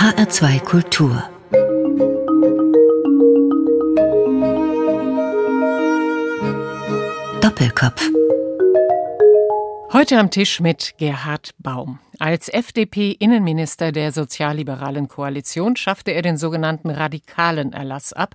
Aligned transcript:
HR2 0.00 0.60
Kultur 0.60 1.28
Doppelkopf 7.42 8.08
Heute 9.92 10.16
am 10.16 10.30
Tisch 10.30 10.60
mit 10.60 10.94
Gerhard 10.96 11.50
Baum. 11.58 11.98
Als 12.20 12.50
FDP-Innenminister 12.50 13.92
der 13.92 14.12
sozialliberalen 14.12 15.08
Koalition 15.08 15.74
schaffte 15.76 16.10
er 16.10 16.20
den 16.20 16.36
sogenannten 16.36 16.90
radikalen 16.90 17.72
Erlass 17.72 18.12
ab. 18.12 18.34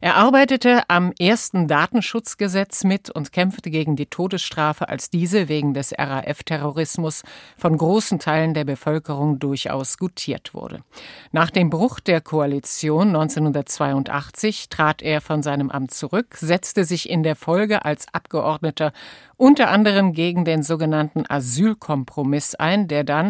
Er 0.00 0.16
arbeitete 0.16 0.88
am 0.88 1.12
ersten 1.18 1.68
Datenschutzgesetz 1.68 2.84
mit 2.84 3.10
und 3.10 3.32
kämpfte 3.32 3.70
gegen 3.70 3.94
die 3.94 4.06
Todesstrafe, 4.06 4.88
als 4.88 5.10
diese 5.10 5.50
wegen 5.50 5.74
des 5.74 5.92
RAF-Terrorismus 5.92 7.24
von 7.58 7.76
großen 7.76 8.20
Teilen 8.20 8.54
der 8.54 8.64
Bevölkerung 8.64 9.38
durchaus 9.38 9.98
gutiert 9.98 10.54
wurde. 10.54 10.80
Nach 11.30 11.50
dem 11.50 11.68
Bruch 11.68 12.00
der 12.00 12.22
Koalition 12.22 13.08
1982 13.08 14.70
trat 14.70 15.02
er 15.02 15.20
von 15.20 15.42
seinem 15.42 15.70
Amt 15.70 15.92
zurück, 15.92 16.38
setzte 16.40 16.84
sich 16.84 17.10
in 17.10 17.22
der 17.22 17.36
Folge 17.36 17.84
als 17.84 18.06
Abgeordneter 18.14 18.94
unter 19.36 19.68
anderem 19.68 20.14
gegen 20.14 20.46
den 20.46 20.62
sogenannten 20.62 21.24
Asylkompromiss 21.28 22.54
ein, 22.54 22.88
der 22.88 23.04
dann 23.04 23.25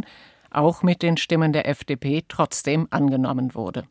auch 0.51 0.83
mit 0.83 1.03
den 1.03 1.17
Stimmen 1.17 1.53
der 1.53 1.69
FDP 1.69 2.25
trotzdem 2.29 2.89
angenommen 2.91 3.55
wurde. 3.55 3.85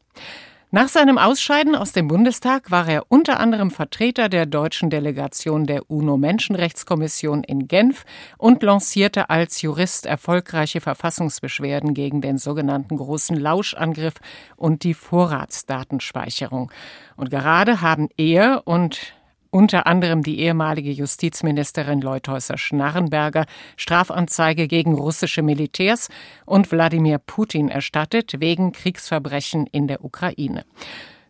Nach 0.76 0.90
seinem 0.90 1.18
Ausscheiden 1.18 1.74
aus 1.74 1.94
dem 1.94 2.10
Bundestag 2.10 2.70
war 2.70 2.86
er 2.90 3.04
unter 3.08 3.40
anderem 3.40 3.72
Vertreter 3.72 4.28
der 4.28 4.46
deutschen 4.46 4.90
Delegation 4.90 5.66
der 5.66 5.90
UNO-Menschenrechtskommission 5.90 7.46
in 7.46 7.70
Genf 7.70 8.04
und 8.38 8.62
lancierte 8.62 9.30
als 9.30 9.62
Jurist 9.62 10.06
erfolgreiche 10.06 10.82
Verfassungsbeschwerden 10.82 11.94
gegen 11.94 12.20
den 12.20 12.38
sogenannten 12.38 12.98
großen 12.98 13.38
Lauschangriff 13.38 14.16
und 14.58 14.84
die 14.84 14.96
Vorratsdatenspeicherung. 14.96 16.70
Und 17.16 17.30
gerade 17.30 17.80
haben 17.80 18.10
er 18.18 18.64
und 18.66 19.15
unter 19.56 19.88
anderem 19.88 20.22
die 20.22 20.42
ehemalige 20.42 20.92
Justizministerin 20.92 22.02
Leuthäuser-Schnarrenberger 22.02 23.46
Strafanzeige 23.78 24.68
gegen 24.68 24.96
russische 24.96 25.44
Militärs 25.44 26.10
und 26.46 26.70
Wladimir 26.74 27.20
Putin 27.20 27.70
erstattet 27.70 28.42
wegen 28.42 28.74
Kriegsverbrechen 28.74 29.66
in 29.68 29.88
der 29.88 30.04
Ukraine. 30.04 30.66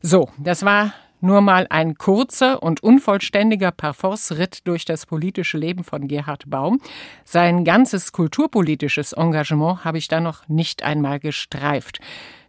So, 0.01 0.29
das 0.39 0.65
war 0.65 0.95
nur 1.21 1.41
mal 1.41 1.67
ein 1.69 1.99
kurzer 1.99 2.63
und 2.63 2.81
unvollständiger 2.81 3.69
Parforce-Ritt 3.69 4.67
durch 4.67 4.85
das 4.85 5.05
politische 5.05 5.59
Leben 5.59 5.83
von 5.83 6.07
Gerhard 6.07 6.49
Baum. 6.49 6.81
Sein 7.25 7.63
ganzes 7.63 8.11
kulturpolitisches 8.11 9.13
Engagement 9.13 9.85
habe 9.85 9.99
ich 9.99 10.07
da 10.07 10.19
noch 10.19 10.47
nicht 10.47 10.81
einmal 10.81 11.19
gestreift. 11.19 11.99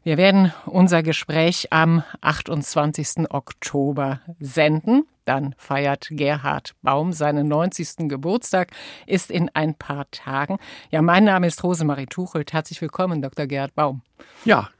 Wir 0.04 0.16
werden 0.16 0.54
unser 0.64 1.02
Gespräch 1.02 1.70
am 1.70 2.02
28. 2.22 3.30
Oktober 3.30 4.20
senden. 4.40 5.04
Dann 5.26 5.54
feiert 5.58 6.06
Gerhard 6.10 6.74
Baum 6.82 7.12
seinen 7.12 7.48
90. 7.48 8.08
Geburtstag, 8.08 8.70
ist 9.06 9.30
in 9.30 9.50
ein 9.54 9.74
paar 9.74 10.08
Tagen. 10.12 10.58
Ja, 10.90 11.02
mein 11.02 11.24
Name 11.24 11.48
ist 11.48 11.62
Rosemarie 11.64 12.06
Tuchelt. 12.06 12.52
Herzlich 12.52 12.80
willkommen, 12.80 13.20
Dr. 13.20 13.46
Gerhard 13.46 13.74
Baum. 13.74 14.02
Ja, 14.44 14.70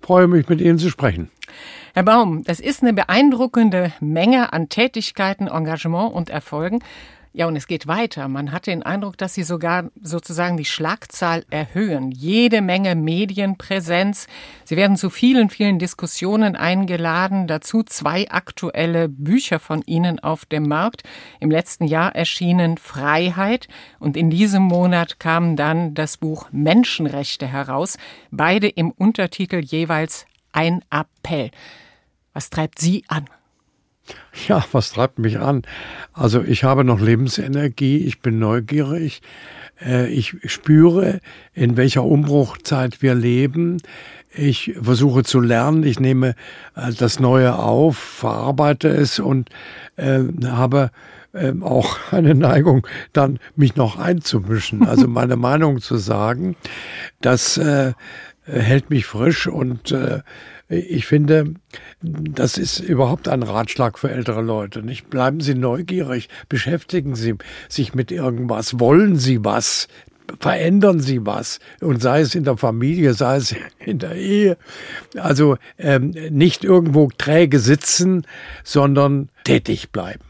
freue 0.00 0.26
mich, 0.26 0.48
mit 0.48 0.60
Ihnen 0.60 0.78
zu 0.78 0.90
sprechen. 0.90 1.30
Herr 1.94 2.02
Baum, 2.02 2.42
das 2.42 2.58
ist 2.58 2.82
eine 2.82 2.92
beeindruckende 2.94 3.92
Menge 4.00 4.52
an 4.52 4.68
Tätigkeiten, 4.68 5.46
Engagement 5.46 6.12
und 6.12 6.30
Erfolgen. 6.30 6.80
Ja, 7.38 7.46
und 7.46 7.54
es 7.54 7.66
geht 7.66 7.86
weiter. 7.86 8.28
Man 8.28 8.50
hat 8.50 8.66
den 8.66 8.82
Eindruck, 8.82 9.18
dass 9.18 9.34
Sie 9.34 9.42
sogar 9.42 9.90
sozusagen 10.00 10.56
die 10.56 10.64
Schlagzahl 10.64 11.44
erhöhen. 11.50 12.10
Jede 12.10 12.62
Menge 12.62 12.94
Medienpräsenz. 12.94 14.26
Sie 14.64 14.74
werden 14.74 14.96
zu 14.96 15.10
vielen, 15.10 15.50
vielen 15.50 15.78
Diskussionen 15.78 16.56
eingeladen. 16.56 17.46
Dazu 17.46 17.82
zwei 17.82 18.30
aktuelle 18.30 19.10
Bücher 19.10 19.58
von 19.58 19.82
Ihnen 19.82 20.18
auf 20.18 20.46
dem 20.46 20.66
Markt. 20.66 21.02
Im 21.38 21.50
letzten 21.50 21.84
Jahr 21.84 22.16
erschienen 22.16 22.78
Freiheit 22.78 23.68
und 23.98 24.16
in 24.16 24.30
diesem 24.30 24.62
Monat 24.62 25.20
kam 25.20 25.56
dann 25.56 25.92
das 25.92 26.16
Buch 26.16 26.48
Menschenrechte 26.52 27.46
heraus. 27.46 27.98
Beide 28.30 28.66
im 28.66 28.92
Untertitel 28.92 29.58
jeweils 29.58 30.24
ein 30.52 30.82
Appell. 30.88 31.50
Was 32.32 32.48
treibt 32.48 32.78
Sie 32.78 33.04
an? 33.08 33.28
Ja, 34.48 34.64
was 34.72 34.92
treibt 34.92 35.18
mich 35.18 35.38
an? 35.38 35.62
Also 36.12 36.42
ich 36.42 36.64
habe 36.64 36.84
noch 36.84 37.00
Lebensenergie, 37.00 37.98
ich 37.98 38.20
bin 38.20 38.38
neugierig, 38.38 39.22
äh, 39.84 40.08
ich 40.08 40.36
spüre, 40.44 41.20
in 41.52 41.76
welcher 41.76 42.04
Umbruchzeit 42.04 43.02
wir 43.02 43.14
leben. 43.14 43.78
Ich 44.34 44.74
versuche 44.80 45.24
zu 45.24 45.40
lernen, 45.40 45.82
ich 45.84 46.00
nehme 46.00 46.34
äh, 46.74 46.92
das 46.92 47.20
Neue 47.20 47.58
auf, 47.58 47.96
verarbeite 47.96 48.88
es 48.88 49.18
und 49.18 49.50
äh, 49.96 50.20
habe 50.46 50.90
ähm, 51.34 51.62
auch 51.62 51.98
eine 52.12 52.34
Neigung, 52.34 52.86
dann 53.12 53.38
mich 53.56 53.76
noch 53.76 53.98
einzumischen, 53.98 54.86
also 54.86 55.08
meine 55.08 55.36
Meinung 55.36 55.80
zu 55.80 55.96
sagen. 55.96 56.56
Das 57.20 57.60
hält 58.44 58.90
mich 58.90 59.06
frisch 59.06 59.48
und 59.48 59.92
ich 60.68 61.06
finde, 61.06 61.54
das 62.02 62.58
ist 62.58 62.80
überhaupt 62.80 63.28
ein 63.28 63.42
Ratschlag 63.42 63.98
für 63.98 64.10
ältere 64.10 64.42
Leute. 64.42 64.82
Nicht 64.82 65.10
bleiben 65.10 65.40
Sie 65.40 65.54
neugierig, 65.54 66.28
beschäftigen 66.48 67.14
Sie 67.14 67.34
sich 67.68 67.94
mit 67.94 68.10
irgendwas, 68.10 68.80
wollen 68.80 69.16
Sie 69.16 69.44
was, 69.44 69.86
verändern 70.40 70.98
Sie 70.98 71.24
was 71.24 71.60
und 71.80 72.02
sei 72.02 72.20
es 72.20 72.34
in 72.34 72.42
der 72.42 72.56
Familie, 72.56 73.14
sei 73.14 73.36
es 73.36 73.54
in 73.78 74.00
der 74.00 74.16
Ehe. 74.16 74.56
Also 75.16 75.56
ähm, 75.78 76.14
nicht 76.30 76.64
irgendwo 76.64 77.10
träge 77.16 77.60
sitzen, 77.60 78.26
sondern 78.64 79.28
tätig 79.44 79.90
bleiben. 79.90 80.24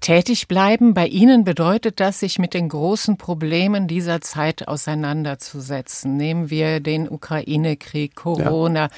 Tätig 0.00 0.46
bleiben 0.46 0.92
bei 0.92 1.06
Ihnen 1.06 1.44
bedeutet 1.44 1.98
das, 1.98 2.20
sich 2.20 2.38
mit 2.38 2.52
den 2.52 2.68
großen 2.68 3.16
Problemen 3.16 3.88
dieser 3.88 4.20
Zeit 4.20 4.68
auseinanderzusetzen. 4.68 6.16
Nehmen 6.16 6.50
wir 6.50 6.80
den 6.80 7.08
Ukraine-Krieg, 7.08 8.14
Corona. 8.14 8.84
Ja. 8.84 8.90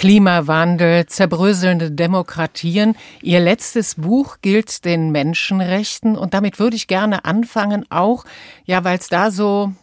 Klimawandel, 0.00 1.04
zerbröselnde 1.04 1.90
Demokratien. 1.90 2.96
Ihr 3.20 3.38
letztes 3.38 3.96
Buch 3.96 4.38
gilt 4.40 4.86
den 4.86 5.10
Menschenrechten 5.12 6.16
und 6.16 6.32
damit 6.32 6.58
würde 6.58 6.74
ich 6.74 6.86
gerne 6.86 7.26
anfangen, 7.26 7.84
auch, 7.90 8.24
ja, 8.64 8.82
weil 8.82 8.96
es 8.96 9.10
da 9.10 9.30
so, 9.30 9.74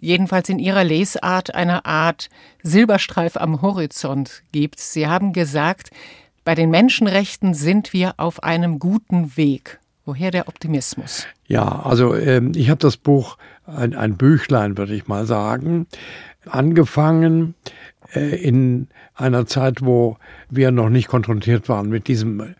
jedenfalls 0.00 0.48
in 0.48 0.58
Ihrer 0.58 0.82
Lesart, 0.82 1.54
eine 1.54 1.84
Art 1.84 2.30
Silberstreif 2.64 3.36
am 3.36 3.62
Horizont 3.62 4.42
gibt. 4.50 4.80
Sie 4.80 5.06
haben 5.06 5.32
gesagt, 5.32 5.90
bei 6.44 6.56
den 6.56 6.70
Menschenrechten 6.70 7.54
sind 7.54 7.92
wir 7.92 8.14
auf 8.16 8.42
einem 8.42 8.80
guten 8.80 9.36
Weg. 9.36 9.78
Woher 10.04 10.32
der 10.32 10.48
Optimismus? 10.48 11.26
Ja, 11.46 11.82
also 11.82 12.16
ähm, 12.16 12.52
ich 12.56 12.70
habe 12.70 12.80
das 12.80 12.96
Buch, 12.96 13.36
ein, 13.66 13.94
ein 13.94 14.16
Büchlein 14.16 14.76
würde 14.76 14.94
ich 14.94 15.06
mal 15.06 15.26
sagen, 15.26 15.86
angefangen 16.50 17.54
äh, 18.14 18.36
in 18.36 18.88
einer 19.14 19.46
Zeit, 19.46 19.84
wo 19.84 20.16
wir 20.50 20.70
noch 20.70 20.88
nicht 20.88 21.08
konfrontiert 21.08 21.68
waren 21.68 21.88
mit 21.88 22.08
diesem 22.08 22.54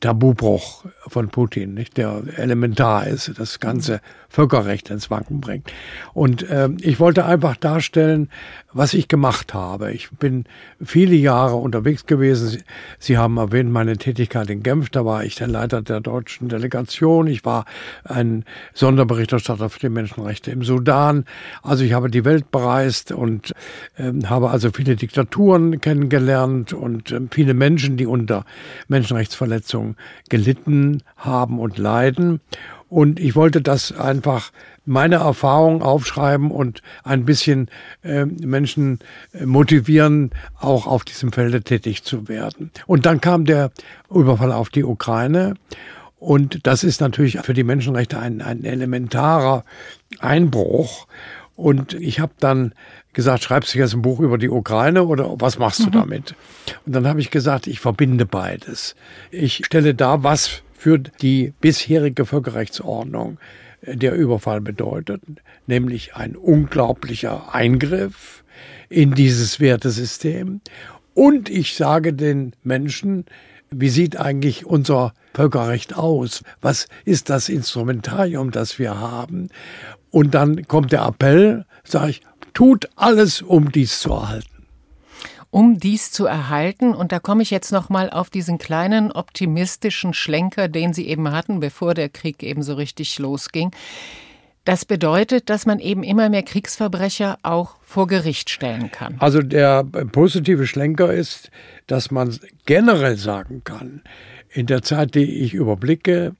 Tabubruch 0.00 0.84
von 1.06 1.28
Putin, 1.28 1.74
nicht, 1.74 1.96
der 1.96 2.22
elementar 2.36 3.06
ist, 3.06 3.32
das 3.38 3.60
ganze 3.60 4.00
Völkerrecht 4.28 4.90
ins 4.90 5.10
Wanken 5.10 5.40
bringt. 5.40 5.72
Und 6.14 6.48
äh, 6.48 6.68
ich 6.80 7.00
wollte 7.00 7.24
einfach 7.24 7.56
darstellen, 7.56 8.28
was 8.72 8.94
ich 8.94 9.08
gemacht 9.08 9.52
habe. 9.52 9.92
Ich 9.92 10.10
bin 10.10 10.44
viele 10.82 11.14
Jahre 11.14 11.56
unterwegs 11.56 12.06
gewesen. 12.06 12.62
Sie 12.98 13.18
haben 13.18 13.36
erwähnt 13.36 13.70
meine 13.70 13.98
Tätigkeit 13.98 14.48
in 14.48 14.62
Genf. 14.62 14.90
Da 14.90 15.04
war 15.04 15.24
ich 15.24 15.34
der 15.34 15.48
Leiter 15.48 15.82
der 15.82 16.00
deutschen 16.00 16.48
Delegation. 16.48 17.26
Ich 17.26 17.44
war 17.44 17.66
ein 18.04 18.44
Sonderberichterstatter 18.72 19.68
für 19.68 19.80
die 19.80 19.88
Menschenrechte 19.90 20.50
im 20.50 20.62
Sudan. 20.62 21.24
Also 21.62 21.84
ich 21.84 21.92
habe 21.92 22.10
die 22.10 22.24
Welt 22.24 22.50
bereist 22.50 23.12
und 23.12 23.52
äh, 23.96 24.12
habe 24.24 24.50
also 24.50 24.70
viele 24.72 24.96
Diktaturen 24.96 25.80
kennengelernt 25.80 26.72
und 26.72 27.12
äh, 27.12 27.20
viele 27.30 27.54
Menschen, 27.54 27.96
die 27.96 28.06
unter 28.06 28.44
Menschenrechtsverletzungen 28.88 29.96
gelitten 30.30 30.91
haben 31.16 31.58
und 31.58 31.78
leiden. 31.78 32.40
Und 32.88 33.18
ich 33.18 33.34
wollte 33.34 33.62
das 33.62 33.92
einfach 33.92 34.52
meine 34.84 35.16
Erfahrung 35.16 35.80
aufschreiben 35.82 36.50
und 36.50 36.82
ein 37.04 37.24
bisschen 37.24 37.70
äh, 38.02 38.26
Menschen 38.26 38.98
motivieren, 39.44 40.30
auch 40.60 40.86
auf 40.86 41.04
diesem 41.04 41.32
Felde 41.32 41.62
tätig 41.62 42.02
zu 42.02 42.28
werden. 42.28 42.70
Und 42.86 43.06
dann 43.06 43.20
kam 43.20 43.44
der 43.44 43.70
Überfall 44.10 44.52
auf 44.52 44.68
die 44.68 44.84
Ukraine. 44.84 45.54
Und 46.18 46.66
das 46.66 46.84
ist 46.84 47.00
natürlich 47.00 47.40
für 47.40 47.54
die 47.54 47.64
Menschenrechte 47.64 48.18
ein, 48.18 48.42
ein 48.42 48.64
elementarer 48.64 49.64
Einbruch. 50.20 51.06
Und 51.56 51.94
ich 51.94 52.20
habe 52.20 52.32
dann 52.38 52.74
gesagt, 53.12 53.42
schreibst 53.42 53.74
du 53.74 53.78
jetzt 53.78 53.94
ein 53.94 54.02
Buch 54.02 54.20
über 54.20 54.38
die 54.38 54.48
Ukraine 54.48 55.04
oder 55.04 55.40
was 55.40 55.58
machst 55.58 55.80
du 55.80 55.86
mhm. 55.86 55.92
damit? 55.92 56.34
Und 56.86 56.94
dann 56.94 57.06
habe 57.06 57.20
ich 57.20 57.30
gesagt, 57.30 57.66
ich 57.66 57.80
verbinde 57.80 58.26
beides. 58.26 58.96
Ich 59.30 59.64
stelle 59.64 59.94
da, 59.94 60.22
was 60.22 60.62
für 60.82 60.98
die 60.98 61.52
bisherige 61.60 62.26
Völkerrechtsordnung 62.26 63.38
äh, 63.82 63.96
der 63.96 64.14
Überfall 64.16 64.60
bedeutet, 64.60 65.22
nämlich 65.68 66.16
ein 66.16 66.34
unglaublicher 66.34 67.54
Eingriff 67.54 68.42
in 68.88 69.12
dieses 69.14 69.60
Wertesystem. 69.60 70.60
Und 71.14 71.48
ich 71.48 71.76
sage 71.76 72.12
den 72.12 72.54
Menschen, 72.64 73.26
wie 73.70 73.90
sieht 73.90 74.16
eigentlich 74.16 74.66
unser 74.66 75.14
Völkerrecht 75.34 75.94
aus? 75.94 76.42
Was 76.60 76.88
ist 77.04 77.30
das 77.30 77.48
Instrumentarium, 77.48 78.50
das 78.50 78.80
wir 78.80 78.98
haben? 78.98 79.50
Und 80.10 80.34
dann 80.34 80.66
kommt 80.66 80.90
der 80.90 81.04
Appell, 81.04 81.64
sage 81.84 82.10
ich, 82.10 82.22
tut 82.54 82.88
alles, 82.96 83.40
um 83.40 83.70
dies 83.70 84.00
zu 84.00 84.10
erhalten 84.10 84.51
um 85.52 85.78
dies 85.78 86.10
zu 86.10 86.24
erhalten. 86.24 86.94
Und 86.94 87.12
da 87.12 87.20
komme 87.20 87.42
ich 87.42 87.50
jetzt 87.50 87.70
noch 87.72 87.90
mal 87.90 88.10
auf 88.10 88.30
diesen 88.30 88.56
kleinen 88.56 89.12
optimistischen 89.12 90.14
Schlenker, 90.14 90.66
den 90.66 90.94
Sie 90.94 91.06
eben 91.06 91.30
hatten, 91.30 91.60
bevor 91.60 91.94
der 91.94 92.08
Krieg 92.08 92.42
eben 92.42 92.62
so 92.62 92.74
richtig 92.74 93.18
losging. 93.18 93.70
Das 94.64 94.86
bedeutet, 94.86 95.50
dass 95.50 95.66
man 95.66 95.78
eben 95.78 96.04
immer 96.04 96.30
mehr 96.30 96.42
Kriegsverbrecher 96.42 97.38
auch 97.42 97.76
vor 97.82 98.06
Gericht 98.06 98.48
stellen 98.48 98.90
kann. 98.90 99.16
Also 99.18 99.42
der 99.42 99.84
positive 99.84 100.66
Schlenker 100.66 101.12
ist, 101.12 101.50
dass 101.86 102.10
man 102.10 102.34
generell 102.64 103.16
sagen 103.16 103.62
kann, 103.62 104.02
in 104.48 104.66
der 104.66 104.82
Zeit, 104.82 105.14
die 105.14 105.42
ich 105.42 105.52
überblicke, 105.52 106.34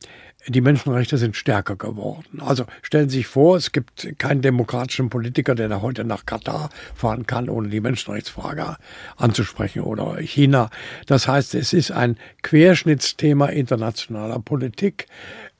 die 0.49 0.61
Menschenrechte 0.61 1.19
sind 1.19 1.37
stärker 1.37 1.77
geworden. 1.77 2.41
Also 2.41 2.65
stellen 2.83 3.09
Sie 3.09 3.19
sich 3.19 3.27
vor, 3.27 3.56
es 3.56 3.73
gibt 3.73 4.19
keinen 4.19 4.43
demokratischen 4.43 5.09
Politiker, 5.09 5.55
der 5.55 5.69
da 5.69 5.83
heute 5.83 6.05
nach 6.05 6.27
Katar 6.27 6.71
fahren 6.94 7.27
kann, 7.27 7.49
ohne 7.49 7.69
die 7.69 7.81
Menschenrechtsfrage 7.81 8.77
anzusprechen 9.17 9.83
oder 9.83 10.19
China. 10.21 10.71
Das 11.06 11.29
heißt, 11.29 11.55
es 11.55 11.73
ist 11.73 11.93
ein 11.93 12.17
Querschnittsthema 12.43 13.47
internationaler 13.47 14.41
Politik. 14.41 15.06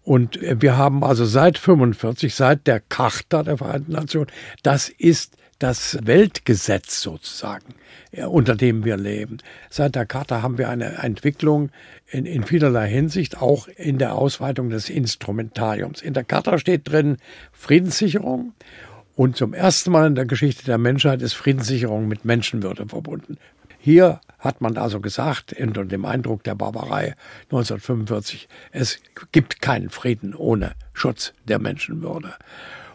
Und 0.05 0.41
wir 0.43 0.77
haben 0.77 1.05
also 1.05 1.25
seit 1.25 1.59
45, 1.59 2.35
seit 2.35 2.67
der 2.67 2.81
Charta 2.81 3.45
der 3.45 3.59
Vereinten 3.59 3.93
Nationen, 3.93 4.27
das 4.65 4.89
ist 4.89 5.37
das 5.61 5.97
Weltgesetz 6.03 7.01
sozusagen, 7.03 7.75
unter 8.27 8.57
dem 8.57 8.85
wir 8.85 8.97
leben. 8.97 9.39
Seit 9.71 9.95
der 9.95 10.07
Charta 10.07 10.43
haben 10.43 10.59
wir 10.59 10.69
eine 10.69 10.97
Entwicklung 10.97 11.71
in, 12.13 12.27
in 12.27 12.45
vielerlei 12.45 12.89
Hinsicht, 12.89 13.41
auch 13.41 13.69
in 13.69 13.99
der 13.99 14.15
Ausweitung 14.15 14.69
des 14.71 14.91
Instrumentariums. 14.91 16.03
In 16.03 16.13
der 16.13 16.25
Charta 16.25 16.59
steht 16.59 16.91
drin 16.91 17.17
Friedenssicherung 17.53 18.53
und 19.17 19.37
zum 19.37 19.55
ersten 19.55 19.91
Mal 19.91 20.07
in 20.07 20.15
der 20.15 20.27
Geschichte 20.27 20.65
der 20.65 20.79
Menschheit 20.79 21.23
ist 21.23 21.33
Friedenssicherung 21.33 22.07
mit 22.07 22.25
Menschenwürde 22.25 22.87
verbunden. 22.87 23.39
Hier 23.79 24.21
hat 24.39 24.61
man 24.61 24.77
also 24.77 25.01
gesagt, 25.01 25.55
unter 25.59 25.85
dem 25.85 26.05
Eindruck 26.05 26.45
der 26.45 26.55
Barbarei 26.55 27.15
1945, 27.45 28.47
es 28.71 29.01
gibt 29.33 29.63
keinen 29.63 29.89
Frieden 29.91 30.35
ohne 30.35 30.73
Schutz 30.93 31.33
der 31.49 31.59
Menschenwürde. 31.59 32.35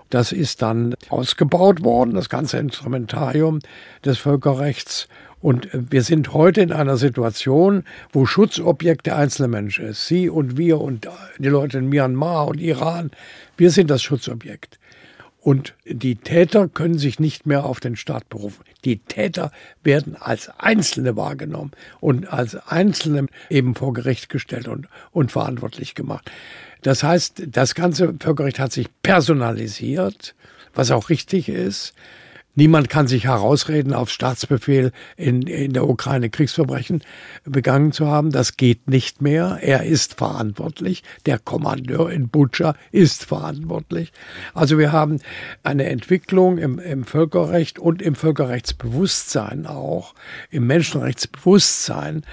Das 0.10 0.32
ist 0.32 0.62
dann 0.62 0.96
ausgebaut 1.10 1.84
worden, 1.84 2.14
das 2.14 2.30
ganze 2.30 2.58
Instrumentarium 2.58 3.60
des 4.06 4.18
Völkerrechts. 4.20 5.10
Und 5.40 5.70
wir 5.72 6.02
sind 6.02 6.34
heute 6.34 6.62
in 6.62 6.72
einer 6.72 6.98
Situation, 6.98 7.84
wo 8.12 8.26
Schutzobjekt 8.26 9.06
der 9.06 9.18
einzelne 9.18 9.48
Mensch 9.48 9.80
ist. 9.80 10.08
Sie 10.08 10.30
und 10.30 10.58
wir 10.58 10.82
und 10.82 11.08
die 11.38 11.48
Leute 11.48 11.78
in 11.78 11.90
Myanmar 11.90 12.48
und 12.48 12.60
Iran, 12.60 13.12
wir 13.56 13.70
sind 13.70 13.90
das 13.90 14.02
Schutzobjekt. 14.02 14.80
Und 15.40 15.76
die 15.86 16.16
Täter 16.16 16.68
können 16.68 16.98
sich 16.98 17.20
nicht 17.20 17.46
mehr 17.46 17.66
auf 17.66 17.80
den 17.80 17.96
Staat 17.96 18.28
berufen. 18.28 18.66
Die 18.84 18.98
Täter 18.98 19.52
werden 19.84 20.18
als 20.20 20.50
Einzelne 20.58 21.16
wahrgenommen 21.16 21.72
und 22.02 22.34
als 22.34 22.56
Einzelne 22.68 23.28
eben 23.50 23.76
vor 23.76 23.94
Gericht 23.94 24.28
gestellt 24.28 24.68
und, 24.68 24.90
und 25.12 25.32
verantwortlich 25.32 25.96
gemacht. 25.96 26.30
Das 26.82 27.04
heißt, 27.04 27.44
das 27.48 27.76
ganze 27.76 28.16
Völkerrecht 28.20 28.60
hat 28.60 28.74
sich 28.74 28.88
personalisiert, 29.04 30.36
was 30.74 30.92
auch 30.92 31.10
richtig 31.10 31.48
ist. 31.48 31.94
Niemand 32.58 32.90
kann 32.90 33.08
sich 33.08 33.26
herausreden, 33.26 33.94
auf 33.94 34.10
Staatsbefehl 34.10 34.92
in, 35.16 35.44
in 35.44 35.74
der 35.74 35.88
Ukraine 35.88 36.32
Kriegsverbrechen 36.32 37.04
begangen 37.46 37.92
zu 37.92 38.08
haben. 38.08 38.32
Das 38.32 38.58
geht 38.58 38.90
nicht 38.90 39.22
mehr. 39.22 39.60
Er 39.62 39.84
ist 39.84 40.16
verantwortlich. 40.16 41.04
Der 41.28 41.38
Kommandeur 41.38 42.10
in 42.10 42.30
Butscha 42.30 42.74
ist 42.92 43.26
verantwortlich. 43.26 44.12
Also 44.56 44.80
wir 44.80 44.92
haben 44.92 45.20
eine 45.62 45.86
Entwicklung 45.86 46.58
im, 46.58 46.80
im 46.80 47.04
Völkerrecht 47.04 47.78
und 47.78 48.02
im 48.02 48.16
Völkerrechtsbewusstsein 48.16 49.68
auch, 49.68 50.16
im 50.50 50.66
Menschenrechtsbewusstsein, 50.66 52.24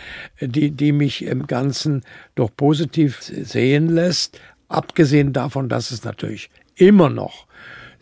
die, 0.41 0.71
die 0.71 0.93
mich 0.93 1.23
im 1.27 1.47
Ganzen 1.47 2.03
doch 2.35 2.49
positiv 2.57 3.21
sehen 3.21 3.91
lässt. 3.91 4.41
Abgesehen 4.69 5.35
davon, 5.35 5.69
dass 5.69 5.91
es 5.91 6.03
natürlich 6.03 6.49
immer 6.77 7.11
noch 7.11 7.47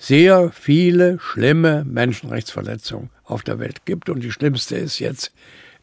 sehr 0.03 0.51
viele 0.51 1.21
schlimme 1.21 1.85
Menschenrechtsverletzungen 1.85 3.11
auf 3.23 3.45
der 3.45 3.61
Welt 3.61 3.87
gibt. 3.87 4.09
Und 4.09 4.25
die 4.25 4.33
schlimmste 4.33 4.75
ist 4.75 4.99
jetzt 4.99 5.33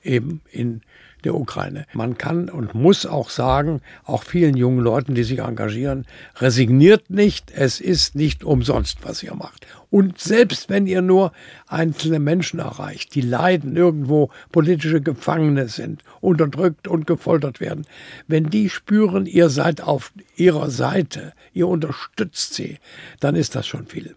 eben 0.03 0.41
in 0.51 0.81
der 1.25 1.35
Ukraine. 1.35 1.85
Man 1.93 2.17
kann 2.17 2.49
und 2.49 2.73
muss 2.73 3.05
auch 3.05 3.29
sagen, 3.29 3.81
auch 4.05 4.23
vielen 4.23 4.55
jungen 4.57 4.79
Leuten, 4.79 5.15
die 5.15 5.23
sich 5.23 5.39
engagieren, 5.39 6.05
resigniert 6.37 7.09
nicht, 7.09 7.51
es 7.51 7.79
ist 7.79 8.15
nicht 8.15 8.43
umsonst, 8.43 8.99
was 9.03 9.23
ihr 9.23 9.35
macht. 9.35 9.67
Und 9.91 10.19
selbst 10.19 10.69
wenn 10.69 10.85
ihr 10.85 11.01
nur 11.01 11.31
einzelne 11.67 12.19
Menschen 12.19 12.59
erreicht, 12.59 13.15
die 13.15 13.21
leiden, 13.21 13.75
irgendwo 13.75 14.29
politische 14.51 15.01
Gefangene 15.01 15.67
sind, 15.67 16.03
unterdrückt 16.21 16.87
und 16.87 17.07
gefoltert 17.07 17.59
werden, 17.59 17.85
wenn 18.27 18.49
die 18.49 18.69
spüren, 18.69 19.25
ihr 19.25 19.49
seid 19.49 19.81
auf 19.81 20.11
ihrer 20.35 20.69
Seite, 20.69 21.33
ihr 21.53 21.67
unterstützt 21.67 22.53
sie, 22.53 22.77
dann 23.19 23.35
ist 23.35 23.55
das 23.55 23.65
schon 23.65 23.87
viel. 23.87 24.15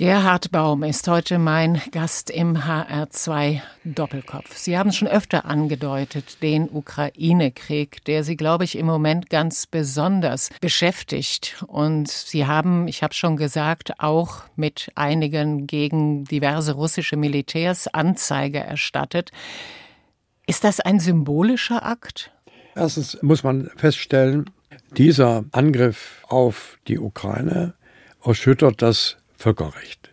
Gerhard 0.00 0.50
Baum 0.50 0.82
ist 0.82 1.06
heute 1.08 1.38
mein 1.38 1.78
Gast 1.90 2.30
im 2.30 2.56
HR2 2.56 3.60
Doppelkopf. 3.84 4.56
Sie 4.56 4.78
haben 4.78 4.88
es 4.88 4.96
schon 4.96 5.08
öfter 5.08 5.44
angedeutet, 5.44 6.42
den 6.42 6.70
Ukraine-Krieg, 6.70 8.02
der 8.06 8.24
Sie, 8.24 8.34
glaube 8.38 8.64
ich, 8.64 8.78
im 8.78 8.86
Moment 8.86 9.28
ganz 9.28 9.66
besonders 9.66 10.48
beschäftigt. 10.62 11.62
Und 11.66 12.08
Sie 12.08 12.46
haben, 12.46 12.88
ich 12.88 13.02
habe 13.02 13.12
schon 13.12 13.36
gesagt, 13.36 13.92
auch 13.98 14.44
mit 14.56 14.90
einigen 14.94 15.66
gegen 15.66 16.24
diverse 16.24 16.72
russische 16.72 17.18
Militärs 17.18 17.86
Anzeige 17.86 18.60
erstattet. 18.60 19.32
Ist 20.46 20.64
das 20.64 20.80
ein 20.80 20.98
symbolischer 20.98 21.84
Akt? 21.84 22.32
Erstens 22.74 23.18
muss 23.20 23.42
man 23.42 23.68
feststellen, 23.76 24.48
dieser 24.96 25.44
Angriff 25.52 26.24
auf 26.26 26.78
die 26.88 26.98
Ukraine 26.98 27.74
erschüttert 28.24 28.80
das 28.80 29.19
Völkerrecht. 29.40 30.10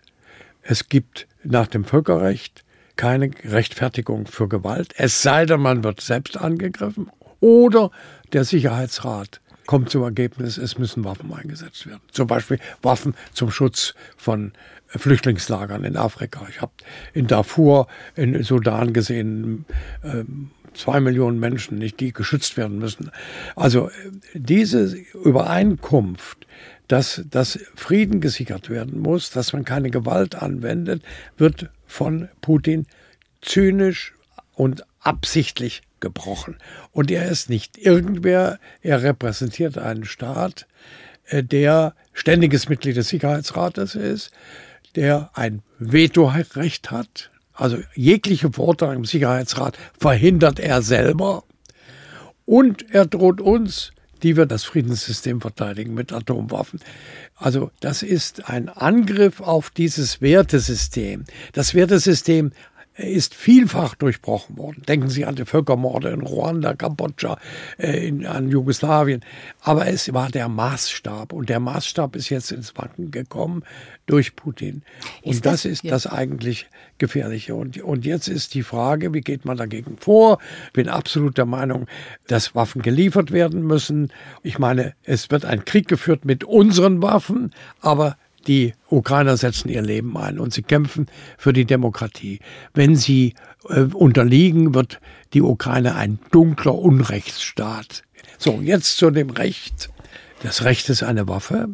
Es 0.62 0.88
gibt 0.88 1.28
nach 1.44 1.68
dem 1.68 1.84
Völkerrecht 1.84 2.64
keine 2.96 3.30
Rechtfertigung 3.44 4.26
für 4.26 4.48
Gewalt, 4.48 4.94
es 4.96 5.22
sei 5.22 5.46
denn, 5.46 5.60
man 5.60 5.84
wird 5.84 6.00
selbst 6.00 6.38
angegriffen 6.38 7.12
oder 7.42 7.92
der 8.32 8.46
Sicherheitsrat 8.46 9.42
kommt 9.66 9.90
zum 9.90 10.04
Ergebnis, 10.04 10.58
es 10.58 10.78
müssen 10.78 11.04
Waffen 11.04 11.34
eingesetzt 11.34 11.86
werden. 11.88 12.02
Zum 12.10 12.26
Beispiel 12.26 12.58
Waffen 12.82 13.16
zum 13.34 13.52
Schutz 13.52 13.96
von 14.16 14.54
Flüchtlingslagern 14.88 15.84
in 15.84 15.98
Afrika. 15.98 16.48
Ich 16.50 16.62
habe 16.62 16.72
in 17.14 17.28
Darfur, 17.28 17.88
in 18.16 18.42
Sudan 18.44 18.94
gesehen, 18.94 19.66
ähm, 20.06 20.52
zwei 20.74 21.02
Millionen 21.02 21.40
Menschen, 21.40 21.82
die 21.82 22.14
geschützt 22.14 22.56
werden 22.56 22.80
müssen. 22.80 23.12
Also 23.58 23.90
diese 24.34 24.96
Übereinkunft 25.26 26.48
dass, 26.88 27.24
dass 27.30 27.60
Frieden 27.76 28.22
gesichert 28.22 28.70
werden 28.70 29.00
muss, 29.00 29.32
dass 29.32 29.54
man 29.54 29.66
keine 29.66 29.90
Gewalt 29.92 30.36
anwendet, 30.36 31.04
wird 31.38 31.70
von 31.86 32.30
Putin 32.42 32.86
zynisch 33.42 34.14
und 34.54 34.84
absichtlich 35.00 35.82
gebrochen. 36.00 36.58
Und 36.92 37.12
er 37.12 37.26
ist 37.26 37.50
nicht 37.50 37.78
irgendwer, 37.78 38.60
er 38.82 39.04
repräsentiert 39.04 39.78
einen 39.78 40.06
Staat, 40.06 40.68
äh, 41.26 41.44
der 41.44 41.96
ständiges 42.14 42.70
Mitglied 42.70 42.98
des 42.98 43.10
Sicherheitsrates 43.10 43.96
ist, 43.96 44.32
der 44.96 45.32
ein 45.34 45.62
Vetorecht 45.80 46.92
hat, 46.92 47.32
also 47.54 47.78
jegliche 47.96 48.52
Verurteilung 48.52 48.98
im 48.98 49.06
Sicherheitsrat 49.06 49.78
verhindert 50.00 50.60
er 50.60 50.82
selber. 50.82 51.44
Und 52.46 52.90
er 52.94 53.06
droht 53.06 53.42
uns 53.42 53.92
die 54.24 54.36
wird 54.36 54.52
das 54.52 54.64
Friedenssystem 54.64 55.42
verteidigen 55.42 55.94
mit 55.94 56.14
Atomwaffen. 56.14 56.80
Also 57.36 57.72
das 57.80 58.04
ist 58.04 58.50
ein 58.50 58.70
Angriff 58.70 59.42
auf 59.42 59.70
dieses 59.70 60.22
Wertesystem. 60.22 61.26
Das 61.54 61.74
Wertesystem 61.74 62.52
ist 62.98 63.36
vielfach 63.36 63.96
durchbrochen 63.96 64.58
worden. 64.58 64.84
Denken 64.88 65.10
Sie 65.10 65.26
an 65.26 65.36
die 65.36 65.46
Völkermorde 65.46 66.10
in 66.10 66.22
Ruanda, 66.22 66.74
Kambodscha, 66.74 67.38
äh, 67.78 68.08
in, 68.08 68.26
an 68.26 68.50
Jugoslawien. 68.50 69.22
Aber 69.62 69.88
es 69.88 70.14
war 70.14 70.30
der 70.30 70.50
Maßstab 70.50 71.34
und 71.34 71.50
der 71.50 71.60
Maßstab 71.60 72.16
ist 72.16 72.30
jetzt 72.30 72.52
ins 72.52 72.76
Wanken 72.76 73.12
gekommen 73.12 73.64
durch 74.08 74.36
Putin. 74.36 74.82
Und 75.22 75.34
ist 75.34 75.46
das, 75.46 75.64
das, 75.64 75.66
ist 75.66 75.92
das 75.92 76.08
eigentlich 76.08 76.68
Gefährliche. 76.98 77.54
Und, 77.54 77.78
und 77.82 78.06
jetzt 78.06 78.28
ist 78.28 78.54
die 78.54 78.64
Frage, 78.64 79.14
wie 79.14 79.22
geht 79.22 79.46
man 79.46 79.58
dagegen 79.58 79.98
vor? 80.00 80.40
Ich 80.68 80.74
bin 80.74 80.90
absolut 80.90 81.38
der 81.38 81.46
Meinung, 81.46 81.88
dass 82.28 82.56
Waffen 82.56 82.82
geliefert 82.82 83.32
werden 83.32 83.62
müssen. 83.62 84.12
Ich 84.42 84.58
meine, 84.58 84.94
es 85.04 85.30
wird 85.30 85.46
ein 85.46 85.66
Krieg 85.66 85.88
geführt 85.88 86.26
mit 86.26 86.44
unseren 86.44 87.02
Waffen, 87.02 87.54
aber 87.82 88.18
Die 88.48 88.74
Ukrainer 88.90 89.36
setzen 89.36 89.70
ihr 89.70 89.82
Leben 89.82 90.18
ein 90.18 90.40
und 90.40 90.54
sie 90.54 90.64
kämpfen 90.64 91.08
für 91.38 91.54
die 91.54 91.66
Demokratie. 91.66 92.40
Wenn 92.74 92.96
sie 92.96 93.36
äh, 93.70 93.82
unterliegen, 93.82 94.74
wird 94.74 95.00
die 95.34 95.42
Ukraine 95.42 95.96
ein 95.96 96.20
dunkler 96.32 96.76
Unrechtsstaat. 96.76 98.04
So, 98.38 98.62
jetzt 98.62 98.98
zu 98.98 99.12
dem 99.12 99.32
Recht. 99.32 99.90
Das 100.44 100.64
Recht 100.64 100.90
ist 100.90 101.04
eine 101.04 101.28
Waffe. 101.28 101.70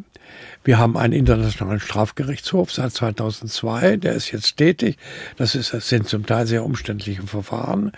Wir 0.64 0.78
haben 0.78 0.96
einen 0.96 1.12
internationalen 1.12 1.78
Strafgerichtshof 1.78 2.72
seit 2.72 2.92
2002, 2.92 3.98
der 3.98 4.14
ist 4.14 4.30
jetzt 4.30 4.56
tätig. 4.56 4.96
Das, 5.36 5.54
ist, 5.54 5.74
das 5.74 5.88
sind 5.90 6.08
zum 6.08 6.24
Teil 6.24 6.46
sehr 6.46 6.64
umständliche 6.64 7.22
Verfahren. 7.22 7.92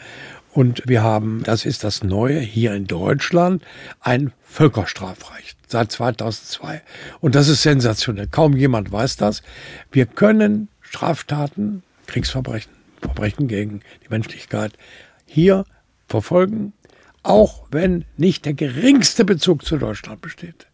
Und 0.57 0.85
wir 0.87 1.03
haben, 1.03 1.43
das 1.45 1.67
ist 1.67 1.85
das 1.85 2.03
Neue 2.03 2.39
hier 2.41 2.73
in 2.73 2.87
Deutschland, 2.87 3.63
ein 4.01 4.33
Völkerstrafrecht 4.43 5.59
seit 5.69 5.93
2002. 5.93 6.81
Und 7.21 7.35
das 7.35 7.49
ist 7.49 7.61
sensationell. 7.61 8.27
Kaum 8.27 8.57
jemand 8.57 8.91
weiß 8.91 9.19
das. 9.19 9.43
Wir 9.93 10.07
können 10.07 10.69
Straftaten, 10.81 11.83
Kriegsverbrechen, 12.07 12.73
Verbrechen 13.03 13.49
gegen 13.49 13.81
die 14.03 14.09
Menschlichkeit 14.09 14.73
hier 15.27 15.67
verfolgen, 16.09 16.73
auch 17.23 17.67
wenn 17.71 18.07
nicht 18.17 18.47
der 18.47 18.55
geringste 18.55 19.27
Bezug 19.27 19.63
zu 19.63 19.77
Deutschland 19.77 20.23
besteht. 20.23 20.69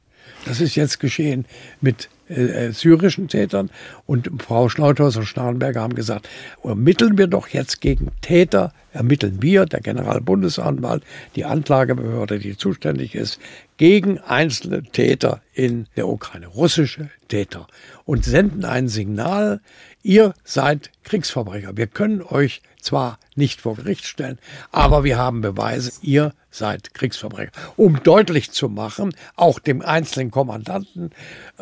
Das 0.44 0.60
ist 0.60 0.74
jetzt 0.74 0.98
geschehen 0.98 1.44
mit 1.80 2.08
äh, 2.28 2.66
äh 2.66 2.72
syrischen 2.72 3.28
Tätern 3.28 3.70
und 4.06 4.30
Frau 4.42 4.68
Schneuthaus 4.68 5.16
und 5.16 5.26
Starnberger 5.26 5.80
haben 5.80 5.94
gesagt, 5.94 6.28
ermitteln 6.64 7.16
wir 7.16 7.28
doch 7.28 7.48
jetzt 7.48 7.80
gegen 7.80 8.10
Täter, 8.22 8.72
ermitteln 8.92 9.40
wir, 9.40 9.66
der 9.66 9.80
Generalbundesanwalt, 9.80 11.04
die 11.36 11.44
Anklagebehörde, 11.44 12.38
die 12.38 12.56
zuständig 12.56 13.14
ist, 13.14 13.38
gegen 13.76 14.18
einzelne 14.18 14.82
Täter 14.82 15.42
in 15.54 15.86
der 15.96 16.08
Ukraine, 16.08 16.48
russische 16.48 17.10
Täter 17.28 17.66
und 18.04 18.24
senden 18.24 18.64
ein 18.64 18.88
Signal, 18.88 19.60
ihr 20.02 20.34
seid 20.44 20.90
Kriegsverbrecher. 21.04 21.76
Wir 21.76 21.86
können 21.86 22.22
euch 22.22 22.62
zwar 22.80 23.18
nicht 23.34 23.60
vor 23.60 23.76
Gericht 23.76 24.06
stellen, 24.06 24.38
aber 24.70 25.04
wir 25.04 25.18
haben 25.18 25.40
Beweise, 25.40 25.92
ihr 26.02 26.32
seid 26.52 26.94
Kriegsverbrecher. 26.94 27.50
Um 27.76 28.02
deutlich 28.02 28.52
zu 28.52 28.68
machen, 28.68 29.14
auch 29.36 29.58
dem 29.58 29.82
einzelnen 29.82 30.30
Kommandanten, 30.30 31.10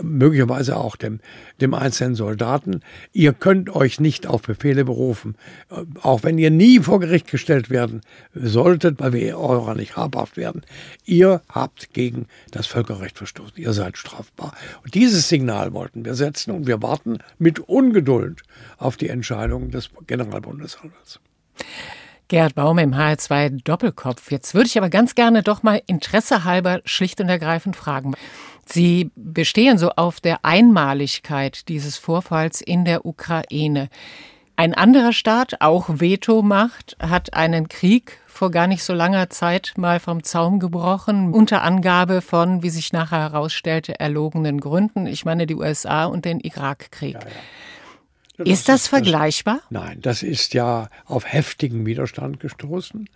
möglicherweise 0.03 0.77
auch 0.77 0.97
dem, 0.97 1.21
dem 1.61 1.73
einzelnen 1.75 2.17
Soldaten, 2.17 2.83
ihr 3.13 3.33
könnt 3.33 3.75
euch 3.75 4.01
nicht 4.01 4.27
auf 4.27 4.43
Befehle 4.43 4.85
berufen, 4.85 5.37
auch 6.03 6.25
wenn 6.25 6.39
ihr 6.39 6.51
nie 6.51 6.81
vor 6.81 7.01
Gericht 7.01 7.31
gestellt 7.31 7.71
werden 7.71 8.03
solltet, 8.35 9.01
weil 9.01 9.13
wir 9.13 9.39
eurer 9.39 9.75
nicht 9.75 9.97
habhaft 9.97 10.37
werden. 10.37 10.63
Ihr 11.05 11.41
habt 11.49 11.95
gegen 11.95 12.27
das 12.51 12.67
Völkerrecht 12.67 13.17
verstoßen. 13.17 13.57
Ihr 13.57 13.73
seid 13.73 13.97
strafbar. 13.97 14.55
Und 14.83 14.95
dieses 14.95 15.29
Signal 15.29 15.73
wollten 15.73 16.05
wir 16.05 16.15
setzen 16.15 16.51
und 16.51 16.67
wir 16.67 16.83
warten 16.83 17.19
mit 17.39 17.61
Ungeduld 17.61 18.43
auf 18.79 18.97
die 18.97 19.09
Entscheidung 19.09 19.71
des 19.71 19.91
Generalbundesanwalts. 20.07 21.21
Gerhard 22.29 22.55
Baum 22.55 22.79
im 22.79 22.95
HR2 22.95 23.65
Doppelkopf. 23.65 24.31
Jetzt 24.31 24.55
würde 24.55 24.69
ich 24.69 24.79
aber 24.79 24.89
ganz 24.89 25.15
gerne 25.15 25.43
doch 25.43 25.63
mal 25.63 25.83
interessehalber 25.87 26.81
schlicht 26.85 27.21
und 27.21 27.29
ergreifend 27.29 27.75
fragen. 27.75 28.15
Sie 28.67 29.11
bestehen 29.17 29.79
so 29.79 29.91
auf 29.91 30.21
der 30.21 30.45
Einmaligkeit 30.45 31.69
dieses 31.69 31.97
Vorfalls 31.97 32.61
in 32.61 32.85
der 32.85 33.05
Ukraine. 33.05 33.89
Ein 34.55 34.75
anderer 34.75 35.13
Staat, 35.13 35.61
auch 35.61 35.87
Vetomacht, 35.89 36.97
hat 37.01 37.35
einen 37.35 37.69
Krieg 37.69 38.19
vor 38.27 38.51
gar 38.51 38.67
nicht 38.67 38.85
so 38.85 38.93
langer 38.93 39.29
Zeit 39.31 39.73
mal 39.77 39.99
vom 39.99 40.23
Zaum 40.23 40.61
gebrochen, 40.61 41.33
unter 41.33 41.63
Angabe 41.63 42.21
von, 42.21 42.63
wie 42.63 42.71
sich 42.71 42.93
nachher 42.93 43.21
herausstellte, 43.21 43.99
erlogenen 43.99 44.61
Gründen. 44.61 45.07
Ich 45.07 45.25
meine 45.25 45.47
die 45.47 45.57
USA 45.57 46.05
und 46.05 46.25
den 46.25 46.41
Irakkrieg. 46.41 47.15
Ja, 47.15 47.21
ja. 47.21 47.27
Ist 48.45 48.69
das 48.69 48.87
vergleichbar? 48.87 49.61
nein, 49.71 50.01
das 50.01 50.23
ist 50.23 50.55
ja 50.55 50.89
auf 51.07 51.27
heftigen 51.27 51.87
Widerstand 51.87 52.41
gestoßen. 52.41 53.09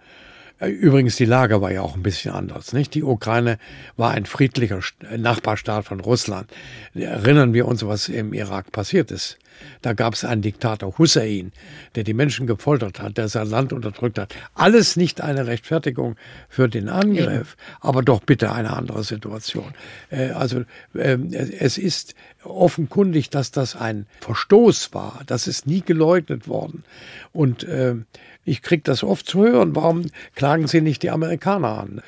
Äh, 0.59 0.69
übrigens, 0.69 1.17
die 1.17 1.25
Lage 1.25 1.61
war 1.61 1.73
ja 1.73 1.83
auch 1.83 1.95
ein 1.95 2.03
bisschen 2.03 2.33
anders. 2.33 2.73
Nicht? 2.73 2.95
Die 2.95 3.03
Ukraine 3.03 3.59
war 3.97 4.13
ein 4.13 4.27
friedlicher 4.27 4.81
äh, 5.11 5.19
Nachbarstaat 5.19 5.87
von 5.87 6.01
Russland. 6.01 6.51
Erinnern 6.95 7.55
wir 7.55 7.67
uns, 7.67 7.85
was 7.87 8.09
im 8.09 8.33
Irak 8.33 8.73
passiert 8.73 9.11
ist. 9.11 9.39
Da 9.83 9.93
gab 9.93 10.15
es 10.15 10.25
einen 10.25 10.43
Diktator 10.43 10.99
Hussein, 10.99 11.53
der 11.95 12.05
die 12.05 12.15
Menschen 12.15 12.47
gefoltert 12.47 13.01
hat, 13.01 13.19
der 13.19 13.29
sein 13.29 13.49
Land 13.49 13.73
unterdrückt 13.73 14.19
hat. 14.19 14.35
Alles 14.55 14.97
nicht 14.97 15.21
eine 15.21 15.47
Rechtfertigung 15.47 16.17
für 16.49 16.69
den 16.69 16.89
Angriff, 16.89 17.57
aber 17.81 18.03
doch 18.03 18.21
bitte 18.21 18.53
eine 18.53 18.77
andere 18.77 19.05
Situation. 19.05 19.75
Äh, 20.11 20.31
also 20.31 20.65
ähm, 20.95 21.31
es 21.33 21.79
ist 21.79 22.15
offenkundig, 22.43 23.31
dass 23.31 23.51
das 23.51 23.77
ein 23.77 24.07
Verstoß 24.21 24.93
war. 24.93 25.23
Das 25.27 25.47
ist 25.47 25.67
nie 25.67 25.83
geleugnet 25.83 26.49
worden. 26.49 26.85
Und 27.33 27.67
ähm, 27.69 28.07
ich 28.45 28.63
kriege 28.63 28.83
das 28.83 29.03
oft 29.03 29.27
zu 29.27 29.45
hören. 29.45 29.75
Warum 29.75 30.03
klagen 30.35 30.67
Sie 30.67 30.81
nicht 30.81 31.03
die 31.03 31.11
Amerikaner 31.11 31.79
an? 31.79 32.03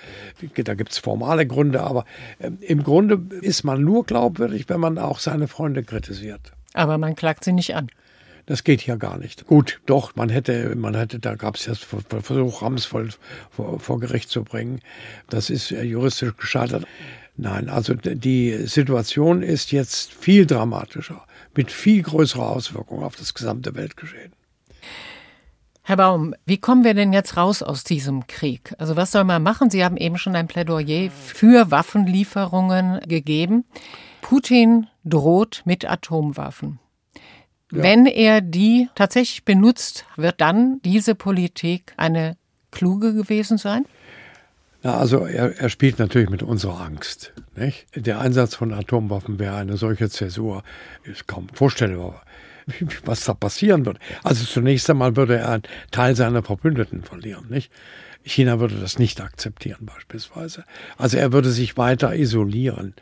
Da 0.55 0.75
gibt 0.75 0.93
es 0.93 0.99
formale 0.99 1.47
Gründe, 1.47 1.83
aber 1.83 2.05
äh, 2.39 2.51
im 2.61 2.83
Grunde 2.83 3.21
ist 3.41 3.65
man 3.65 3.83
nur 3.83 4.05
glaubwürdig, 4.05 4.69
wenn 4.69 4.81
man 4.81 4.99
auch 4.99 5.19
seine 5.19 5.49
Freunde 5.49 5.83
kritisiert. 5.83 6.53
Aber 6.75 6.99
man 6.99 7.17
klagt 7.17 7.45
sie 7.45 7.53
nicht 7.53 7.75
an. 7.75 7.89
Das 8.45 8.63
geht 8.63 8.81
hier 8.81 8.97
gar 8.97 9.19
nicht. 9.19 9.47
Gut, 9.47 9.81
doch, 9.87 10.15
man 10.15 10.29
hätte, 10.29 10.77
man 10.77 10.95
hätte, 10.95 11.19
da 11.19 11.35
gab 11.35 11.57
es 11.57 11.67
ja 11.67 11.75
Versuch, 11.75 12.63
Ramsvoll 12.63 13.09
vor, 13.51 13.81
vor 13.81 13.99
Gericht 13.99 14.29
zu 14.29 14.45
bringen. 14.45 14.81
Das 15.29 15.51
ist 15.51 15.71
juristisch 15.71 16.37
gescheitert. 16.37 16.87
Nein, 17.37 17.69
also 17.69 17.95
die 17.95 18.53
Situation 18.67 19.43
ist 19.43 19.73
jetzt 19.73 20.15
viel 20.15 20.47
dramatischer, 20.47 21.27
mit 21.57 21.73
viel 21.73 22.03
größerer 22.03 22.49
Auswirkung 22.49 23.03
auf 23.03 23.17
das 23.17 23.35
gesamte 23.35 23.75
Weltgeschehen. 23.75 24.33
Herr 25.89 25.99
Baum, 25.99 26.35
wie 26.47 26.59
kommen 26.59 26.83
wir 26.83 26.95
denn 26.95 27.13
jetzt 27.13 27.37
raus 27.37 27.63
aus 27.63 27.85
diesem 27.85 28.27
Krieg? 28.27 28.75
Also 28.79 28.97
was 28.97 29.13
soll 29.13 29.23
man 29.23 29.41
machen? 29.45 29.71
Sie 29.71 29.85
haben 29.85 29.97
eben 29.97 30.19
schon 30.19 30.35
ein 30.35 30.49
Plädoyer 30.49 31.13
für 31.13 31.71
Waffenlieferungen 31.71 32.99
gegeben. 33.07 33.65
Putin 34.21 34.89
droht 35.05 35.63
mit 35.65 35.89
Atomwaffen. 35.89 36.81
Ja. 37.71 37.85
Wenn 37.85 38.07
er 38.07 38.41
die 38.41 38.89
tatsächlich 38.97 39.45
benutzt, 39.45 40.07
wird 40.17 40.41
dann 40.41 40.81
diese 40.85 41.15
Politik 41.15 41.95
eine 41.97 42.37
kluge 42.73 43.15
gewesen 43.15 43.57
sein? 43.57 43.85
Na, 44.83 44.99
also 44.99 45.25
er, 45.25 45.57
er 45.57 45.69
spielt 45.69 46.01
natürlich 46.01 46.31
mit 46.31 46.43
unserer 46.43 46.81
Angst. 46.81 47.33
Nicht? 47.55 47.87
Der 47.95 48.21
Einsatz 48.21 48.57
von 48.57 48.73
Atomwaffen 48.73 49.39
wäre 49.39 49.55
eine 49.55 49.77
solche 49.77 50.11
Zäsur, 50.11 50.65
ist 51.05 51.29
kaum 51.29 51.49
vorstellbar 51.51 52.23
was 53.05 53.25
da 53.25 53.35
passieren 53.35 53.87
wird. 53.87 53.99
Also 54.23 54.45
zunächst 54.45 54.89
einmal 54.91 55.17
würde 55.17 55.37
er 55.37 55.51
einen 55.51 55.63
Teil 55.91 56.17
seiner 56.17 56.43
Verbündeten 56.43 57.03
verlieren, 57.03 57.47
nicht? 57.49 57.71
China 58.29 58.59
würde 58.59 58.75
das 58.75 58.99
nicht 58.99 59.21
akzeptieren 59.21 59.87
beispielsweise. 59.87 60.65
Also 60.99 61.17
er 61.17 61.33
würde 61.33 61.51
sich 61.51 61.77
weiter 61.77 62.15
isolieren. 62.17 62.95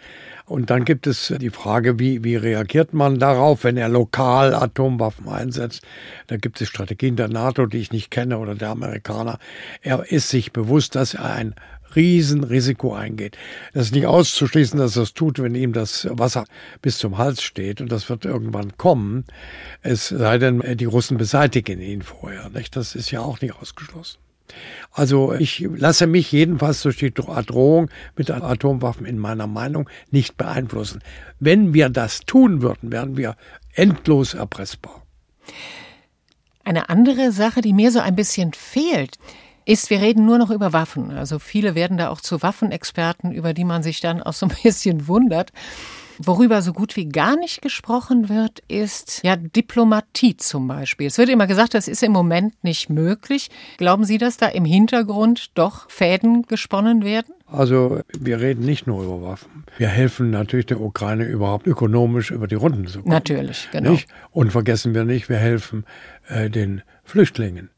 Und 0.44 0.68
dann 0.68 0.85
gibt 0.85 1.06
es 1.06 1.33
die 1.40 1.49
Frage, 1.49 1.99
wie, 1.99 2.23
wie 2.23 2.37
reagiert 2.37 2.92
man 2.92 3.18
darauf, 3.18 3.64
wenn 3.64 3.78
er 3.78 3.88
lokal 3.88 4.54
Atomwaffen 4.54 5.26
einsetzt? 5.26 5.83
Da 6.26 6.37
gibt 6.37 6.61
es 6.61 6.68
Strategien 6.68 7.16
der 7.16 7.28
NATO, 7.28 7.64
die 7.64 7.78
ich 7.78 7.92
nicht 7.92 8.11
kenne, 8.11 8.37
oder 8.37 8.54
der 8.54 8.68
Amerikaner. 8.68 9.38
Er 9.80 10.12
ist 10.12 10.28
sich 10.28 10.52
bewusst, 10.52 10.94
dass 10.94 11.14
er 11.14 11.33
ein 11.33 11.54
Riesenrisiko 11.97 12.95
eingeht. 12.95 13.37
Das 13.73 13.87
ist 13.87 13.95
nicht 13.95 14.07
auszuschließen, 14.07 14.79
dass 14.79 14.97
er 14.97 15.03
es 15.05 15.15
tut, 15.15 15.41
wenn 15.41 15.55
ihm 15.55 15.73
das 15.73 16.09
Wasser 16.11 16.45
bis 16.83 16.99
zum 16.99 17.19
Hals 17.19 17.43
steht. 17.43 17.81
Und 17.81 17.91
das 17.91 18.09
wird 18.09 18.25
irgendwann 18.25 18.77
kommen. 18.77 19.25
Es 19.83 20.09
sei 20.09 20.39
denn, 20.39 20.63
die 20.77 20.85
Russen 20.85 21.17
beseitigen 21.17 21.81
ihn 21.81 22.03
vorher. 22.03 22.51
Nicht? 22.51 22.77
Das 22.77 22.95
ist 22.95 23.11
ja 23.11 23.21
auch 23.21 23.41
nicht 23.41 23.55
ausgeschlossen. 23.55 24.19
Also 24.93 25.33
ich 25.33 25.67
lasse 25.75 26.07
mich 26.07 26.31
jedenfalls 26.31 26.83
durch 26.83 26.99
die 26.99 27.13
Drohung 27.13 27.91
mit 28.17 28.31
Atomwaffen 28.31 29.07
in 29.07 29.19
meiner 29.19 29.47
Meinung 29.47 29.89
nicht 30.11 30.37
beeinflussen. 30.37 31.03
Wenn 31.41 31.75
wir 31.75 31.89
das 31.89 32.21
tun 32.21 32.63
würden, 32.63 32.93
wären 32.93 33.17
wir 33.17 33.37
endlos 33.75 34.35
erpressbar. 34.35 35.03
Eine 36.63 36.89
andere 36.89 37.33
Sache, 37.33 37.61
die 37.61 37.73
mir 37.73 37.91
so 37.91 38.01
ein 38.01 38.17
bisschen 38.17 38.53
fehlt, 38.53 39.19
ist, 39.64 39.90
wir 39.90 40.00
reden 40.00 40.26
nur 40.26 40.38
noch 40.38 40.50
über 40.50 40.73
Waffen. 40.73 41.11
Also 41.11 41.38
viele 41.38 41.75
werden 41.75 41.97
da 41.97 42.09
auch 42.09 42.21
zu 42.21 42.42
Waffenexperten, 42.42 43.33
über 43.33 43.54
die 43.54 43.64
man 43.64 43.83
sich 43.83 44.00
dann 44.00 44.23
auch 44.23 44.33
so 44.33 44.47
ein 44.47 44.52
bisschen 44.62 45.09
wundert. 45.09 45.52
Worüber 46.18 46.62
so 46.62 46.73
gut 46.73 46.94
wie 46.97 47.06
gar 47.09 47.37
nicht 47.37 47.61
gesprochen 47.61 48.28
wird, 48.28 48.61
ist 48.68 49.21
ja 49.25 49.35
Diplomatie 49.35 50.37
zum 50.37 50.68
Beispiel. 50.68 51.09
Es 51.09 51.18
wird 51.18 51.28
immer 51.28 51.49
gesagt, 51.49 51.75
das 51.75 51.88
ist 51.88 52.04
im 52.04 52.12
Moment 52.12 52.62
nicht 52.62 52.88
möglich. 52.88 53.50
Glauben 53.78 54.04
Sie, 54.04 54.18
dass 54.18 54.37
da 54.37 54.47
im 54.47 54.64
Hintergrund 54.64 55.50
doch 55.54 55.90
Fäden 55.90 56.42
gesponnen 56.42 57.04
werden? 57.04 57.35
Also 57.47 58.00
wir 58.16 58.40
reden 58.40 58.64
nicht 58.64 58.87
nur 58.87 59.02
über 59.02 59.23
Waffen. 59.23 59.64
Wir 59.76 59.88
helfen 59.88 60.30
natürlich 60.30 60.66
der 60.66 60.80
Ukraine 60.80 61.25
überhaupt 61.25 61.66
ökonomisch 61.66 62.30
über 62.30 62.47
die 62.47 62.54
Runden 62.54 62.87
zu 62.87 63.00
kommen. 63.00 63.11
Natürlich, 63.11 63.68
genau. 63.73 63.90
Nicht? 63.90 64.09
Und 64.30 64.52
vergessen 64.52 64.94
wir 64.94 65.04
nicht, 65.04 65.28
wir 65.28 65.37
helfen 65.37 65.85
äh, 66.28 66.49
den 66.49 66.83
Flüchtlingen. 67.02 67.71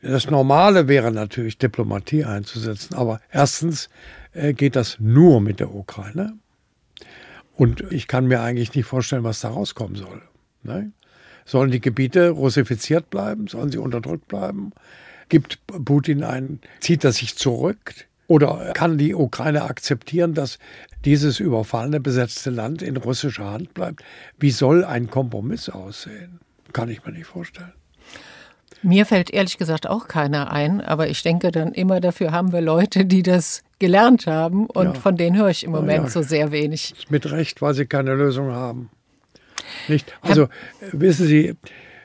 Das 0.00 0.30
Normale 0.30 0.86
wäre 0.86 1.10
natürlich, 1.10 1.58
Diplomatie 1.58 2.24
einzusetzen. 2.24 2.94
Aber 2.94 3.20
erstens 3.30 3.88
äh, 4.32 4.52
geht 4.52 4.76
das 4.76 4.98
nur 5.00 5.40
mit 5.40 5.60
der 5.60 5.74
Ukraine. 5.74 6.34
Und 7.54 7.84
ich 7.90 8.06
kann 8.06 8.26
mir 8.26 8.40
eigentlich 8.40 8.74
nicht 8.74 8.86
vorstellen, 8.86 9.24
was 9.24 9.40
da 9.40 9.48
rauskommen 9.48 9.96
soll. 9.96 10.22
Ne? 10.62 10.92
Sollen 11.44 11.72
die 11.72 11.80
Gebiete 11.80 12.30
russifiziert 12.30 13.10
bleiben? 13.10 13.48
Sollen 13.48 13.72
sie 13.72 13.78
unterdrückt 13.78 14.28
bleiben? 14.28 14.72
Gibt 15.28 15.58
Putin 15.84 16.22
ein, 16.22 16.60
zieht 16.80 17.02
er 17.04 17.12
sich 17.12 17.36
zurück? 17.36 17.94
Oder 18.28 18.72
kann 18.74 18.98
die 18.98 19.14
Ukraine 19.14 19.62
akzeptieren, 19.62 20.34
dass 20.34 20.58
dieses 21.04 21.40
überfallene, 21.40 21.98
besetzte 21.98 22.50
Land 22.50 22.82
in 22.82 22.96
russischer 22.96 23.50
Hand 23.50 23.74
bleibt? 23.74 24.04
Wie 24.38 24.50
soll 24.50 24.84
ein 24.84 25.10
Kompromiss 25.10 25.68
aussehen? 25.68 26.38
Kann 26.72 26.90
ich 26.90 27.04
mir 27.04 27.12
nicht 27.12 27.26
vorstellen. 27.26 27.72
Mir 28.82 29.06
fällt 29.06 29.30
ehrlich 29.30 29.58
gesagt 29.58 29.88
auch 29.88 30.06
keiner 30.08 30.52
ein, 30.52 30.80
aber 30.80 31.08
ich 31.08 31.22
denke 31.22 31.50
dann 31.50 31.72
immer, 31.72 32.00
dafür 32.00 32.32
haben 32.32 32.52
wir 32.52 32.60
Leute, 32.60 33.04
die 33.04 33.22
das 33.22 33.62
gelernt 33.78 34.26
haben 34.26 34.66
und 34.66 34.86
ja. 34.86 34.94
von 34.94 35.16
denen 35.16 35.36
höre 35.36 35.50
ich 35.50 35.64
im 35.64 35.72
Moment 35.72 36.04
ja, 36.04 36.10
so 36.10 36.22
sehr 36.22 36.52
wenig. 36.52 36.94
Mit 37.08 37.30
Recht, 37.30 37.60
weil 37.62 37.74
sie 37.74 37.86
keine 37.86 38.14
Lösung 38.14 38.52
haben. 38.52 38.90
Nicht? 39.88 40.14
Also 40.22 40.48
wissen 40.92 41.26
Sie, 41.26 41.54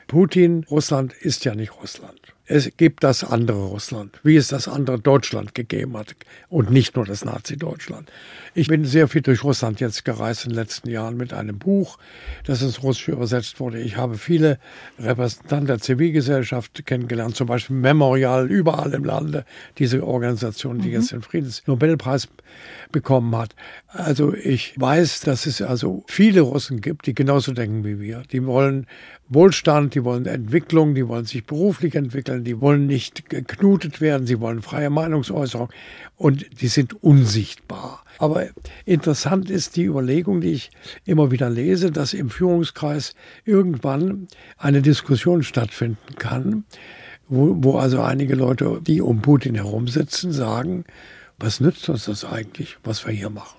Putin, 0.06 0.64
Russland 0.70 1.12
ist 1.12 1.44
ja 1.44 1.54
nicht 1.54 1.80
Russland. 1.80 2.33
Es 2.46 2.70
gibt 2.76 3.02
das 3.04 3.24
andere 3.24 3.64
Russland, 3.64 4.20
wie 4.22 4.36
es 4.36 4.48
das 4.48 4.68
andere 4.68 4.98
Deutschland 4.98 5.54
gegeben 5.54 5.96
hat 5.96 6.14
und 6.50 6.70
nicht 6.70 6.94
nur 6.94 7.06
das 7.06 7.24
Nazi-Deutschland. 7.24 8.10
Ich 8.56 8.68
bin 8.68 8.84
sehr 8.84 9.08
viel 9.08 9.22
durch 9.22 9.42
Russland 9.42 9.80
jetzt 9.80 10.04
gereist 10.04 10.44
in 10.44 10.50
den 10.50 10.56
letzten 10.56 10.90
Jahren 10.90 11.16
mit 11.16 11.32
einem 11.32 11.58
Buch, 11.58 11.98
das 12.44 12.60
ins 12.60 12.82
Russische 12.82 13.12
übersetzt 13.12 13.60
wurde. 13.60 13.80
Ich 13.80 13.96
habe 13.96 14.18
viele 14.18 14.58
Repräsentanten 14.98 15.66
der 15.68 15.78
Zivilgesellschaft 15.78 16.84
kennengelernt, 16.84 17.34
zum 17.34 17.46
Beispiel 17.46 17.76
Memorial 17.76 18.50
überall 18.50 18.92
im 18.92 19.04
Lande, 19.04 19.46
diese 19.78 20.06
Organisation, 20.06 20.80
die 20.80 20.88
mhm. 20.88 20.94
jetzt 20.94 21.12
den 21.12 21.22
Friedensnobelpreis 21.22 22.28
bekommen 22.92 23.34
hat. 23.36 23.56
Also 23.88 24.34
ich 24.34 24.74
weiß, 24.78 25.20
dass 25.20 25.46
es 25.46 25.62
also 25.62 26.04
viele 26.08 26.42
Russen 26.42 26.80
gibt, 26.80 27.06
die 27.06 27.14
genauso 27.14 27.52
denken 27.52 27.84
wie 27.84 28.00
wir. 28.00 28.22
Die 28.30 28.44
wollen 28.44 28.86
Wohlstand, 29.28 29.94
die 29.94 30.04
wollen 30.04 30.26
Entwicklung, 30.26 30.94
die 30.94 31.08
wollen 31.08 31.24
sich 31.24 31.46
beruflich 31.46 31.94
entwickeln, 31.94 32.33
die 32.42 32.60
wollen 32.60 32.86
nicht 32.86 33.28
geknutet 33.28 34.00
werden, 34.00 34.26
sie 34.26 34.40
wollen 34.40 34.62
freie 34.62 34.90
Meinungsäußerung 34.90 35.68
und 36.16 36.60
die 36.60 36.68
sind 36.68 37.02
unsichtbar. 37.02 38.02
Aber 38.18 38.46
interessant 38.84 39.50
ist 39.50 39.76
die 39.76 39.84
Überlegung, 39.84 40.40
die 40.40 40.52
ich 40.52 40.70
immer 41.04 41.30
wieder 41.30 41.50
lese, 41.50 41.90
dass 41.90 42.14
im 42.14 42.30
Führungskreis 42.30 43.14
irgendwann 43.44 44.28
eine 44.56 44.82
Diskussion 44.82 45.42
stattfinden 45.42 46.16
kann, 46.16 46.64
wo, 47.28 47.56
wo 47.58 47.78
also 47.78 48.00
einige 48.00 48.34
Leute, 48.34 48.80
die 48.82 49.00
um 49.00 49.22
Putin 49.22 49.54
herum 49.54 49.88
sitzen, 49.88 50.32
sagen, 50.32 50.84
was 51.38 51.60
nützt 51.60 51.88
uns 51.88 52.04
das 52.06 52.24
eigentlich, 52.24 52.78
was 52.84 53.06
wir 53.06 53.12
hier 53.12 53.30
machen? 53.30 53.58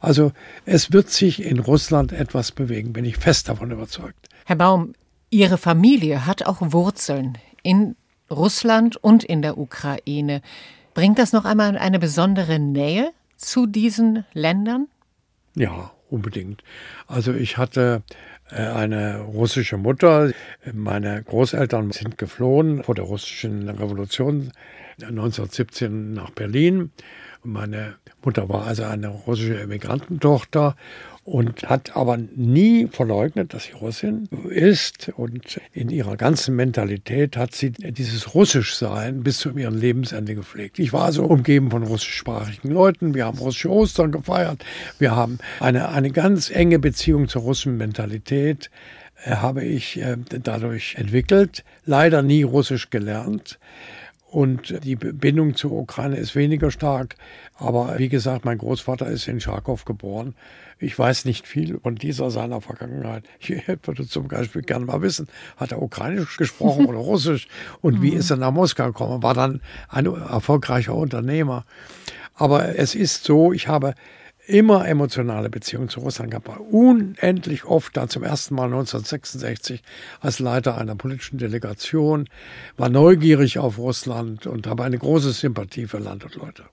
Also 0.00 0.32
es 0.64 0.92
wird 0.92 1.10
sich 1.10 1.42
in 1.42 1.58
Russland 1.58 2.12
etwas 2.12 2.52
bewegen, 2.52 2.92
bin 2.92 3.04
ich 3.04 3.16
fest 3.16 3.48
davon 3.48 3.70
überzeugt. 3.70 4.28
Herr 4.44 4.56
Baum, 4.56 4.92
Ihre 5.30 5.58
Familie 5.58 6.24
hat 6.24 6.46
auch 6.46 6.58
Wurzeln 6.60 7.36
in 7.62 7.96
Russland 8.30 8.96
und 8.96 9.24
in 9.24 9.42
der 9.42 9.58
Ukraine. 9.58 10.42
Bringt 10.94 11.18
das 11.18 11.32
noch 11.32 11.44
einmal 11.44 11.76
eine 11.76 11.98
besondere 11.98 12.58
Nähe 12.58 13.10
zu 13.36 13.66
diesen 13.66 14.24
Ländern? 14.32 14.88
Ja, 15.54 15.92
unbedingt. 16.10 16.62
Also 17.06 17.32
ich 17.32 17.58
hatte 17.58 18.02
äh, 18.50 18.56
eine 18.56 19.20
russische 19.20 19.76
Mutter. 19.76 20.32
Meine 20.72 21.22
Großeltern 21.22 21.90
sind 21.92 22.18
geflohen 22.18 22.82
vor 22.82 22.94
der 22.94 23.04
russischen 23.04 23.68
Revolution 23.68 24.52
1917 25.00 26.14
nach 26.14 26.30
Berlin. 26.30 26.90
Meine 27.42 27.96
Mutter 28.24 28.48
war 28.48 28.66
also 28.66 28.84
eine 28.84 29.08
russische 29.08 29.60
Emigrantentochter 29.60 30.76
und 31.26 31.68
hat 31.68 31.96
aber 31.96 32.18
nie 32.36 32.86
verleugnet, 32.86 33.52
dass 33.52 33.64
sie 33.64 33.72
Russin 33.72 34.28
ist. 34.48 35.10
Und 35.16 35.60
in 35.72 35.90
ihrer 35.90 36.16
ganzen 36.16 36.54
Mentalität 36.54 37.36
hat 37.36 37.52
sie 37.52 37.72
dieses 37.72 38.34
Russischsein 38.34 39.24
bis 39.24 39.38
zu 39.38 39.50
ihrem 39.58 39.76
Lebensende 39.76 40.36
gepflegt. 40.36 40.78
Ich 40.78 40.92
war 40.92 41.10
so 41.12 41.24
umgeben 41.24 41.72
von 41.72 41.82
russischsprachigen 41.82 42.70
Leuten. 42.70 43.12
Wir 43.12 43.26
haben 43.26 43.38
russische 43.38 43.70
Ostern 43.70 44.12
gefeiert. 44.12 44.64
Wir 45.00 45.16
haben 45.16 45.38
eine, 45.58 45.88
eine 45.88 46.12
ganz 46.12 46.48
enge 46.48 46.78
Beziehung 46.78 47.26
zur 47.26 47.42
russischen 47.42 47.76
Mentalität 47.76 48.70
äh, 49.24 49.32
habe 49.32 49.64
ich 49.64 50.00
äh, 50.00 50.16
dadurch 50.28 50.94
entwickelt. 50.94 51.64
Leider 51.84 52.22
nie 52.22 52.44
Russisch 52.44 52.88
gelernt. 52.90 53.58
Und 54.36 54.84
die 54.84 54.96
Bindung 54.96 55.54
zur 55.54 55.72
Ukraine 55.72 56.18
ist 56.18 56.36
weniger 56.36 56.70
stark. 56.70 57.16
Aber 57.54 57.98
wie 57.98 58.10
gesagt, 58.10 58.44
mein 58.44 58.58
Großvater 58.58 59.06
ist 59.06 59.28
in 59.28 59.40
Charkow 59.40 59.82
geboren. 59.86 60.34
Ich 60.78 60.98
weiß 60.98 61.24
nicht 61.24 61.48
viel 61.48 61.80
von 61.82 61.94
dieser 61.94 62.30
seiner 62.30 62.60
Vergangenheit. 62.60 63.24
Ich 63.40 63.66
würde 63.86 64.06
zum 64.06 64.28
Beispiel 64.28 64.60
gerne 64.60 64.84
mal 64.84 65.00
wissen, 65.00 65.26
hat 65.56 65.72
er 65.72 65.80
Ukrainisch 65.80 66.36
gesprochen 66.36 66.84
oder 66.84 66.98
Russisch? 67.12 67.48
Und 67.80 68.02
wie 68.02 68.10
mhm. 68.10 68.18
ist 68.18 68.30
er 68.30 68.36
nach 68.36 68.52
Moskau 68.52 68.88
gekommen? 68.88 69.22
War 69.22 69.32
dann 69.32 69.62
ein 69.88 70.04
erfolgreicher 70.04 70.94
Unternehmer. 70.94 71.64
Aber 72.34 72.78
es 72.78 72.94
ist 72.94 73.24
so, 73.24 73.54
ich 73.54 73.68
habe 73.68 73.94
immer 74.46 74.86
emotionale 74.86 75.50
Beziehungen 75.50 75.88
zu 75.88 76.00
Russland 76.00 76.30
gehabt. 76.30 76.48
Unendlich 76.70 77.64
oft, 77.64 77.96
da 77.96 78.08
zum 78.08 78.22
ersten 78.22 78.54
Mal 78.54 78.66
1966 78.66 79.82
als 80.20 80.38
Leiter 80.38 80.78
einer 80.78 80.94
politischen 80.94 81.38
Delegation, 81.38 82.28
war 82.76 82.88
neugierig 82.88 83.58
auf 83.58 83.78
Russland 83.78 84.46
und 84.46 84.66
habe 84.66 84.84
eine 84.84 84.98
große 84.98 85.32
Sympathie 85.32 85.86
für 85.86 85.98
Land 85.98 86.24
und 86.24 86.34
Leute. 86.36 86.64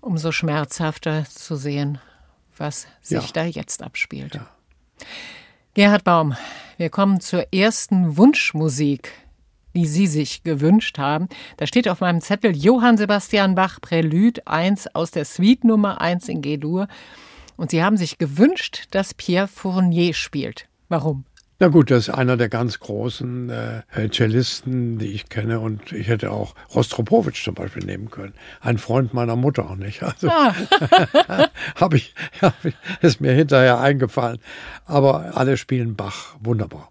Umso 0.00 0.32
schmerzhafter 0.32 1.24
zu 1.24 1.56
sehen, 1.56 1.98
was 2.56 2.86
sich 3.00 3.26
ja. 3.26 3.32
da 3.32 3.44
jetzt 3.44 3.82
abspielt. 3.82 4.34
Ja. 4.34 4.46
Gerhard 5.74 6.04
Baum, 6.04 6.36
wir 6.76 6.90
kommen 6.90 7.20
zur 7.20 7.52
ersten 7.52 8.16
Wunschmusik 8.16 9.12
die 9.76 9.86
Sie 9.86 10.06
sich 10.06 10.42
gewünscht 10.42 10.98
haben. 10.98 11.28
Da 11.58 11.66
steht 11.66 11.88
auf 11.88 12.00
meinem 12.00 12.22
Zettel 12.22 12.56
Johann 12.56 12.96
Sebastian 12.96 13.54
Bach 13.54 13.78
Prälude 13.80 14.46
1 14.46 14.94
aus 14.94 15.10
der 15.10 15.26
Suite 15.26 15.64
Nummer 15.64 16.00
1 16.00 16.28
in 16.28 16.40
G-Dur. 16.40 16.88
Und 17.56 17.70
Sie 17.70 17.84
haben 17.84 17.98
sich 17.98 18.16
gewünscht, 18.16 18.84
dass 18.90 19.12
Pierre 19.12 19.48
Fournier 19.48 20.14
spielt. 20.14 20.66
Warum? 20.88 21.24
Na 21.58 21.68
gut, 21.68 21.90
das 21.90 22.08
ist 22.08 22.14
einer 22.14 22.36
der 22.36 22.48
ganz 22.50 22.80
großen 22.80 23.50
äh, 23.50 24.10
Cellisten, 24.10 24.98
die 24.98 25.12
ich 25.12 25.28
kenne. 25.28 25.60
Und 25.60 25.92
ich 25.92 26.08
hätte 26.08 26.30
auch 26.30 26.54
Rostropowitsch 26.74 27.44
zum 27.44 27.54
Beispiel 27.54 27.84
nehmen 27.84 28.10
können. 28.10 28.34
Ein 28.60 28.78
Freund 28.78 29.12
meiner 29.12 29.36
Mutter, 29.36 29.74
nicht? 29.76 30.02
Also 30.02 30.28
ah. 30.28 30.54
habe 31.76 31.96
ich, 31.96 32.14
hab 32.40 32.64
ich, 32.64 32.74
ist 33.02 33.20
mir 33.20 33.32
hinterher 33.32 33.78
eingefallen. 33.78 34.38
Aber 34.86 35.36
alle 35.36 35.56
spielen 35.58 35.96
Bach 35.96 36.36
wunderbar. 36.40 36.90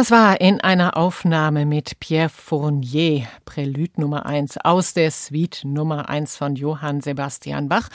Das 0.00 0.10
war 0.10 0.40
in 0.40 0.62
einer 0.62 0.96
Aufnahme 0.96 1.66
mit 1.66 2.00
Pierre 2.00 2.30
Fournier, 2.30 3.26
Prälude 3.60 4.00
Nummer 4.00 4.24
1 4.24 4.56
aus 4.64 4.94
der 4.94 5.10
Suite 5.10 5.66
Nummer 5.66 6.08
1 6.08 6.38
von 6.38 6.56
Johann 6.56 7.02
Sebastian 7.02 7.68
Bach. 7.68 7.90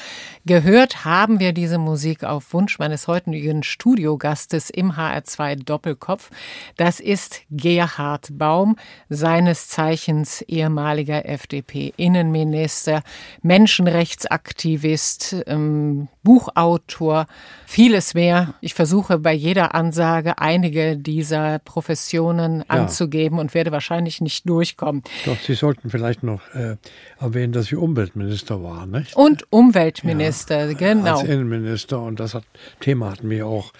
Gehört 0.46 1.06
haben 1.06 1.40
wir 1.40 1.54
diese 1.54 1.80
Musik 1.80 2.24
auf 2.24 2.54
Wunsch 2.54 2.78
meines 2.78 3.08
heutigen 3.08 3.64
Studiogastes 3.64 4.70
im 4.70 4.92
HR2 4.92 5.64
Doppelkopf. 5.64 6.30
Das 6.78 7.00
ist 7.00 7.42
Gerhard 7.50 8.38
Baum, 8.38 8.76
seines 9.10 9.68
Zeichens 9.68 10.42
ehemaliger 10.44 11.28
FDP-Innenminister, 11.28 13.02
Menschenrechtsaktivist, 13.42 15.38
ähm, 15.48 16.10
Buchautor, 16.22 17.26
vieles 17.66 18.14
mehr. 18.14 18.54
Ich 18.62 18.76
versuche 18.76 19.18
bei 19.18 19.34
jeder 19.34 19.74
Ansage 19.74 20.38
einige 20.38 20.96
dieser 20.96 21.58
Professionen 21.58 22.60
ja. 22.60 22.66
anzugeben 22.68 23.40
und 23.40 23.56
werde 23.56 23.72
wahrscheinlich 23.72 24.22
nicht 24.22 24.48
durchkommen. 24.48 25.02
Doch, 25.26 25.38
Sie 25.40 25.55
sollten 25.56 25.90
vielleicht 25.90 26.24
noch 26.24 26.42
äh, 26.54 26.78
erwähnen, 27.20 27.54
dass 27.54 27.68
Sie 27.68 27.76
Umweltminister 27.76 28.62
waren, 28.64 28.92
nicht? 28.92 29.16
Und 29.16 29.44
Umweltminister, 29.52 30.68
ja, 30.68 30.74
genau. 30.74 31.20
Als 31.20 31.28
Innenminister 31.28 32.02
und 32.02 32.20
das 32.20 32.34
hat, 32.34 32.44
Thema 32.80 33.12
hat 33.12 33.24
mich 33.24 33.44
auch 33.44 33.74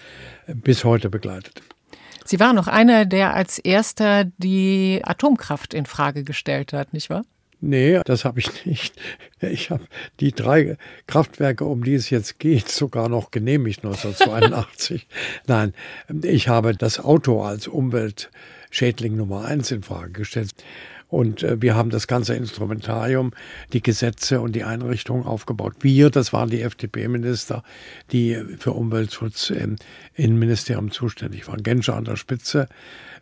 äh, 0.46 0.54
bis 0.54 0.84
heute 0.84 1.10
begleitet. 1.10 1.62
Sie 2.24 2.40
waren 2.40 2.56
noch 2.56 2.66
einer, 2.66 3.06
der 3.06 3.34
als 3.34 3.58
erster 3.58 4.24
die 4.38 5.00
Atomkraft 5.04 5.74
in 5.74 5.86
Frage 5.86 6.24
gestellt 6.24 6.72
hat, 6.72 6.92
nicht 6.92 7.08
wahr? 7.08 7.22
Nee, 7.60 8.00
das 8.04 8.24
habe 8.24 8.40
ich 8.40 8.66
nicht. 8.66 8.94
Ich 9.42 9.70
habe 9.70 9.84
die 10.18 10.32
drei 10.32 10.78
Kraftwerke, 11.06 11.66
um 11.66 11.84
die 11.84 11.94
es 11.94 12.08
jetzt 12.08 12.38
geht, 12.38 12.70
sogar 12.70 13.10
noch 13.10 13.30
genehmigt 13.30 13.84
1982. 13.84 15.06
Nein, 15.46 15.74
ich 16.22 16.48
habe 16.48 16.74
das 16.74 16.98
Auto 16.98 17.42
als 17.42 17.68
Umweltschädling 17.68 19.14
Nummer 19.14 19.44
eins 19.44 19.70
in 19.70 19.82
Frage 19.82 20.12
gestellt. 20.12 20.52
Und 21.08 21.42
äh, 21.42 21.60
wir 21.62 21.74
haben 21.74 21.90
das 21.90 22.06
ganze 22.06 22.34
Instrumentarium, 22.34 23.32
die 23.72 23.82
Gesetze 23.82 24.40
und 24.40 24.54
die 24.54 24.64
Einrichtungen 24.64 25.24
aufgebaut. 25.24 25.74
Wir, 25.80 26.10
das 26.10 26.32
waren 26.32 26.50
die 26.50 26.62
FDP-Minister, 26.62 27.62
die 28.12 28.36
für 28.58 28.72
Umweltschutz 28.72 29.50
im 29.50 29.76
Innenministerium 30.14 30.90
zuständig 30.90 31.46
waren. 31.48 31.62
Genscher 31.62 31.96
an 31.96 32.04
der 32.04 32.16
Spitze. 32.16 32.68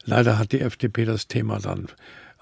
Leider 0.05 0.39
hat 0.39 0.53
die 0.53 0.61
FDP 0.61 1.05
das 1.05 1.29
Thema 1.29 1.59
dann 1.59 1.89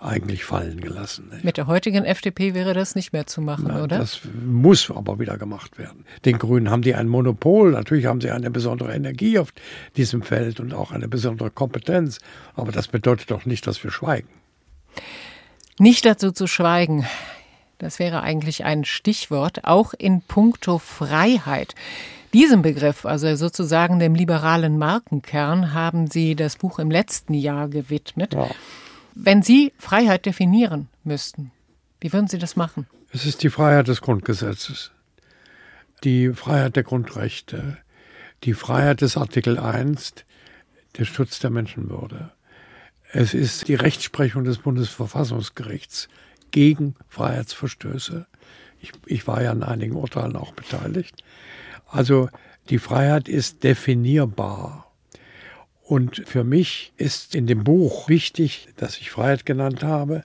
eigentlich 0.03 0.45
fallen 0.45 0.81
gelassen. 0.81 1.31
Mit 1.43 1.57
der 1.57 1.69
heutigen 1.69 2.05
FDP 2.05 2.55
wäre 2.55 2.75
das 2.75 2.97
nicht 2.97 3.13
mehr 3.13 3.27
zu 3.27 3.41
machen, 3.41 3.67
Na, 3.69 3.85
oder? 3.85 3.99
Das 3.99 4.21
muss 4.45 4.91
aber 4.91 5.21
wieder 5.21 5.39
gemacht 5.39 5.79
werden. 5.79 6.05
Den 6.25 6.39
Grünen 6.39 6.71
haben 6.71 6.83
die 6.83 6.95
ein 6.95 7.07
Monopol. 7.09 7.71
Natürlich 7.73 8.07
haben 8.07 8.21
sie 8.21 8.31
eine 8.31 8.51
besondere 8.51 8.93
Energie 8.95 9.39
auf 9.39 9.53
diesem 9.97 10.23
Feld 10.23 10.59
und 10.59 10.75
auch 10.75 10.91
eine 10.91 11.09
besondere 11.09 11.51
Kompetenz. 11.51 12.19
Aber 12.55 12.73
das 12.73 12.89
bedeutet 12.89 13.31
doch 13.31 13.47
nicht, 13.47 13.67
dass 13.67 13.83
wir 13.85 13.93
schweigen. 13.93 14.29
Nicht 15.79 16.05
dazu 16.05 16.33
zu 16.33 16.47
schweigen. 16.47 17.07
Das 17.79 17.99
wäre 17.99 18.23
eigentlich 18.23 18.65
ein 18.65 18.85
Stichwort, 18.85 19.65
auch 19.65 19.95
in 19.95 20.23
puncto 20.23 20.79
Freiheit. 20.79 21.75
Diesem 22.33 22.63
Begriff, 22.63 23.05
also 23.05 23.35
sozusagen 23.37 23.99
dem 23.99 24.15
liberalen 24.15 24.79
Markenkern, 24.79 25.75
haben 25.75 26.07
Sie 26.07 26.35
das 26.35 26.57
Buch 26.57 26.79
im 26.79 26.91
letzten 26.91 27.35
Jahr 27.35 27.69
gewidmet. 27.69 28.35
Ja. 28.35 28.49
Wenn 29.15 29.43
Sie 29.43 29.73
Freiheit 29.79 30.25
definieren 30.25 30.89
müssten, 31.05 31.51
wie 32.01 32.13
würden 32.13 32.29
Sie 32.29 32.39
das 32.39 32.57
machen? 32.57 32.87
Es 33.13 33.27
ist 33.27 33.43
die 33.43 33.51
Freiheit 33.51 33.89
des 33.89 34.01
Grundgesetzes, 34.01 34.93
die 36.05 36.33
Freiheit 36.33 36.77
der 36.77 36.85
Grundrechte, 36.85 37.77
die 38.45 38.55
Freiheit 38.55 39.03
des 39.03 39.17
Artikel 39.17 39.59
1, 39.59 40.15
der 40.97 41.05
Schutz 41.05 41.39
der 41.39 41.51
Menschenwürde. 41.51 42.33
Es 43.15 43.35
ist 43.35 43.69
die 43.69 43.75
Rechtsprechung 43.75 44.45
des 44.45 44.57
Bundesverfassungsgerichts 44.57 46.09
gegen 46.51 46.95
Freiheitsverstöße. 47.09 48.27
Ich, 48.81 48.93
ich 49.05 49.27
war 49.27 49.43
ja 49.43 49.51
an 49.51 49.63
einigen 49.63 49.97
Urteilen 49.97 50.35
auch 50.35 50.55
beteiligt. 50.55 51.23
Also 51.87 52.31
die 52.71 52.79
Freiheit 52.79 53.29
ist 53.29 53.65
definierbar. 53.65 54.91
Und 55.83 56.23
für 56.27 56.43
mich 56.43 56.95
ist 56.97 57.35
in 57.35 57.47
dem 57.47 57.65
Buch 57.65 58.09
wichtig, 58.09 58.69
das 58.79 58.97
ich 58.97 59.11
Freiheit 59.11 59.45
genannt 59.45 59.83
habe, 59.83 60.23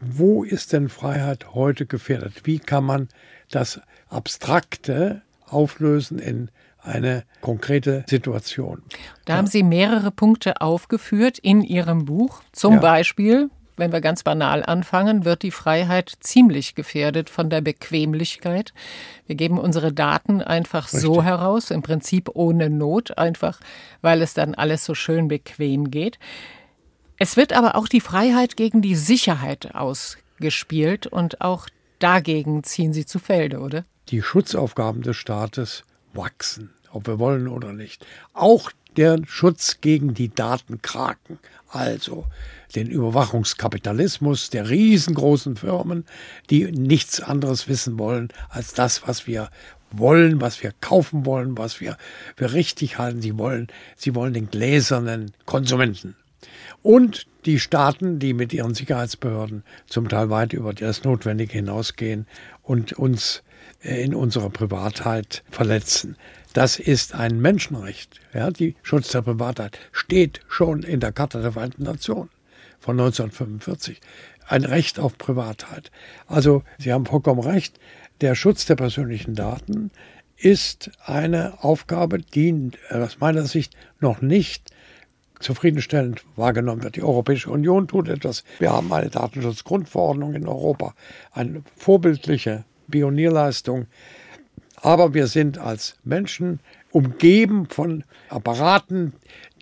wo 0.00 0.44
ist 0.44 0.72
denn 0.72 0.88
Freiheit 0.88 1.52
heute 1.52 1.84
gefährdet? 1.84 2.42
Wie 2.44 2.60
kann 2.60 2.84
man 2.84 3.08
das 3.50 3.80
Abstrakte 4.08 5.22
auflösen 5.46 6.20
in 6.20 6.48
eine 6.82 7.24
konkrete 7.40 8.04
Situation? 8.08 8.82
Da 9.24 9.34
ja. 9.34 9.38
haben 9.38 9.46
Sie 9.46 9.62
mehrere 9.62 10.10
Punkte 10.10 10.60
aufgeführt 10.60 11.38
in 11.38 11.62
Ihrem 11.62 12.04
Buch. 12.04 12.42
Zum 12.52 12.74
ja. 12.74 12.80
Beispiel 12.80 13.50
wenn 13.80 13.92
wir 13.92 14.02
ganz 14.02 14.22
banal 14.22 14.62
anfangen, 14.62 15.24
wird 15.24 15.42
die 15.42 15.50
Freiheit 15.50 16.12
ziemlich 16.20 16.74
gefährdet 16.74 17.30
von 17.30 17.50
der 17.50 17.62
Bequemlichkeit. 17.62 18.74
Wir 19.26 19.36
geben 19.36 19.58
unsere 19.58 19.92
Daten 19.92 20.42
einfach 20.42 20.84
Richtig. 20.84 21.00
so 21.00 21.22
heraus, 21.22 21.70
im 21.70 21.82
Prinzip 21.82 22.28
ohne 22.34 22.70
Not, 22.70 23.16
einfach 23.18 23.58
weil 24.02 24.22
es 24.22 24.34
dann 24.34 24.54
alles 24.54 24.84
so 24.84 24.94
schön 24.94 25.28
bequem 25.28 25.90
geht. 25.90 26.18
Es 27.18 27.36
wird 27.36 27.54
aber 27.54 27.74
auch 27.74 27.88
die 27.88 28.00
Freiheit 28.00 28.56
gegen 28.56 28.82
die 28.82 28.94
Sicherheit 28.94 29.74
ausgespielt 29.74 31.06
und 31.06 31.40
auch 31.40 31.66
dagegen 31.98 32.62
ziehen 32.62 32.92
Sie 32.92 33.06
zu 33.06 33.18
Felde, 33.18 33.60
oder? 33.60 33.84
Die 34.08 34.22
Schutzaufgaben 34.22 35.02
des 35.02 35.16
Staates 35.16 35.84
wachsen, 36.12 36.70
ob 36.92 37.06
wir 37.06 37.18
wollen 37.18 37.48
oder 37.48 37.72
nicht. 37.72 38.06
Auch 38.32 38.70
der 38.96 39.18
Schutz 39.26 39.80
gegen 39.80 40.14
die 40.14 40.28
Datenkraken, 40.34 41.38
also 41.68 42.26
den 42.74 42.88
Überwachungskapitalismus 42.88 44.50
der 44.50 44.68
riesengroßen 44.68 45.56
Firmen, 45.56 46.04
die 46.50 46.70
nichts 46.70 47.20
anderes 47.20 47.68
wissen 47.68 47.98
wollen 47.98 48.28
als 48.48 48.74
das, 48.74 49.06
was 49.06 49.26
wir 49.26 49.50
wollen, 49.92 50.40
was 50.40 50.62
wir 50.62 50.72
kaufen 50.80 51.26
wollen, 51.26 51.58
was 51.58 51.80
wir 51.80 51.96
für 52.36 52.52
richtig 52.52 52.98
halten. 52.98 53.22
Sie 53.22 53.38
wollen, 53.38 53.68
sie 53.96 54.14
wollen 54.14 54.34
den 54.34 54.50
gläsernen 54.50 55.32
Konsumenten. 55.46 56.16
Und 56.82 57.26
die 57.44 57.58
Staaten, 57.58 58.18
die 58.18 58.32
mit 58.32 58.52
ihren 58.52 58.74
Sicherheitsbehörden 58.74 59.64
zum 59.86 60.08
Teil 60.08 60.30
weit 60.30 60.52
über 60.52 60.72
das 60.72 61.04
Notwendige 61.04 61.52
hinausgehen 61.52 62.26
und 62.62 62.92
uns 62.92 63.42
in 63.80 64.14
unserer 64.14 64.50
Privatheit 64.50 65.42
verletzen. 65.50 66.16
Das 66.52 66.78
ist 66.78 67.14
ein 67.14 67.40
Menschenrecht. 67.40 68.20
Ja, 68.34 68.50
die 68.50 68.76
Schutz 68.82 69.08
der 69.08 69.22
Privatheit 69.22 69.78
steht 69.92 70.40
schon 70.48 70.82
in 70.82 71.00
der 71.00 71.12
Charta 71.12 71.40
der 71.40 71.52
Vereinten 71.52 71.84
Nationen 71.84 72.30
von 72.78 72.98
1945. 72.98 74.00
Ein 74.48 74.64
Recht 74.64 74.98
auf 74.98 75.16
Privatheit. 75.16 75.90
Also, 76.26 76.64
Sie 76.78 76.92
haben 76.92 77.06
vollkommen 77.06 77.40
recht, 77.40 77.78
der 78.20 78.34
Schutz 78.34 78.66
der 78.66 78.74
persönlichen 78.76 79.34
Daten 79.34 79.90
ist 80.36 80.90
eine 81.04 81.62
Aufgabe, 81.62 82.18
die 82.18 82.70
aus 82.90 83.20
meiner 83.20 83.46
Sicht 83.46 83.76
noch 84.00 84.20
nicht 84.20 84.70
zufriedenstellend 85.38 86.24
wahrgenommen 86.36 86.82
wird. 86.82 86.96
Die 86.96 87.02
Europäische 87.02 87.50
Union 87.50 87.88
tut 87.88 88.08
etwas. 88.08 88.44
Wir 88.58 88.72
haben 88.72 88.92
eine 88.92 89.08
Datenschutzgrundverordnung 89.08 90.34
in 90.34 90.46
Europa, 90.46 90.94
eine 91.32 91.62
vorbildliche 91.76 92.64
Pionierleistung. 92.90 93.86
Aber 94.82 95.14
wir 95.14 95.26
sind 95.26 95.58
als 95.58 95.96
Menschen 96.04 96.60
umgeben 96.90 97.66
von 97.66 98.04
Apparaten, 98.28 99.12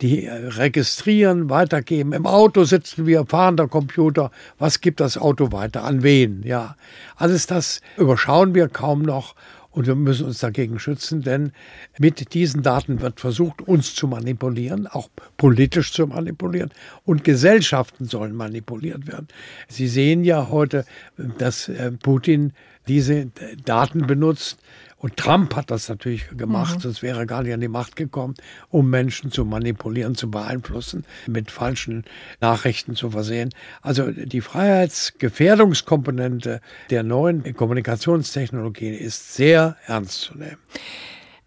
die 0.00 0.28
registrieren, 0.28 1.50
weitergeben. 1.50 2.12
Im 2.12 2.26
Auto 2.26 2.64
sitzen 2.64 3.06
wir, 3.06 3.26
fahren 3.26 3.56
der 3.56 3.68
Computer. 3.68 4.30
Was 4.58 4.80
gibt 4.80 5.00
das 5.00 5.18
Auto 5.18 5.52
weiter? 5.52 5.84
An 5.84 6.02
wen? 6.02 6.42
Ja. 6.44 6.76
Alles 7.16 7.46
das 7.46 7.80
überschauen 7.96 8.54
wir 8.54 8.68
kaum 8.68 9.02
noch. 9.02 9.34
Und 9.70 9.86
wir 9.86 9.94
müssen 9.94 10.26
uns 10.26 10.38
dagegen 10.38 10.78
schützen, 10.78 11.22
denn 11.22 11.52
mit 11.98 12.32
diesen 12.34 12.62
Daten 12.62 13.00
wird 13.00 13.20
versucht, 13.20 13.60
uns 13.62 13.94
zu 13.94 14.08
manipulieren, 14.08 14.86
auch 14.86 15.08
politisch 15.36 15.92
zu 15.92 16.06
manipulieren. 16.06 16.70
Und 17.04 17.22
Gesellschaften 17.22 18.06
sollen 18.06 18.34
manipuliert 18.34 19.06
werden. 19.06 19.28
Sie 19.68 19.86
sehen 19.86 20.24
ja 20.24 20.48
heute, 20.48 20.84
dass 21.36 21.68
äh, 21.68 21.92
Putin 21.92 22.54
diese 22.88 23.26
Daten 23.64 24.06
benutzt, 24.06 24.58
und 25.00 25.16
Trump 25.16 25.54
hat 25.54 25.70
das 25.70 25.88
natürlich 25.88 26.26
gemacht, 26.36 26.74
mhm. 26.76 26.80
sonst 26.80 27.02
wäre 27.02 27.20
er 27.20 27.26
gar 27.26 27.44
nicht 27.44 27.54
an 27.54 27.60
die 27.60 27.68
Macht 27.68 27.94
gekommen, 27.94 28.34
um 28.68 28.90
Menschen 28.90 29.30
zu 29.30 29.44
manipulieren, 29.44 30.16
zu 30.16 30.28
beeinflussen, 30.30 31.04
mit 31.28 31.52
falschen 31.52 32.04
Nachrichten 32.40 32.96
zu 32.96 33.10
versehen. 33.10 33.50
Also 33.80 34.10
die 34.10 34.40
Freiheitsgefährdungskomponente 34.40 36.60
der 36.90 37.04
neuen 37.04 37.54
Kommunikationstechnologien 37.54 38.94
ist 38.94 39.34
sehr 39.34 39.76
ernst 39.86 40.22
zu 40.22 40.36
nehmen. 40.36 40.58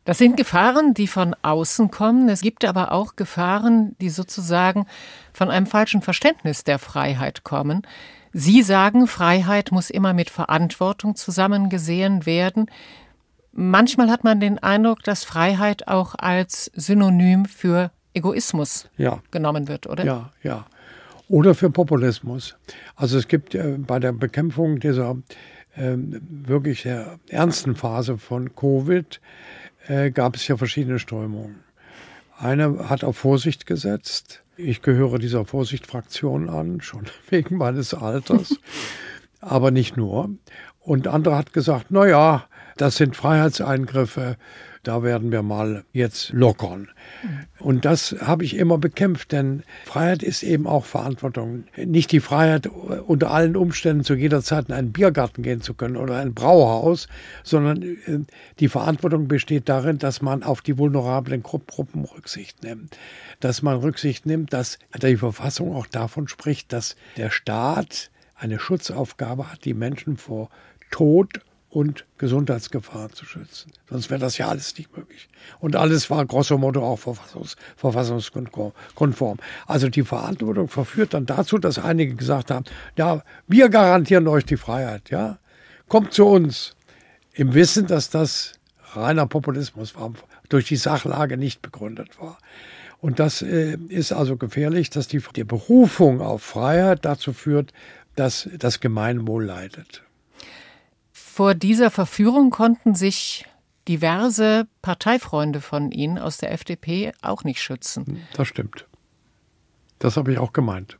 Das 0.05 0.17
sind 0.17 0.37
Gefahren, 0.37 0.93
die 0.93 1.07
von 1.07 1.35
außen 1.41 1.91
kommen. 1.91 2.29
Es 2.29 2.39
gibt 2.41 2.63
aber 2.65 2.93
auch 2.93 3.17
Gefahren, 3.17 3.97
die 3.99 4.09
sozusagen 4.09 4.85
von 5.33 5.51
einem 5.51 5.67
falschen 5.67 6.01
Verständnis 6.01 6.63
der 6.63 6.79
Freiheit 6.79 7.43
kommen. 7.43 7.81
Sie 8.33 8.63
sagen, 8.63 9.07
Freiheit 9.07 9.71
muss 9.71 9.89
immer 9.89 10.13
mit 10.13 10.29
Verantwortung 10.29 11.15
zusammengesehen 11.15 12.25
werden. 12.25 12.67
Manchmal 13.51 14.09
hat 14.09 14.23
man 14.23 14.39
den 14.39 14.59
Eindruck, 14.59 15.03
dass 15.03 15.23
Freiheit 15.23 15.87
auch 15.87 16.15
als 16.17 16.71
Synonym 16.73 17.45
für 17.45 17.91
Egoismus 18.13 18.89
ja. 18.97 19.21
genommen 19.31 19.67
wird, 19.67 19.87
oder? 19.87 20.05
Ja, 20.05 20.31
ja. 20.43 20.65
Oder 21.27 21.55
für 21.55 21.69
Populismus. 21.69 22.55
Also 22.95 23.17
es 23.17 23.27
gibt 23.27 23.55
äh, 23.55 23.77
bei 23.77 23.99
der 23.99 24.11
Bekämpfung 24.11 24.79
dieser 24.79 25.17
äh, 25.75 25.95
wirklich 25.95 26.81
sehr 26.81 27.19
ernsten 27.29 27.75
Phase 27.75 28.17
von 28.17 28.55
Covid 28.55 29.21
äh, 29.87 30.11
gab 30.11 30.35
es 30.35 30.47
ja 30.47 30.57
verschiedene 30.57 30.99
Strömungen. 30.99 31.61
Eine 32.37 32.89
hat 32.89 33.03
auf 33.03 33.17
Vorsicht 33.17 33.65
gesetzt. 33.65 34.43
Ich 34.63 34.83
gehöre 34.83 35.17
dieser 35.17 35.45
Vorsichtfraktion 35.45 36.49
an, 36.49 36.81
schon 36.81 37.05
wegen 37.29 37.57
meines 37.57 37.93
Alters, 37.93 38.59
aber 39.39 39.71
nicht 39.71 39.97
nur. 39.97 40.29
Und 40.79 41.07
andere 41.07 41.37
hat 41.37 41.53
gesagt, 41.53 41.87
na 41.89 42.07
ja, 42.07 42.45
das 42.77 42.95
sind 42.95 43.15
Freiheitseingriffe, 43.15 44.37
da 44.83 45.03
werden 45.03 45.31
wir 45.31 45.43
mal 45.43 45.83
jetzt 45.93 46.31
lockern. 46.33 46.89
Und 47.59 47.85
das 47.85 48.15
habe 48.19 48.43
ich 48.43 48.55
immer 48.55 48.79
bekämpft, 48.79 49.31
denn 49.31 49.63
Freiheit 49.85 50.23
ist 50.23 50.41
eben 50.41 50.65
auch 50.65 50.85
Verantwortung. 50.85 51.65
Nicht 51.77 52.11
die 52.11 52.19
Freiheit, 52.19 52.67
unter 52.67 53.31
allen 53.31 53.55
Umständen 53.55 54.03
zu 54.03 54.15
jeder 54.15 54.41
Zeit 54.41 54.69
in 54.69 54.73
einen 54.73 54.91
Biergarten 54.91 55.43
gehen 55.43 55.61
zu 55.61 55.75
können 55.75 55.97
oder 55.97 56.17
ein 56.17 56.33
Brauhaus, 56.33 57.07
sondern 57.43 57.83
äh, 57.83 58.19
die 58.59 58.69
Verantwortung 58.69 59.27
besteht 59.27 59.69
darin, 59.69 59.99
dass 59.99 60.21
man 60.21 60.41
auf 60.41 60.61
die 60.61 60.77
vulnerablen 60.77 61.43
Gruppen 61.43 62.05
Rücksicht 62.05 62.63
nimmt. 62.63 62.97
Dass 63.39 63.61
man 63.61 63.77
Rücksicht 63.77 64.25
nimmt, 64.25 64.51
dass 64.51 64.79
die 64.99 65.17
Verfassung 65.17 65.75
auch 65.75 65.85
davon 65.85 66.27
spricht, 66.27 66.73
dass 66.73 66.95
der 67.17 67.29
Staat 67.29 68.09
eine 68.35 68.59
Schutzaufgabe 68.59 69.51
hat, 69.51 69.65
die 69.65 69.75
Menschen 69.75 70.17
vor 70.17 70.49
Tod 70.89 71.41
und 71.71 72.05
Gesundheitsgefahren 72.17 73.13
zu 73.13 73.25
schützen. 73.25 73.71
Sonst 73.89 74.09
wäre 74.09 74.19
das 74.19 74.37
ja 74.37 74.49
alles 74.49 74.77
nicht 74.77 74.95
möglich. 74.95 75.29
Und 75.59 75.77
alles 75.77 76.09
war 76.09 76.25
grosso 76.25 76.57
modo 76.57 76.83
auch 76.83 76.97
verfassungs 76.97 77.55
verfassungskonform. 77.77 79.37
Also 79.65 79.87
die 79.87 80.03
Verantwortung 80.03 80.67
verführt 80.67 81.13
dann 81.13 81.25
dazu, 81.25 81.57
dass 81.57 81.79
einige 81.79 82.15
gesagt 82.15 82.51
haben, 82.51 82.65
ja, 82.97 83.23
wir 83.47 83.69
garantieren 83.69 84.27
euch 84.27 84.45
die 84.45 84.57
Freiheit, 84.57 85.09
ja. 85.09 85.39
Kommt 85.87 86.13
zu 86.13 86.25
uns. 86.25 86.75
Im 87.33 87.53
Wissen, 87.53 87.87
dass 87.87 88.09
das 88.09 88.53
reiner 88.93 89.25
Populismus 89.25 89.95
war, 89.95 90.11
durch 90.49 90.65
die 90.65 90.75
Sachlage 90.75 91.37
nicht 91.37 91.61
begründet 91.61 92.19
war. 92.19 92.37
Und 92.99 93.19
das 93.19 93.41
äh, 93.41 93.77
ist 93.87 94.11
also 94.11 94.35
gefährlich, 94.35 94.89
dass 94.89 95.07
die, 95.07 95.23
die 95.35 95.45
Berufung 95.45 96.19
auf 96.21 96.43
Freiheit 96.43 97.05
dazu 97.05 97.31
führt, 97.31 97.71
dass 98.15 98.49
das 98.57 98.81
Gemeinwohl 98.81 99.45
leidet. 99.45 100.03
Vor 101.33 101.55
dieser 101.55 101.91
Verführung 101.91 102.49
konnten 102.49 102.93
sich 102.93 103.45
diverse 103.87 104.67
Parteifreunde 104.81 105.61
von 105.61 105.89
Ihnen 105.93 106.19
aus 106.19 106.35
der 106.35 106.51
FDP 106.51 107.13
auch 107.21 107.45
nicht 107.45 107.61
schützen. 107.61 108.21
Das 108.33 108.49
stimmt. 108.49 108.85
Das 109.97 110.17
habe 110.17 110.33
ich 110.33 110.39
auch 110.39 110.51
gemeint. 110.51 110.97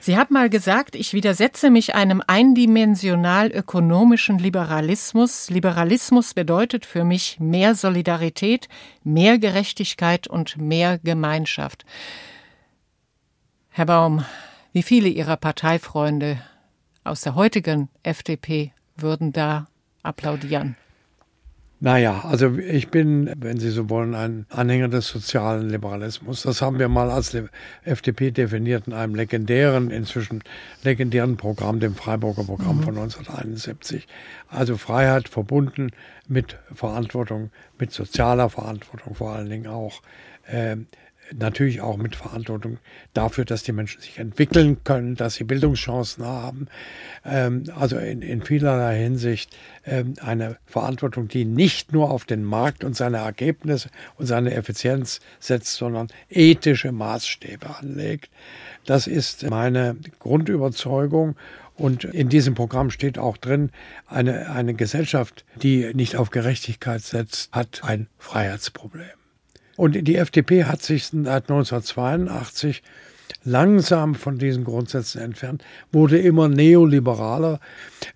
Sie 0.00 0.16
haben 0.16 0.34
mal 0.34 0.50
gesagt, 0.50 0.96
ich 0.96 1.12
widersetze 1.12 1.70
mich 1.70 1.94
einem 1.94 2.20
eindimensional 2.26 3.52
ökonomischen 3.52 4.40
Liberalismus. 4.40 5.48
Liberalismus 5.48 6.34
bedeutet 6.34 6.86
für 6.86 7.04
mich 7.04 7.38
mehr 7.38 7.76
Solidarität, 7.76 8.68
mehr 9.04 9.38
Gerechtigkeit 9.38 10.26
und 10.26 10.56
mehr 10.56 10.98
Gemeinschaft. 10.98 11.84
Herr 13.68 13.86
Baum, 13.86 14.24
wie 14.72 14.82
viele 14.82 15.08
Ihrer 15.08 15.36
Parteifreunde 15.36 16.42
aus 17.06 17.20
der 17.22 17.34
heutigen 17.34 17.88
FDP 18.02 18.72
würden 18.96 19.32
da 19.32 19.68
applaudieren? 20.02 20.76
Naja, 21.78 22.24
also 22.24 22.56
ich 22.56 22.88
bin, 22.88 23.30
wenn 23.36 23.58
Sie 23.60 23.68
so 23.68 23.90
wollen, 23.90 24.14
ein 24.14 24.46
Anhänger 24.48 24.88
des 24.88 25.08
sozialen 25.08 25.68
Liberalismus. 25.68 26.42
Das 26.42 26.62
haben 26.62 26.78
wir 26.78 26.88
mal 26.88 27.10
als 27.10 27.36
FDP 27.84 28.30
definiert 28.30 28.86
in 28.86 28.94
einem 28.94 29.14
legendären, 29.14 29.90
inzwischen 29.90 30.42
legendären 30.84 31.36
Programm, 31.36 31.78
dem 31.78 31.94
Freiburger 31.94 32.44
Programm 32.44 32.78
mhm. 32.78 32.82
von 32.82 32.96
1971. 32.96 34.08
Also 34.48 34.78
Freiheit 34.78 35.28
verbunden 35.28 35.90
mit 36.28 36.56
Verantwortung, 36.74 37.50
mit 37.78 37.92
sozialer 37.92 38.48
Verantwortung 38.48 39.14
vor 39.14 39.32
allen 39.32 39.50
Dingen 39.50 39.66
auch. 39.66 40.00
Ähm, 40.48 40.86
natürlich 41.34 41.80
auch 41.80 41.96
mit 41.96 42.16
Verantwortung 42.16 42.78
dafür, 43.14 43.44
dass 43.44 43.62
die 43.62 43.72
Menschen 43.72 44.00
sich 44.00 44.18
entwickeln 44.18 44.82
können, 44.84 45.14
dass 45.14 45.34
sie 45.34 45.44
Bildungschancen 45.44 46.24
haben. 46.24 46.68
Ähm, 47.24 47.64
also 47.74 47.98
in, 47.98 48.22
in 48.22 48.42
vielerlei 48.42 48.98
Hinsicht 48.98 49.56
ähm, 49.84 50.14
eine 50.20 50.56
Verantwortung, 50.66 51.28
die 51.28 51.44
nicht 51.44 51.92
nur 51.92 52.10
auf 52.10 52.24
den 52.24 52.44
Markt 52.44 52.84
und 52.84 52.96
seine 52.96 53.18
Ergebnisse 53.18 53.90
und 54.16 54.26
seine 54.26 54.54
Effizienz 54.54 55.20
setzt, 55.40 55.74
sondern 55.74 56.08
ethische 56.28 56.92
Maßstäbe 56.92 57.76
anlegt. 57.76 58.30
Das 58.84 59.06
ist 59.06 59.48
meine 59.48 59.96
Grundüberzeugung. 60.18 61.36
Und 61.74 62.04
in 62.04 62.30
diesem 62.30 62.54
Programm 62.54 62.90
steht 62.90 63.18
auch 63.18 63.36
drin, 63.36 63.70
eine, 64.06 64.50
eine 64.50 64.72
Gesellschaft, 64.72 65.44
die 65.56 65.92
nicht 65.92 66.16
auf 66.16 66.30
Gerechtigkeit 66.30 67.02
setzt, 67.02 67.52
hat 67.52 67.82
ein 67.84 68.06
Freiheitsproblem. 68.18 69.25
Und 69.76 69.92
die 69.92 70.16
FDP 70.16 70.64
hat 70.64 70.82
sich 70.82 71.06
seit 71.06 71.50
1982 71.50 72.82
langsam 73.44 74.14
von 74.14 74.38
diesen 74.38 74.64
Grundsätzen 74.64 75.20
entfernt, 75.20 75.64
wurde 75.92 76.18
immer 76.18 76.48
neoliberaler. 76.48 77.60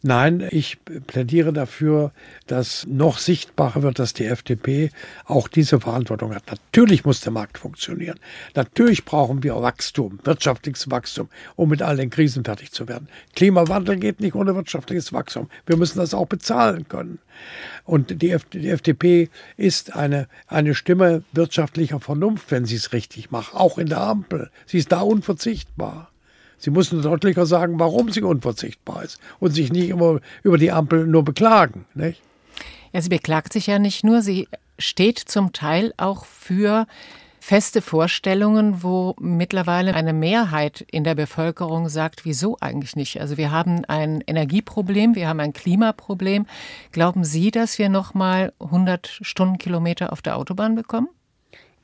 Nein, 0.03 0.46
ich 0.50 0.79
plädiere 1.07 1.53
dafür, 1.53 2.12
dass 2.46 2.87
noch 2.87 3.18
sichtbarer 3.18 3.83
wird, 3.83 3.98
dass 3.98 4.14
die 4.14 4.26
FDP 4.26 4.90
auch 5.24 5.48
diese 5.48 5.81
Verantwortung 5.81 6.35
hat. 6.35 6.44
Natürlich 6.46 7.05
muss 7.05 7.20
der 7.20 7.33
Markt 7.33 7.59
funktionieren. 7.59 8.18
Natürlich 8.55 9.05
brauchen 9.05 9.42
wir 9.42 9.61
Wachstum, 9.61 10.18
wirtschaftliches 10.24 10.90
Wachstum, 10.90 11.29
um 11.57 11.68
mit 11.68 11.83
all 11.83 11.96
den 11.96 12.11
Krisen 12.11 12.44
fertig 12.44 12.72
zu 12.72 12.88
werden. 12.88 13.09
Klimawandel 13.35 13.96
geht 13.96 14.20
nicht 14.20 14.35
ohne 14.35 14.55
wirtschaftliches 14.55 15.12
Wachstum. 15.12 15.48
Wir 15.66 15.76
müssen 15.76 15.98
das 15.98 16.14
auch 16.14 16.26
bezahlen 16.26 16.88
können. 16.88 17.18
Und 17.85 18.22
die, 18.22 18.31
FDP 18.31 19.31
ist 19.57 19.96
eine, 19.96 20.29
eine 20.46 20.74
Stimme 20.74 21.22
wirtschaftlicher 21.33 22.00
Vernunft, 22.00 22.50
wenn 22.50 22.64
sie 22.64 22.76
es 22.76 22.92
richtig 22.92 23.31
macht, 23.31 23.55
auch 23.55 23.79
in 23.79 23.88
der 23.88 24.00
Ampel. 24.00 24.50
Sie 24.66 24.79
ist 24.79 24.92
da 24.92 25.00
unverzichtbar. 25.00 26.11
Sie 26.61 26.70
müssen 26.70 27.03
deutlicher 27.03 27.46
sagen, 27.46 27.81
warum 27.81 28.11
sie 28.12 28.23
unverzichtbar 28.23 29.03
ist 29.03 29.18
und 29.40 29.53
sich 29.53 29.73
nicht 29.73 29.88
immer 29.88 30.20
über 30.42 30.59
die 30.59 30.70
Ampel 30.70 31.07
nur 31.07 31.25
beklagen. 31.25 31.87
Nicht? 31.94 32.23
Ja, 32.92 33.01
sie 33.01 33.09
beklagt 33.09 33.53
sich 33.53 33.66
ja 33.66 33.79
nicht 33.79 34.05
nur, 34.05 34.20
sie 34.20 34.46
steht 34.79 35.18
zum 35.18 35.53
Teil 35.53 35.94
auch 35.96 36.27
für 36.27 36.87
feste 37.40 37.81
Vorstellungen, 37.81 38.83
wo 38.83 39.16
mittlerweile 39.18 39.94
eine 39.94 40.12
Mehrheit 40.12 40.85
in 40.90 41.05
der 41.05 41.14
Bevölkerung 41.14 41.88
sagt, 41.88 42.27
wieso 42.27 42.59
eigentlich 42.61 42.94
nicht? 42.94 43.20
Also 43.20 43.38
wir 43.38 43.51
haben 43.51 43.85
ein 43.87 44.23
Energieproblem, 44.27 45.14
wir 45.14 45.29
haben 45.29 45.40
ein 45.40 45.55
Klimaproblem. 45.55 46.46
Glauben 46.92 47.25
Sie, 47.25 47.51
dass 47.51 47.79
wir 47.79 47.88
noch 47.88 48.12
mal 48.12 48.53
100 48.61 49.20
Stundenkilometer 49.23 50.12
auf 50.12 50.20
der 50.20 50.37
Autobahn 50.37 50.75
bekommen? 50.75 51.09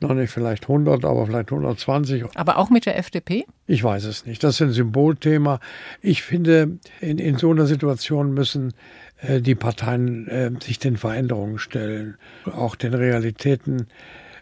Noch 0.00 0.14
nicht 0.14 0.30
vielleicht 0.30 0.64
100, 0.64 1.04
aber 1.04 1.26
vielleicht 1.26 1.50
120. 1.50 2.24
Aber 2.34 2.58
auch 2.58 2.70
mit 2.70 2.86
der 2.86 2.98
FDP? 2.98 3.46
Ich 3.66 3.82
weiß 3.82 4.04
es 4.04 4.26
nicht. 4.26 4.44
Das 4.44 4.56
ist 4.56 4.62
ein 4.62 4.72
Symbolthema. 4.72 5.60
Ich 6.02 6.22
finde, 6.22 6.78
in, 7.00 7.18
in 7.18 7.38
so 7.38 7.50
einer 7.50 7.66
Situation 7.66 8.34
müssen 8.34 8.74
äh, 9.18 9.40
die 9.40 9.54
Parteien 9.54 10.28
äh, 10.28 10.50
sich 10.62 10.78
den 10.78 10.96
Veränderungen 10.96 11.58
stellen, 11.58 12.16
auch 12.44 12.76
den 12.76 12.94
Realitäten. 12.94 13.86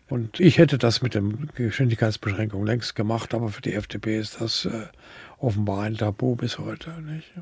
Und 0.08 0.38
ich 0.40 0.58
hätte 0.58 0.76
das 0.76 1.02
mit 1.02 1.14
der 1.14 1.22
Geschwindigkeitsbeschränkung 1.54 2.66
längst 2.66 2.94
gemacht, 2.94 3.32
aber 3.32 3.48
für 3.48 3.62
die 3.62 3.72
FDP 3.72 4.18
ist 4.18 4.40
das 4.40 4.66
äh, 4.66 4.86
offenbar 5.38 5.84
ein 5.84 5.96
Tabu 5.96 6.34
bis 6.36 6.58
heute. 6.58 6.90
Nicht? 7.02 7.32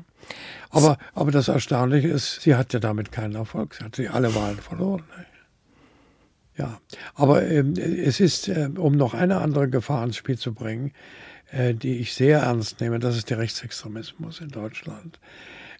Aber, 0.69 0.97
aber 1.13 1.31
das 1.31 1.47
Erstaunliche 1.47 2.07
ist, 2.07 2.41
sie 2.41 2.55
hat 2.55 2.73
ja 2.73 2.79
damit 2.79 3.11
keinen 3.11 3.35
Erfolg. 3.35 3.75
Sie 3.75 3.83
hat 3.83 3.95
sie 3.95 4.07
alle 4.07 4.33
Wahlen 4.35 4.57
verloren. 4.57 5.03
Nicht? 5.17 5.32
Ja, 6.57 6.79
aber 7.15 7.43
ähm, 7.43 7.73
es 7.75 8.19
ist, 8.19 8.47
äh, 8.47 8.69
um 8.75 8.95
noch 8.95 9.13
eine 9.13 9.37
andere 9.41 9.69
Gefahr 9.69 10.03
ins 10.03 10.17
Spiel 10.17 10.37
zu 10.37 10.53
bringen, 10.53 10.91
äh, 11.51 11.73
die 11.73 11.97
ich 11.97 12.13
sehr 12.13 12.39
ernst 12.39 12.79
nehme, 12.79 12.99
das 12.99 13.17
ist 13.17 13.29
der 13.29 13.39
Rechtsextremismus 13.39 14.39
in 14.39 14.49
Deutschland. 14.49 15.19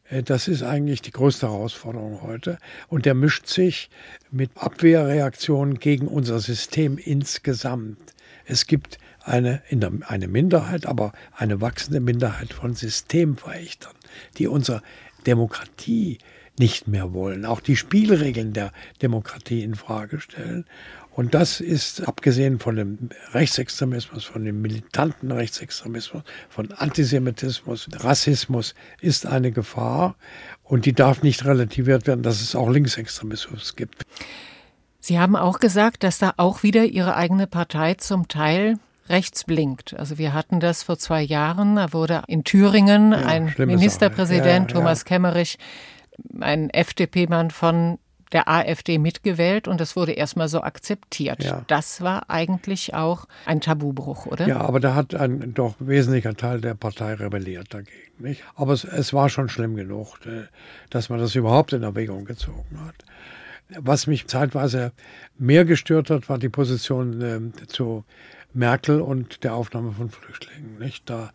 Äh, 0.09 0.23
das 0.23 0.47
ist 0.47 0.63
eigentlich 0.63 1.01
die 1.01 1.11
größte 1.11 1.47
Herausforderung 1.47 2.21
heute. 2.21 2.57
Und 2.87 3.05
der 3.05 3.13
mischt 3.13 3.47
sich 3.47 3.89
mit 4.31 4.51
Abwehrreaktionen 4.55 5.79
gegen 5.79 6.07
unser 6.07 6.39
System 6.39 6.97
insgesamt. 6.97 7.99
Es 8.45 8.67
gibt 8.67 8.97
eine, 9.23 9.61
eine 10.07 10.27
Minderheit, 10.27 10.85
aber 10.85 11.13
eine 11.35 11.61
wachsende 11.61 12.01
Minderheit 12.01 12.53
von 12.53 12.75
Systemverächtern, 12.75 13.93
die 14.37 14.47
unsere 14.47 14.81
Demokratie 15.25 16.17
nicht 16.59 16.87
mehr 16.87 17.13
wollen, 17.13 17.45
auch 17.45 17.59
die 17.59 17.75
Spielregeln 17.75 18.53
der 18.53 18.71
Demokratie 19.01 19.63
in 19.63 19.75
Frage 19.75 20.19
stellen. 20.19 20.65
Und 21.15 21.35
das 21.35 21.59
ist, 21.59 22.07
abgesehen 22.07 22.59
von 22.59 22.75
dem 22.75 23.09
Rechtsextremismus, 23.33 24.25
von 24.25 24.43
dem 24.45 24.61
militanten 24.61 25.31
Rechtsextremismus, 25.31 26.23
von 26.49 26.71
Antisemitismus, 26.71 27.87
Rassismus, 27.93 28.73
ist 28.99 29.27
eine 29.27 29.51
Gefahr. 29.51 30.15
Und 30.63 30.85
die 30.85 30.93
darf 30.93 31.21
nicht 31.21 31.45
relativiert 31.45 32.07
werden, 32.07 32.23
dass 32.23 32.41
es 32.41 32.55
auch 32.55 32.69
Linksextremismus 32.69 33.75
gibt. 33.75 34.05
Sie 34.99 35.19
haben 35.19 35.35
auch 35.35 35.59
gesagt, 35.59 36.03
dass 36.03 36.17
da 36.17 36.33
auch 36.37 36.63
wieder 36.63 36.85
Ihre 36.85 37.15
eigene 37.15 37.45
Partei 37.45 37.93
zum 37.95 38.27
Teil 38.27 38.79
rechts 39.09 39.43
blinkt. 39.43 39.93
Also 39.99 40.17
wir 40.17 40.33
hatten 40.33 40.59
das 40.59 40.81
vor 40.81 40.97
zwei 40.97 41.21
Jahren, 41.21 41.75
da 41.75 41.93
wurde 41.93 42.23
in 42.27 42.43
Thüringen 42.43 43.11
ja, 43.11 43.17
ein 43.19 43.53
Ministerpräsident, 43.57 44.71
ja, 44.71 44.77
Thomas 44.77 45.01
ja. 45.01 45.05
Kemmerich, 45.05 45.59
ein 46.39 46.69
FDP-Mann 46.69 47.51
von 47.51 47.97
der 48.33 48.49
AfD 48.49 48.97
mitgewählt 48.97 49.67
und 49.67 49.79
das 49.79 49.95
wurde 49.95 50.13
erstmal 50.13 50.47
so 50.47 50.61
akzeptiert. 50.61 51.43
Ja. 51.43 51.63
Das 51.67 52.01
war 52.01 52.29
eigentlich 52.29 52.93
auch 52.93 53.27
ein 53.45 53.61
Tabubruch, 53.61 54.25
oder? 54.25 54.47
Ja, 54.47 54.61
aber 54.61 54.79
da 54.79 54.95
hat 54.95 55.13
ein 55.15 55.53
doch 55.53 55.75
wesentlicher 55.79 56.35
Teil 56.35 56.59
der 56.59 56.73
Partei 56.73 57.13
rebelliert 57.13 57.73
dagegen. 57.73 58.11
Nicht? 58.17 58.43
Aber 58.55 58.73
es, 58.73 58.83
es 58.83 59.13
war 59.13 59.29
schon 59.29 59.49
schlimm 59.49 59.75
genug, 59.75 60.17
äh, 60.25 60.43
dass 60.89 61.09
man 61.09 61.19
das 61.19 61.35
überhaupt 61.35 61.73
in 61.73 61.83
Erwägung 61.83 62.25
gezogen 62.25 62.79
hat. 62.85 62.95
Was 63.77 64.07
mich 64.07 64.27
zeitweise 64.27 64.91
mehr 65.37 65.63
gestört 65.63 66.09
hat, 66.09 66.27
war 66.27 66.37
die 66.37 66.49
Position 66.49 67.21
äh, 67.21 67.67
zu 67.67 68.03
Merkel 68.53 69.01
und 69.01 69.43
der 69.43 69.55
Aufnahme 69.55 69.91
von 69.91 70.09
Flüchtlingen. 70.09 70.77
Nicht? 70.79 71.09
Da 71.09 71.31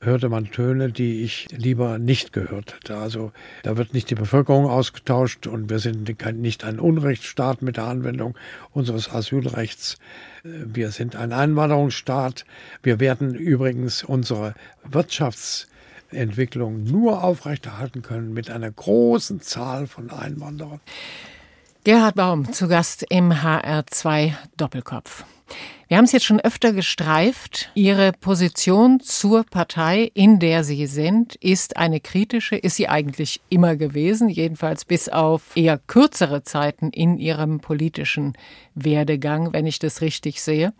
hörte 0.00 0.28
man 0.28 0.50
Töne, 0.50 0.92
die 0.92 1.22
ich 1.22 1.48
lieber 1.50 1.98
nicht 1.98 2.32
gehört 2.32 2.74
hätte. 2.74 2.96
Also 2.96 3.32
da 3.62 3.76
wird 3.76 3.94
nicht 3.94 4.10
die 4.10 4.14
Bevölkerung 4.14 4.66
ausgetauscht 4.66 5.46
und 5.46 5.70
wir 5.70 5.78
sind 5.78 6.08
nicht 6.34 6.64
ein 6.64 6.78
Unrechtsstaat 6.78 7.62
mit 7.62 7.76
der 7.76 7.84
Anwendung 7.84 8.36
unseres 8.70 9.10
Asylrechts. 9.10 9.98
Wir 10.44 10.90
sind 10.90 11.16
ein 11.16 11.32
Einwanderungsstaat. 11.32 12.44
Wir 12.82 13.00
werden 13.00 13.34
übrigens 13.34 14.04
unsere 14.04 14.54
Wirtschaftsentwicklung 14.84 16.84
nur 16.84 17.24
aufrechterhalten 17.24 18.02
können 18.02 18.32
mit 18.32 18.50
einer 18.50 18.70
großen 18.70 19.40
Zahl 19.40 19.86
von 19.86 20.10
Einwanderern. 20.10 20.80
Gerhard 21.86 22.16
Baum 22.16 22.52
zu 22.52 22.66
Gast 22.66 23.06
im 23.10 23.32
HR2 23.32 24.32
Doppelkopf. 24.56 25.22
Wir 25.86 25.98
haben 25.98 26.04
es 26.04 26.10
jetzt 26.10 26.24
schon 26.24 26.40
öfter 26.40 26.72
gestreift. 26.72 27.70
Ihre 27.74 28.10
Position 28.10 28.98
zur 28.98 29.44
Partei, 29.44 30.10
in 30.12 30.40
der 30.40 30.64
Sie 30.64 30.88
sind, 30.88 31.36
ist 31.36 31.76
eine 31.76 32.00
kritische, 32.00 32.56
ist 32.56 32.74
sie 32.74 32.88
eigentlich 32.88 33.40
immer 33.50 33.76
gewesen, 33.76 34.28
jedenfalls 34.28 34.84
bis 34.84 35.08
auf 35.08 35.52
eher 35.54 35.78
kürzere 35.78 36.42
Zeiten 36.42 36.90
in 36.90 37.18
Ihrem 37.18 37.60
politischen 37.60 38.36
Werdegang, 38.74 39.52
wenn 39.52 39.66
ich 39.66 39.78
das 39.78 40.00
richtig 40.00 40.42
sehe. 40.42 40.72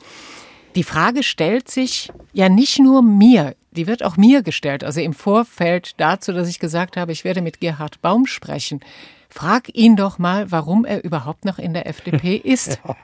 Die 0.75 0.83
Frage 0.83 1.23
stellt 1.23 1.71
sich 1.71 2.11
ja 2.33 2.49
nicht 2.49 2.81
nur 2.81 3.03
mir, 3.03 3.55
die 3.71 3.87
wird 3.87 4.03
auch 4.03 4.17
mir 4.17 4.43
gestellt, 4.43 4.83
also 4.83 5.01
im 5.01 5.13
Vorfeld 5.13 5.93
dazu, 5.99 6.33
dass 6.33 6.49
ich 6.49 6.59
gesagt 6.59 6.97
habe, 6.97 7.13
ich 7.13 7.23
werde 7.23 7.43
mit 7.43 7.61
Gerhard 7.61 8.03
Baum 8.03 8.27
sprechen. 8.27 8.81
Frag 9.29 9.75
ihn 9.75 9.97
doch 9.97 10.19
mal, 10.19 10.51
warum 10.51 10.85
er 10.85 11.05
überhaupt 11.05 11.45
noch 11.45 11.59
in 11.59 11.75
der 11.75 11.87
FDP 11.87 12.37
ist. 12.45 12.81
ja. 12.87 12.97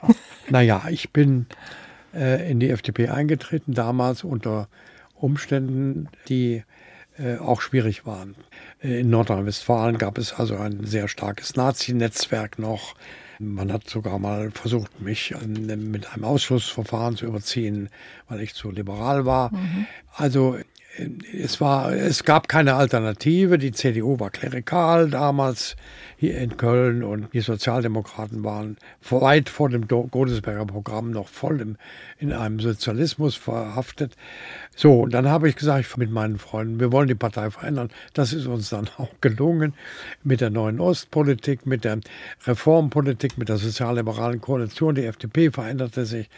Naja, 0.49 0.83
ich 0.89 1.11
bin 1.11 1.47
äh, 2.13 2.49
in 2.49 2.59
die 2.59 2.69
FDP 2.69 3.09
eingetreten, 3.09 3.73
damals 3.73 4.23
unter 4.23 4.67
Umständen, 5.15 6.09
die 6.27 6.63
äh, 7.17 7.37
auch 7.37 7.61
schwierig 7.61 8.05
waren. 8.05 8.35
Äh, 8.81 9.01
in 9.01 9.09
Nordrhein-Westfalen 9.09 9.97
gab 9.97 10.17
es 10.17 10.33
also 10.33 10.57
ein 10.57 10.85
sehr 10.85 11.07
starkes 11.07 11.55
Nazi-Netzwerk 11.55 12.59
noch. 12.59 12.95
Man 13.39 13.71
hat 13.71 13.89
sogar 13.89 14.19
mal 14.19 14.51
versucht, 14.51 15.01
mich 15.01 15.33
mit 15.45 16.13
einem 16.13 16.23
Ausschussverfahren 16.23 17.17
zu 17.17 17.25
überziehen, 17.25 17.89
weil 18.29 18.41
ich 18.41 18.53
zu 18.53 18.71
liberal 18.71 19.25
war. 19.25 19.51
Mhm. 19.53 19.87
Also 20.15 20.57
es 21.33 21.59
war, 21.59 21.91
es 21.91 22.23
gab 22.23 22.47
keine 22.47 22.75
Alternative. 22.75 23.57
Die 23.57 23.71
CDU 23.71 24.19
war 24.19 24.29
klerikal 24.29 25.09
damals 25.09 25.75
hier 26.17 26.37
in 26.37 26.55
Köln 26.55 27.03
und 27.03 27.33
die 27.33 27.41
Sozialdemokraten 27.41 28.43
waren 28.43 28.77
weit 29.09 29.49
vor 29.49 29.69
dem 29.69 29.87
Godesberger 29.87 30.65
Programm 30.65 31.11
noch 31.11 31.27
voll 31.27 31.59
im, 31.61 31.77
in 32.19 32.31
einem 32.31 32.59
Sozialismus 32.59 33.35
verhaftet. 33.35 34.15
So, 34.75 35.01
und 35.01 35.13
dann 35.13 35.27
habe 35.27 35.49
ich 35.49 35.55
gesagt 35.55 35.97
mit 35.97 36.11
meinen 36.11 36.37
Freunden, 36.37 36.79
wir 36.79 36.91
wollen 36.91 37.07
die 37.07 37.15
Partei 37.15 37.49
verändern. 37.49 37.89
Das 38.13 38.31
ist 38.31 38.45
uns 38.45 38.69
dann 38.69 38.87
auch 38.97 39.09
gelungen 39.19 39.73
mit 40.23 40.41
der 40.41 40.51
neuen 40.51 40.79
Ostpolitik, 40.79 41.65
mit 41.65 41.83
der 41.83 41.99
Reformpolitik, 42.45 43.37
mit 43.37 43.49
der 43.49 43.57
sozialliberalen 43.57 44.41
Koalition. 44.41 44.95
Die 44.95 45.05
FDP 45.05 45.51
veränderte 45.51 46.05
sich 46.05 46.29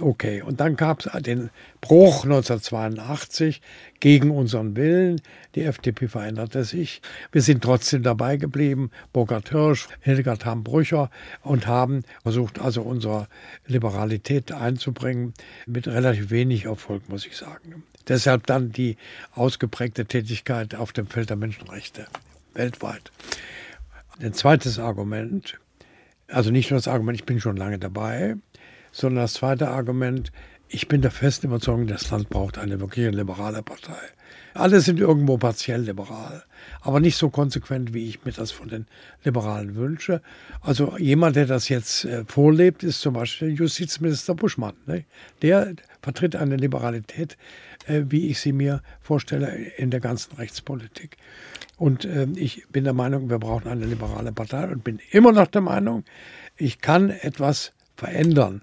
okay. 0.00 0.42
Und 0.42 0.60
dann 0.60 0.76
gab 0.76 1.04
es 1.04 1.22
den 1.22 1.50
Bruch 1.80 2.24
1982 2.24 3.60
gegen 4.00 4.30
unseren 4.30 4.76
Willen. 4.76 5.20
Die 5.54 5.62
FDP 5.62 6.08
veränderte 6.08 6.64
sich. 6.64 7.02
Wir 7.32 7.42
sind 7.42 7.62
trotzdem 7.62 8.02
dabei 8.02 8.36
geblieben. 8.36 8.90
Burkhard 9.12 9.50
Hirsch, 9.50 9.88
Hildegard 10.00 10.44
Hamm-Brücher 10.44 11.10
und 11.42 11.66
haben 11.66 12.02
versucht, 12.22 12.60
also 12.60 12.82
unsere 12.82 13.28
Liberalität 13.66 14.52
einzubringen. 14.52 15.34
Mit 15.66 15.86
relativ 15.86 16.30
wenig 16.30 16.64
Erfolg, 16.64 17.08
muss 17.08 17.26
ich 17.26 17.36
sagen. 17.36 17.82
Deshalb 18.08 18.46
dann 18.46 18.72
die 18.72 18.96
ausgeprägte 19.34 20.06
Tätigkeit 20.06 20.74
auf 20.74 20.92
dem 20.92 21.06
Feld 21.06 21.28
der 21.30 21.36
Menschenrechte 21.36 22.06
weltweit. 22.54 23.12
Ein 24.20 24.32
zweites 24.32 24.78
Argument, 24.78 25.58
also 26.26 26.50
nicht 26.50 26.70
nur 26.70 26.78
das 26.78 26.88
Argument, 26.88 27.18
ich 27.18 27.26
bin 27.26 27.40
schon 27.40 27.56
lange 27.56 27.78
dabei, 27.78 28.36
sondern 28.98 29.24
das 29.24 29.34
zweite 29.34 29.68
Argument, 29.68 30.32
ich 30.68 30.88
bin 30.88 31.02
der 31.02 31.12
festen 31.12 31.46
Überzeugung, 31.46 31.86
das 31.86 32.10
Land 32.10 32.28
braucht 32.28 32.58
eine 32.58 32.80
wirklich 32.80 33.14
liberale 33.14 33.62
Partei. 33.62 33.98
Alle 34.54 34.80
sind 34.80 34.98
irgendwo 34.98 35.38
partiell 35.38 35.82
liberal, 35.82 36.42
aber 36.80 36.98
nicht 36.98 37.16
so 37.16 37.30
konsequent, 37.30 37.94
wie 37.94 38.08
ich 38.08 38.24
mir 38.24 38.32
das 38.32 38.50
von 38.50 38.68
den 38.68 38.86
Liberalen 39.22 39.76
wünsche. 39.76 40.20
Also 40.60 40.98
jemand, 40.98 41.36
der 41.36 41.46
das 41.46 41.68
jetzt 41.68 42.06
äh, 42.06 42.24
vorlebt, 42.26 42.82
ist 42.82 43.00
zum 43.00 43.14
Beispiel 43.14 43.50
Justizminister 43.50 44.34
Buschmann. 44.34 44.74
Ne? 44.86 45.04
Der 45.42 45.74
vertritt 46.02 46.34
eine 46.34 46.56
Liberalität, 46.56 47.36
äh, 47.86 48.02
wie 48.08 48.28
ich 48.28 48.40
sie 48.40 48.52
mir 48.52 48.82
vorstelle 49.00 49.54
in 49.76 49.90
der 49.90 50.00
ganzen 50.00 50.34
Rechtspolitik. 50.36 51.18
Und 51.76 52.04
äh, 52.04 52.26
ich 52.34 52.66
bin 52.68 52.82
der 52.82 52.94
Meinung, 52.94 53.30
wir 53.30 53.38
brauchen 53.38 53.68
eine 53.68 53.86
liberale 53.86 54.32
Partei 54.32 54.66
und 54.66 54.82
bin 54.82 54.98
immer 55.12 55.30
noch 55.30 55.46
der 55.46 55.62
Meinung, 55.62 56.04
ich 56.56 56.80
kann 56.80 57.10
etwas 57.10 57.72
verändern. 57.98 58.62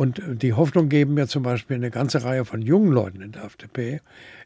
Und 0.00 0.22
die 0.26 0.54
Hoffnung 0.54 0.88
geben 0.88 1.12
mir 1.12 1.28
zum 1.28 1.42
Beispiel 1.42 1.76
eine 1.76 1.90
ganze 1.90 2.24
Reihe 2.24 2.46
von 2.46 2.62
jungen 2.62 2.90
Leuten 2.90 3.20
in 3.20 3.32
der 3.32 3.44
FDP, 3.44 4.00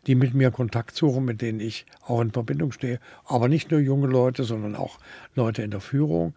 die 0.09 0.17
mit 0.17 0.35
mir 0.35 0.51
Kontakt 0.51 0.97
suchen, 0.97 1.25
mit 1.25 1.43
denen 1.43 1.61
ich 1.61 1.87
auch 2.05 2.21
in 2.23 2.33
Verbindung 2.33 2.73
stehe. 2.73 2.99
Aber 3.25 3.47
nicht 3.47 3.71
nur 3.71 3.79
junge 3.79 4.09
Leute, 4.09 4.43
sondern 4.43 4.75
auch 4.75 4.99
Leute 5.37 5.63
in 5.63 5.71
der 5.71 5.79
Führung, 5.79 6.35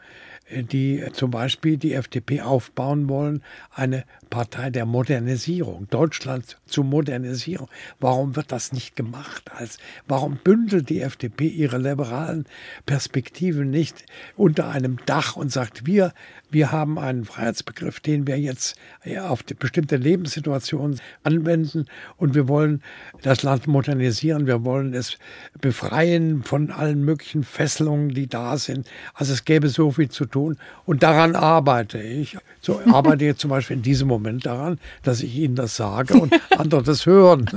die 0.52 1.04
zum 1.14 1.32
Beispiel 1.32 1.78
die 1.78 1.94
FDP 1.94 2.42
aufbauen 2.42 3.10
wollen, 3.10 3.42
eine 3.74 4.04
Partei 4.30 4.70
der 4.70 4.86
Modernisierung, 4.86 5.88
Deutschland 5.90 6.58
zu 6.66 6.84
modernisieren. 6.84 7.68
Warum 8.00 8.36
wird 8.36 8.52
das 8.52 8.74
nicht 8.74 8.96
gemacht? 8.96 9.52
Als, 9.56 9.78
warum 10.08 10.38
bündelt 10.44 10.90
die 10.90 11.02
FDP 11.02 11.48
ihre 11.48 11.78
liberalen 11.78 12.46
Perspektiven 12.86 13.70
nicht 13.70 14.06
unter 14.36 14.70
einem 14.70 14.98
Dach 15.06 15.36
und 15.36 15.52
sagt, 15.52 15.86
wir, 15.86 16.14
wir 16.50 16.72
haben 16.72 17.00
einen 17.00 17.26
Freiheitsbegriff, 17.26 18.00
den 18.00 18.28
wir 18.28 18.40
jetzt 18.40 18.78
auf 19.22 19.44
bestimmte 19.44 19.98
Lebenssituationen 19.98 21.00
anwenden 21.24 21.86
und 22.18 22.36
wir 22.36 22.48
wollen 22.48 22.82
das 23.22 23.44
Land 23.44 23.68
modernisieren, 23.68 24.48
wir 24.48 24.64
wollen 24.64 24.94
es 24.94 25.18
befreien 25.60 26.44
von 26.44 26.72
allen 26.72 27.04
möglichen 27.04 27.44
Fesselungen, 27.44 28.10
die 28.10 28.28
da 28.28 28.58
sind. 28.58 28.88
Also 29.14 29.34
es 29.34 29.46
gäbe 29.46 29.70
so 29.70 29.92
viel 29.92 30.10
zu 30.10 30.26
tun 30.26 30.58
und 30.86 31.04
daran 31.04 31.36
arbeite 31.36 32.00
ich. 32.00 32.38
So 32.62 32.82
arbeite 32.92 33.26
ich 33.26 33.38
zum 33.38 33.50
Beispiel 33.50 33.78
in 33.78 33.84
diesem 33.84 34.08
Moment 34.08 34.17
daran, 34.24 34.80
dass 35.04 35.22
ich 35.22 35.36
Ihnen 35.36 35.56
das 35.56 35.76
sage 35.76 36.16
und 36.16 36.34
andere 36.58 36.84
das 36.84 37.06
hören. 37.06 37.50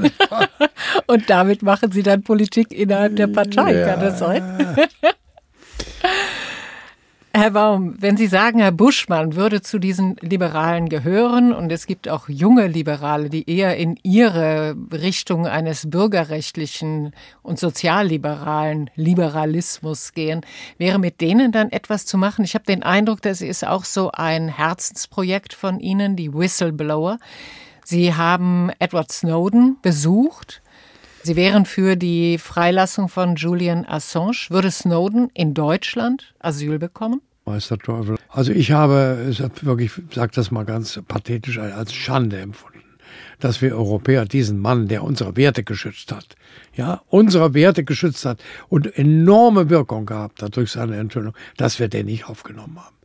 und 1.06 1.30
damit 1.30 1.62
machen 1.62 1.92
Sie 1.92 2.02
dann 2.02 2.22
Politik 2.22 2.72
innerhalb 2.72 3.16
der 3.16 3.26
Partei, 3.26 3.78
ja. 3.78 3.86
kann 3.86 4.00
das 4.00 4.18
sein? 4.18 4.42
Herr 7.32 7.52
Baum, 7.52 7.94
wenn 7.96 8.16
Sie 8.16 8.26
sagen, 8.26 8.58
Herr 8.58 8.72
Buschmann 8.72 9.36
würde 9.36 9.62
zu 9.62 9.78
diesen 9.78 10.16
Liberalen 10.20 10.88
gehören 10.88 11.52
und 11.52 11.70
es 11.70 11.86
gibt 11.86 12.08
auch 12.08 12.28
junge 12.28 12.66
Liberale, 12.66 13.30
die 13.30 13.48
eher 13.48 13.76
in 13.76 13.96
Ihre 14.02 14.76
Richtung 14.90 15.46
eines 15.46 15.88
bürgerrechtlichen 15.88 17.12
und 17.42 17.60
sozialliberalen 17.60 18.90
Liberalismus 18.96 20.12
gehen, 20.12 20.40
wäre 20.76 20.98
mit 20.98 21.20
denen 21.20 21.52
dann 21.52 21.70
etwas 21.70 22.04
zu 22.04 22.18
machen? 22.18 22.44
Ich 22.44 22.54
habe 22.54 22.64
den 22.64 22.82
Eindruck, 22.82 23.22
das 23.22 23.42
ist 23.42 23.64
auch 23.64 23.84
so 23.84 24.10
ein 24.10 24.48
Herzensprojekt 24.48 25.54
von 25.54 25.78
Ihnen, 25.78 26.16
die 26.16 26.34
Whistleblower. 26.34 27.18
Sie 27.84 28.12
haben 28.12 28.72
Edward 28.80 29.12
Snowden 29.12 29.76
besucht. 29.82 30.62
Sie 31.22 31.36
wären 31.36 31.66
für 31.66 31.96
die 31.96 32.38
Freilassung 32.38 33.08
von 33.08 33.36
Julian 33.36 33.84
Assange. 33.84 34.46
Würde 34.48 34.70
Snowden 34.70 35.28
in 35.34 35.52
Deutschland 35.52 36.34
Asyl 36.38 36.78
bekommen? 36.78 37.20
Meister 37.44 37.78
Teufel. 37.78 38.16
Also 38.28 38.52
ich 38.52 38.72
habe 38.72 39.34
wirklich, 39.62 39.92
ich 40.08 40.14
sage 40.14 40.32
das 40.34 40.50
mal 40.50 40.64
ganz 40.64 40.98
pathetisch, 41.06 41.58
als 41.58 41.92
Schande 41.92 42.38
empfunden, 42.38 42.82
dass 43.38 43.60
wir 43.60 43.76
Europäer 43.76 44.24
diesen 44.24 44.58
Mann, 44.60 44.88
der 44.88 45.04
unsere 45.04 45.36
Werte 45.36 45.62
geschützt 45.62 46.10
hat, 46.10 46.36
ja, 46.74 47.02
unsere 47.08 47.52
Werte 47.52 47.84
geschützt 47.84 48.24
hat 48.24 48.42
und 48.68 48.96
enorme 48.96 49.68
Wirkung 49.68 50.06
gehabt 50.06 50.42
hat 50.42 50.56
durch 50.56 50.72
seine 50.72 50.96
Enthüllung, 50.96 51.34
dass 51.58 51.78
wir 51.78 51.88
den 51.88 52.06
nicht 52.06 52.28
aufgenommen 52.28 52.78
haben. 52.78 52.96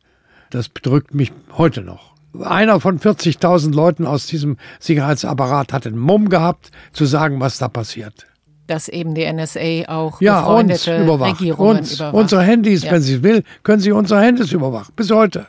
Das 0.51 0.69
bedrückt 0.69 1.13
mich 1.13 1.33
heute 1.57 1.81
noch 1.81 2.14
einer 2.43 2.79
von 2.79 2.99
40.000 2.99 3.73
Leuten 3.73 4.05
aus 4.05 4.27
diesem 4.27 4.57
Sicherheitsapparat 4.79 5.73
hat 5.73 5.85
den 5.85 5.97
Mumm 5.97 6.29
gehabt, 6.29 6.71
zu 6.93 7.05
sagen, 7.05 7.39
was 7.39 7.57
da 7.57 7.67
passiert. 7.67 8.27
Dass 8.67 8.87
eben 8.87 9.13
die 9.13 9.31
NSA 9.31 9.87
auch 9.87 10.21
ja, 10.21 10.43
uns 10.43 10.87
überwacht. 10.87 11.39
Regierungen 11.39 11.79
uns, 11.79 11.95
überwacht. 11.95 12.15
Unsere 12.15 12.41
Handys, 12.41 12.83
ja. 12.83 12.91
wenn 12.91 13.01
sie 13.01 13.21
will, 13.21 13.43
können 13.63 13.79
sie 13.79 13.91
unsere 13.91 14.21
Handys 14.21 14.51
überwachen. 14.51 14.93
Bis 14.95 15.11
heute. 15.11 15.47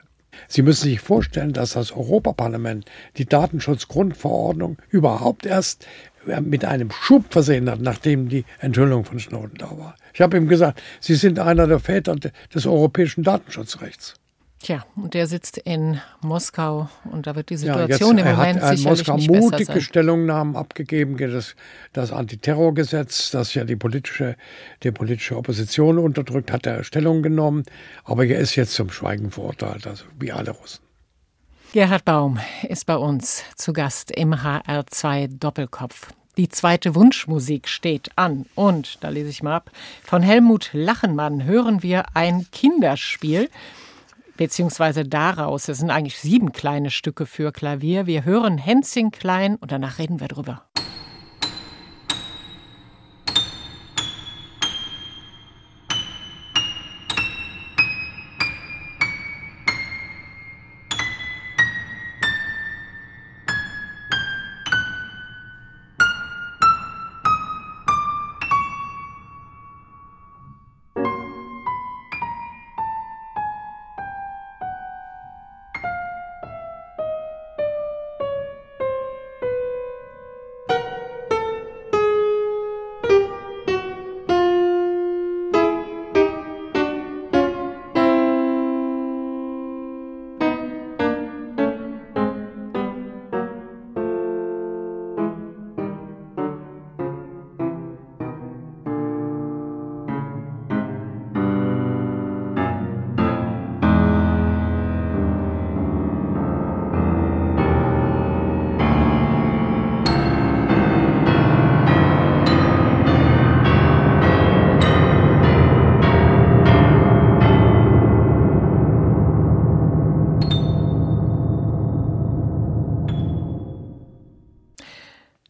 Sie 0.49 0.63
müssen 0.63 0.85
sich 0.85 1.01
vorstellen, 1.01 1.53
dass 1.53 1.73
das 1.73 1.93
Europaparlament 1.93 2.85
die 3.17 3.25
Datenschutzgrundverordnung 3.25 4.77
überhaupt 4.91 5.47
erst 5.47 5.87
äh, 6.27 6.41
mit 6.41 6.65
einem 6.65 6.91
Schub 6.91 7.25
versehen 7.31 7.71
hat, 7.71 7.81
nachdem 7.81 8.29
die 8.29 8.45
Enthüllung 8.61 9.05
von 9.05 9.19
Snowden 9.19 9.57
da 9.59 9.71
war. 9.79 9.97
Ich 10.13 10.21
habe 10.21 10.37
ihm 10.37 10.49
gesagt, 10.49 10.83
Sie 11.01 11.15
sind 11.15 11.39
einer 11.39 11.67
der 11.67 11.81
Väter 11.81 12.17
des 12.55 12.67
europäischen 12.67 13.25
Datenschutzrechts. 13.25 14.15
Tja, 14.63 14.85
und 14.97 15.13
der 15.15 15.27
sitzt 15.27 15.59
in 15.59 16.01
Moskau 16.23 16.89
und 17.05 17.27
da 17.27 17.37
wird 17.37 17.51
die 17.51 17.57
Situation 17.57 18.17
ja, 18.19 18.25
jetzt, 18.25 18.31
im 18.31 18.37
Moment 18.37 18.61
er 18.61 18.69
hat 18.69 18.77
sicherlich 18.79 19.07
Moskau 19.07 19.17
nicht 19.17 19.31
mutige 19.31 19.51
besser 19.51 19.73
sein. 19.73 19.81
Stellungnahmen 19.83 20.57
abgegeben 20.57 21.17
gegen 21.17 21.33
das, 21.33 21.55
das 21.93 22.11
Antiterrorgesetz, 22.11 23.31
das 23.31 23.53
ja 23.55 23.65
die 23.65 23.77
politische, 23.77 24.37
die 24.83 24.93
politische 24.93 25.37
Opposition 25.37 25.99
unterdrückt, 25.99 26.51
hat 26.51 26.67
er 26.67 26.85
Stellung 26.85 27.23
genommen. 27.23 27.65
Aber 28.05 28.25
er 28.25 28.39
ist 28.39 28.57
jetzt 28.57 28.73
zum 28.73 28.91
Schweigen 28.91 29.31
verurteilt, 29.31 29.87
also 29.87 30.05
wie 30.19 30.33
alle 30.33 30.53
Russen. 30.53 30.81
Gerhard 31.73 32.07
Baum 32.07 32.39
ist 32.67 32.87
bei 32.87 32.97
uns 32.97 33.45
zu 33.57 33.75
Gast 33.75 34.11
im 34.11 34.35
HR2 34.35 35.39
Doppelkopf. 35.39 36.09
Die 36.39 36.49
zweite 36.49 36.95
Wunschmusik 36.95 37.69
steht 37.69 38.11
an. 38.17 38.47
Und, 38.55 39.03
da 39.03 39.11
lese 39.11 39.29
ich 39.29 39.43
mal 39.43 39.57
ab, 39.57 39.71
von 40.03 40.23
Helmut 40.23 40.71
Lachenmann 40.73 41.45
hören 41.45 41.83
wir 41.83 42.05
ein 42.15 42.47
Kinderspiel 42.51 43.51
beziehungsweise 44.37 45.05
daraus. 45.05 45.69
Es 45.69 45.79
sind 45.79 45.91
eigentlich 45.91 46.19
sieben 46.19 46.53
kleine 46.53 46.91
Stücke 46.91 47.27
für 47.27 47.53
Klavier. 47.53 48.07
Wir 48.07 48.25
hören 48.25 48.59
Hänschen 48.59 49.11
klein 49.11 49.57
und 49.57 49.73
danach 49.73 49.99
reden 49.99 50.21
wir 50.21 50.29
drüber. 50.29 50.66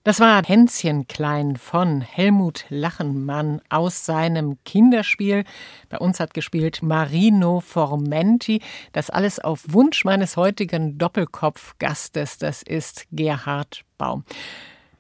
Das 0.07 0.21
war 0.21 0.41
Hänschen 0.45 1.09
Klein 1.09 1.57
von 1.57 2.01
Helmut 2.01 2.65
Lachenmann 2.69 3.61
aus 3.71 4.07
seinem 4.07 4.57
Kinderspiel. 4.65 5.43
Bei 5.89 5.99
uns 5.99 6.21
hat 6.21 6.33
gespielt 6.33 6.81
Marino 6.81 7.59
Formenti. 7.59 8.63
Das 8.93 9.11
alles 9.11 9.41
auf 9.41 9.65
Wunsch 9.67 10.05
meines 10.05 10.37
heutigen 10.37 10.97
Doppelkopfgastes. 10.97 12.39
Das 12.39 12.63
ist 12.63 13.09
Gerhard 13.11 13.85
Baum. 13.99 14.25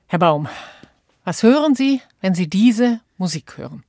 Herr 0.08 0.18
Baum, 0.18 0.48
was 1.22 1.44
hören 1.44 1.76
Sie, 1.76 2.00
wenn 2.20 2.34
Sie 2.34 2.50
diese 2.50 3.00
Musik 3.16 3.58
hören? 3.58 3.84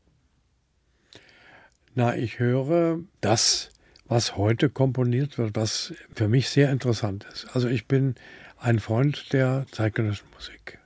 Na, 1.95 2.15
ich 2.15 2.37
höre 2.37 2.99
das, 3.21 3.71
was 4.05 4.37
heute 4.37 4.69
komponiert 4.69 5.39
wird, 5.39 5.55
was 5.55 5.95
für 6.13 6.27
mich 6.27 6.49
sehr 6.49 6.69
interessant 6.71 7.25
ist. 7.33 7.47
Also 7.55 7.69
ich 7.69 7.87
bin 7.87 8.13
ein 8.59 8.77
Freund 8.77 9.33
der 9.33 9.65
zeitgenössischen 9.71 10.29
Musik. 10.35 10.77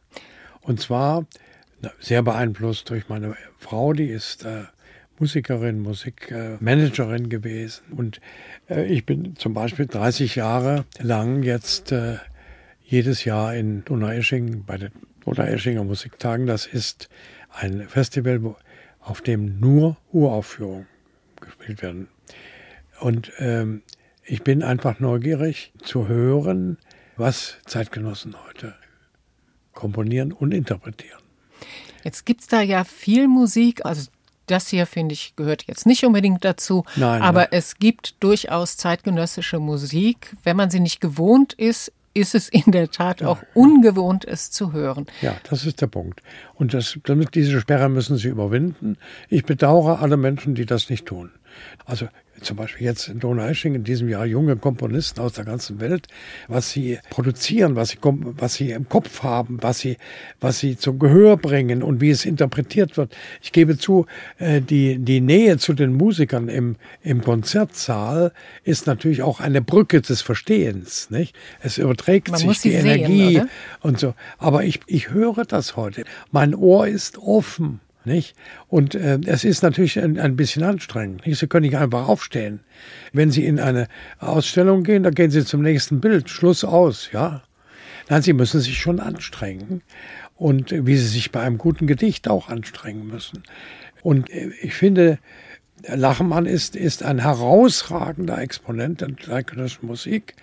Und 0.62 0.80
zwar 0.80 1.26
sehr 2.00 2.22
beeinflusst 2.22 2.90
durch 2.90 3.10
meine 3.10 3.36
Frau, 3.58 3.94
die 3.94 4.06
ist 4.06 4.46
äh, 4.46 4.64
Musikerin, 5.20 5.80
Musikmanagerin 5.80 7.26
äh, 7.26 7.28
gewesen. 7.28 7.84
Und 7.96 8.20
äh, 8.70 8.86
ich 8.86 9.06
bin 9.06 9.36
zum 9.36 9.54
Beispiel 9.54 9.88
30 9.88 10.36
Jahre 10.36 10.86
lang 11.00 11.44
jetzt 11.44 11.92
äh, 11.92 12.18
jedes 12.84 13.24
Jahr 13.24 13.56
in 13.56 13.86
Donaueschingen 13.86 14.66
bei 14.66 14.78
den 14.78 14.92
Donaueschinger 15.26 15.84
Musiktagen. 15.84 16.48
Das 16.48 16.66
ist 16.66 17.10
ein 17.52 17.88
Festival, 17.88 18.56
auf 19.00 19.22
dem 19.22 19.60
nur 19.60 19.98
Uraufführungen 20.12 20.88
gespielt 21.40 21.82
werden. 21.82 22.08
Und 23.00 23.32
ähm, 23.40 23.82
ich 24.24 24.44
bin 24.44 24.64
einfach 24.64 25.00
neugierig 25.00 25.72
zu 25.84 26.08
hören, 26.08 26.78
was 27.18 27.58
Zeitgenossen 27.66 28.36
heute 28.48 28.76
komponieren 29.82 30.32
und 30.32 30.54
interpretieren. 30.54 31.20
Jetzt 32.04 32.26
gibt 32.26 32.42
es 32.42 32.48
da 32.48 32.62
ja 32.62 32.84
viel 32.84 33.28
Musik, 33.28 33.84
also 33.86 34.10
Das 34.48 34.68
hier, 34.68 34.86
finde 34.86 35.14
ich, 35.14 35.36
gehört 35.36 35.64
jetzt 35.68 35.86
nicht 35.86 36.04
unbedingt 36.04 36.44
dazu. 36.44 36.84
Nein, 36.96 37.22
aber 37.22 37.42
nein. 37.42 37.50
es 37.52 37.76
gibt 37.76 38.16
durchaus 38.22 38.76
zeitgenössische 38.76 39.60
Musik. 39.60 40.36
Wenn 40.44 40.58
man 40.58 40.70
sie 40.70 40.80
nicht 40.82 41.00
gewohnt 41.00 41.54
ist, 41.54 41.92
ist 42.14 42.36
es 42.36 42.50
in 42.50 42.72
der 42.72 42.92
Tat 42.92 43.24
auch 43.24 43.42
ungewohnt, 43.54 44.26
es 44.26 44.52
zu 44.52 44.74
hören. 44.74 45.06
Ja, 45.22 45.36
das 45.50 45.66
ist 45.66 45.80
der 45.80 45.88
Punkt. 45.88 46.22
Und 46.56 46.74
das, 46.74 47.00
damit 47.06 47.34
diese 47.36 47.62
Sperre 47.62 47.88
müssen 47.88 48.18
sie 48.18 48.28
überwinden. 48.28 48.98
Ich 49.30 49.46
bedauere 49.46 50.02
alle 50.02 50.18
Menschen, 50.18 50.54
die 50.54 50.66
das 50.66 50.90
nicht 50.90 51.06
tun. 51.06 51.32
Also 51.86 52.08
zum 52.42 52.58
Beispiel 52.58 52.88
jetzt 52.88 53.08
in 53.08 53.20
Donaueschingen 53.20 53.78
in 53.78 53.84
diesem 53.84 54.10
Jahr 54.10 54.26
junge 54.26 54.56
Komponisten 54.56 55.20
aus 55.22 55.34
der 55.34 55.46
ganzen 55.46 55.80
Welt, 55.80 56.08
was 56.48 56.72
sie 56.72 57.00
produzieren, 57.10 57.76
was 57.76 57.90
sie, 57.90 58.00
was 58.02 58.56
sie 58.56 58.72
im 58.72 58.90
Kopf 58.90 59.24
haben, 59.24 59.60
was 59.62 59.80
sie, 59.80 59.98
was 60.40 60.60
sie 60.60 60.78
zum 60.78 61.00
Gehör 61.00 61.38
bringen 61.38 61.84
und 61.84 62.02
wie 62.02 62.10
es 62.10 62.26
interpretiert 62.26 62.98
wird. 62.98 63.16
Ich 63.42 63.52
gebe 63.52 63.78
zu, 63.78 64.06
äh, 64.40 64.62
die, 64.62 64.98
die 64.98 65.22
Nähe 65.22 65.58
zu 65.58 65.74
den 65.74 65.94
Musikern 65.94 66.48
im, 66.48 66.76
im 67.04 67.22
Konzertsaal 67.22 68.34
ist 68.64 68.88
natürlich 68.88 69.22
auch 69.22 69.40
eine 69.40 69.62
Brücke 69.62 70.02
des 70.02 70.22
Verstehens. 70.22 71.10
Nicht? 71.12 71.36
Es 71.62 71.78
überträgt 71.78 72.32
Man 72.32 72.40
sich 72.40 72.60
die 72.60 72.72
sehen, 72.72 72.86
Energie 72.86 73.38
oder? 73.42 73.48
und 73.82 74.00
so. 74.00 74.14
Aber 74.38 74.64
ich, 74.64 74.80
ich 74.88 75.12
höre 75.12 75.46
das 75.46 75.76
heute. 75.76 76.06
Mein 76.32 76.56
Ohr 76.56 76.88
ist 76.88 77.18
offen. 77.20 77.82
Nicht? 78.04 78.36
Und 78.68 78.96
äh, 78.96 79.20
es 79.26 79.44
ist 79.44 79.62
natürlich 79.62 80.00
ein, 80.00 80.20
ein 80.20 80.36
bisschen 80.36 80.64
anstrengend. 80.64 81.26
Nicht? 81.26 81.40
Sie 81.40 81.48
können 81.48 81.66
nicht 81.66 81.78
einfach 81.78 82.08
aufstehen. 82.08 82.62
Wenn 83.14 83.32
Sie 83.32 83.46
in 83.46 83.60
eine 83.60 83.88
Ausstellung 84.20 84.84
gehen, 84.84 85.04
dann 85.04 85.14
gehen 85.14 85.30
Sie 85.32 85.46
zum 85.46 85.62
nächsten 85.62 86.02
Bild. 86.02 86.30
Schluss 86.30 86.64
aus, 86.64 87.10
ja. 87.12 87.44
Nein, 88.10 88.24
Sie 88.24 88.34
müssen 88.34 88.60
sich 88.60 88.80
schon 88.80 89.00
anstrengen. 89.00 89.84
Und 90.36 90.72
äh, 90.72 90.86
wie 90.88 90.98
Sie 90.98 91.08
sich 91.08 91.32
bei 91.32 91.42
einem 91.42 91.58
guten 91.58 91.86
Gedicht 91.86 92.28
auch 92.28 92.50
anstrengen 92.50 93.08
müssen. 93.08 93.44
Und 94.02 94.32
äh, 94.32 94.50
ich 94.62 94.74
finde, 94.74 95.20
Lachmann 95.88 96.46
ist, 96.46 96.76
ist 96.76 97.04
ein 97.04 97.20
herausragender 97.20 98.40
Exponent 98.40 99.02
der 99.02 99.16
zeitgenössischen 99.18 99.88
Musik. 99.88 100.36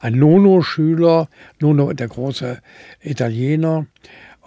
Ein 0.00 0.14
Nono-Schüler, 0.18 1.28
Nono, 1.60 1.92
der 1.92 2.08
große 2.08 2.60
Italiener. 3.00 3.86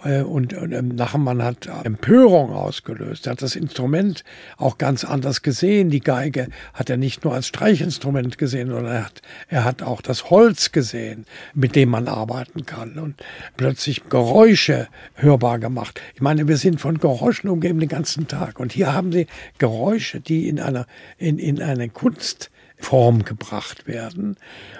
Äh, 0.04 0.22
Und, 0.22 0.52
ähm, 0.52 0.96
Lachmann 0.96 1.42
hat 1.42 1.68
Empörung 1.84 2.52
ausgelöst. 2.52 3.26
Er 3.26 3.32
hat 3.32 3.42
das 3.42 3.56
Instrument 3.56 4.22
auch 4.56 4.78
ganz 4.78 5.04
anders 5.04 5.42
gesehen. 5.42 5.90
Die 5.90 6.00
Geige 6.00 6.48
hat 6.72 6.88
er 6.90 6.96
nicht 6.96 7.24
nur 7.24 7.34
als 7.34 7.48
Streichinstrument 7.48 8.38
gesehen, 8.38 8.68
sondern 8.68 8.92
er 8.92 9.04
hat, 9.06 9.22
er 9.48 9.64
hat 9.64 9.82
auch 9.82 10.00
das 10.00 10.30
Holz 10.30 10.70
gesehen, 10.72 11.26
mit 11.54 11.74
dem 11.74 11.88
man 11.88 12.06
arbeiten 12.06 12.64
kann 12.64 12.98
und 12.98 13.16
plötzlich 13.56 14.08
Geräusche 14.08 14.88
hörbar 15.14 15.58
gemacht. 15.58 16.00
Ich 16.14 16.20
meine, 16.20 16.46
wir 16.46 16.56
sind 16.56 16.80
von 16.80 16.98
Geräuschen 16.98 17.50
umgeben 17.50 17.80
den 17.80 17.88
ganzen 17.88 18.28
Tag. 18.28 18.60
Und 18.60 18.72
hier 18.72 18.92
haben 18.92 19.12
sie 19.12 19.26
Geräusche, 19.58 20.20
die 20.20 20.48
in 20.48 20.60
einer, 20.60 20.86
in, 21.18 21.38
in 21.38 21.60
eine 21.60 21.88
Kunstform 21.88 23.24
gebracht 23.24 23.88
werden. 23.88 24.36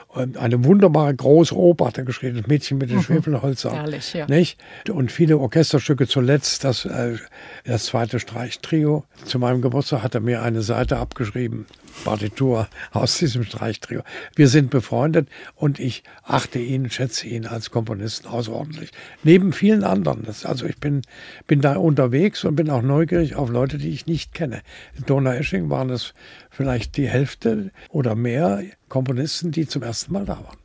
Und 0.08 0.38
Eine 0.38 0.64
wunderbare 0.64 1.14
große 1.14 1.54
Oper 1.54 1.88
hat 1.88 1.98
er 1.98 2.04
geschrieben, 2.04 2.38
das 2.38 2.46
Mädchen 2.46 2.78
mit 2.78 2.90
den 2.90 3.02
Schwefelhölzern. 3.02 3.74
Herrlich, 3.74 4.14
ja. 4.14 4.26
Nicht? 4.26 4.58
Und 4.90 5.12
viele 5.12 5.36
Orchesterstücke, 5.36 6.06
zuletzt 6.08 6.64
das, 6.64 6.86
äh, 6.86 7.16
das 7.64 7.84
zweite 7.84 8.18
Streichtrio. 8.18 9.04
Zu 9.26 9.38
meinem 9.38 9.60
Geburtstag 9.60 10.02
hat 10.02 10.14
er 10.14 10.22
mir 10.22 10.42
eine 10.42 10.62
Seite 10.62 10.96
abgeschrieben, 10.96 11.66
Partitur 12.04 12.68
aus 12.92 13.18
diesem 13.18 13.44
Streichtrio. 13.44 14.02
Wir 14.34 14.48
sind 14.48 14.70
befreundet 14.70 15.28
und 15.54 15.78
ich 15.78 16.02
achte 16.22 16.58
ihn, 16.58 16.90
schätze 16.90 17.26
ihn 17.26 17.46
als 17.46 17.70
Komponisten 17.70 18.28
außerordentlich. 18.28 18.90
Neben 19.22 19.52
vielen 19.52 19.84
anderen. 19.84 20.24
Das, 20.24 20.46
also 20.46 20.66
ich 20.66 20.78
bin, 20.78 21.02
bin 21.46 21.60
da 21.60 21.76
unterwegs 21.76 22.44
und 22.44 22.56
bin 22.56 22.70
auch 22.70 22.82
neugierig 22.82 23.36
auf 23.36 23.50
Leute, 23.50 23.78
die 23.78 23.90
ich 23.90 24.06
nicht 24.06 24.34
kenne. 24.34 24.62
In 24.96 25.04
Donaueschingen 25.06 25.70
waren 25.70 25.90
es 25.90 26.14
vielleicht 26.50 26.96
die 26.96 27.08
Hälfte 27.08 27.70
oder 27.90 28.14
mehr 28.14 28.62
Komponisten, 28.88 29.50
die 29.50 29.66
zum 29.66 29.82
ersten 29.82 30.12
Mal 30.12 30.24
da 30.24 30.38
waren. 30.38 30.58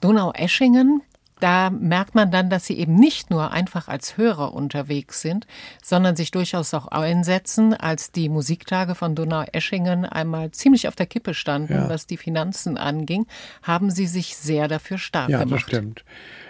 Donaueschingen, 0.00 1.02
da 1.40 1.70
merkt 1.70 2.14
man 2.14 2.30
dann, 2.30 2.50
dass 2.50 2.66
sie 2.66 2.78
eben 2.78 2.94
nicht 2.94 3.30
nur 3.30 3.50
einfach 3.50 3.88
als 3.88 4.16
Hörer 4.16 4.52
unterwegs 4.54 5.20
sind, 5.20 5.46
sondern 5.82 6.14
sich 6.16 6.30
durchaus 6.30 6.72
auch 6.74 6.88
einsetzen, 6.88 7.74
als 7.74 8.12
die 8.12 8.28
Musiktage 8.28 8.94
von 8.94 9.14
Donaueschingen 9.14 10.04
einmal 10.04 10.50
ziemlich 10.52 10.86
auf 10.88 10.96
der 10.96 11.06
Kippe 11.06 11.34
standen, 11.34 11.72
Ja. 11.74 11.88
was 11.88 12.06
die 12.06 12.16
Finanzen 12.16 12.76
anging, 12.76 13.26
haben 13.62 13.90
sie 13.90 14.06
sich 14.06 14.36
sehr 14.36 14.68
dafür 14.68 14.98
stark 14.98 15.28
Ja, 15.30 15.38
das 15.40 15.48
gemacht. 15.48 15.64
stimmt. 15.68 16.04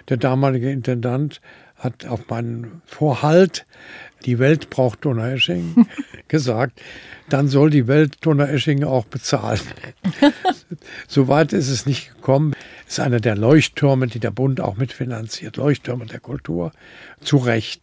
Der 0.08 0.16
damalige 0.16 0.70
Intendant 0.70 1.40
hat 1.76 2.04
auf 2.06 2.28
meinen 2.28 2.82
Vorhalt, 2.84 3.64
die 4.26 4.38
Welt 4.38 4.68
braucht 4.68 5.02
Donaueschingen, 5.04 5.86
gesagt, 6.28 6.78
dann 7.30 7.48
soll 7.48 7.70
die 7.70 7.86
Welt 7.86 8.18
Donaueschingen 8.20 8.84
auch 8.84 9.06
bezahlen. 9.06 9.60
Soweit 11.08 11.52
ist 11.52 11.68
es 11.68 11.86
nicht 11.86 12.14
gekommen. 12.14 12.54
Ist 12.90 12.98
einer 12.98 13.20
der 13.20 13.36
Leuchttürme, 13.36 14.08
die 14.08 14.18
der 14.18 14.32
Bund 14.32 14.60
auch 14.60 14.76
mitfinanziert. 14.76 15.56
Leuchttürme 15.56 16.06
der 16.06 16.18
Kultur. 16.18 16.72
Zu 17.20 17.36
Recht. 17.36 17.80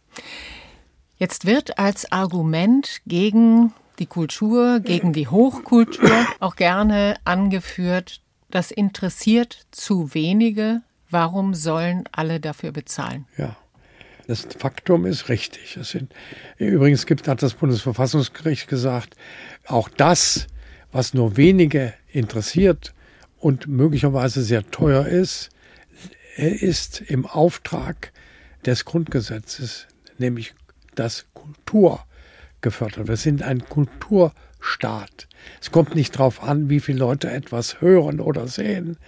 Jetzt 1.16 1.46
wird 1.46 1.78
als 1.78 2.12
Argument 2.12 3.00
gegen 3.06 3.72
die 4.00 4.04
Kultur, 4.04 4.80
gegen 4.80 5.14
die 5.14 5.26
Hochkultur 5.26 6.10
auch 6.40 6.56
gerne 6.56 7.14
angeführt, 7.24 8.20
das 8.50 8.70
interessiert 8.70 9.66
zu 9.70 10.12
wenige. 10.12 10.82
Warum 11.08 11.54
sollen 11.54 12.04
alle 12.12 12.38
dafür 12.38 12.72
bezahlen? 12.72 13.24
Ja. 13.38 13.56
Das 14.26 14.46
Faktum 14.58 15.06
ist 15.06 15.30
richtig. 15.30 15.78
Sind, 15.80 16.12
übrigens 16.58 17.06
gibt, 17.06 17.28
hat 17.28 17.42
das 17.42 17.54
Bundesverfassungsgericht 17.54 18.68
gesagt, 18.68 19.16
auch 19.66 19.88
das, 19.88 20.48
was 20.92 21.14
nur 21.14 21.38
wenige 21.38 21.94
interessiert 22.12 22.92
und 23.38 23.68
möglicherweise 23.68 24.42
sehr 24.42 24.68
teuer 24.70 25.06
ist, 25.06 25.50
ist 26.36 27.00
im 27.00 27.26
Auftrag 27.26 28.12
des 28.64 28.84
Grundgesetzes, 28.84 29.86
nämlich 30.18 30.54
dass 30.94 31.26
Kultur 31.34 32.04
gefördert. 32.60 33.08
Wir 33.08 33.16
sind 33.16 33.42
ein 33.42 33.64
Kulturstaat. 33.68 35.28
Es 35.60 35.70
kommt 35.70 35.94
nicht 35.94 36.16
darauf 36.16 36.42
an, 36.42 36.68
wie 36.68 36.80
viele 36.80 36.98
Leute 36.98 37.30
etwas 37.30 37.80
hören 37.80 38.20
oder 38.20 38.48
sehen. 38.48 38.98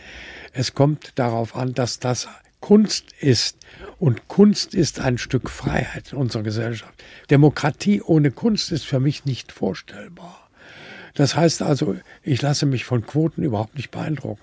Es 0.52 0.74
kommt 0.74 1.12
darauf 1.16 1.56
an, 1.56 1.74
dass 1.74 1.98
das 1.98 2.28
Kunst 2.60 3.12
ist. 3.20 3.58
Und 3.98 4.28
Kunst 4.28 4.74
ist 4.74 5.00
ein 5.00 5.18
Stück 5.18 5.50
Freiheit 5.50 6.12
in 6.12 6.18
unserer 6.18 6.42
Gesellschaft. 6.42 6.94
Demokratie 7.30 8.02
ohne 8.02 8.30
Kunst 8.30 8.70
ist 8.70 8.86
für 8.86 9.00
mich 9.00 9.24
nicht 9.24 9.50
vorstellbar. 9.50 10.39
Das 11.20 11.36
heißt 11.36 11.60
also, 11.60 11.96
ich 12.22 12.40
lasse 12.40 12.64
mich 12.64 12.86
von 12.86 13.04
Quoten 13.04 13.42
überhaupt 13.42 13.76
nicht 13.76 13.90
beeindrucken. 13.90 14.40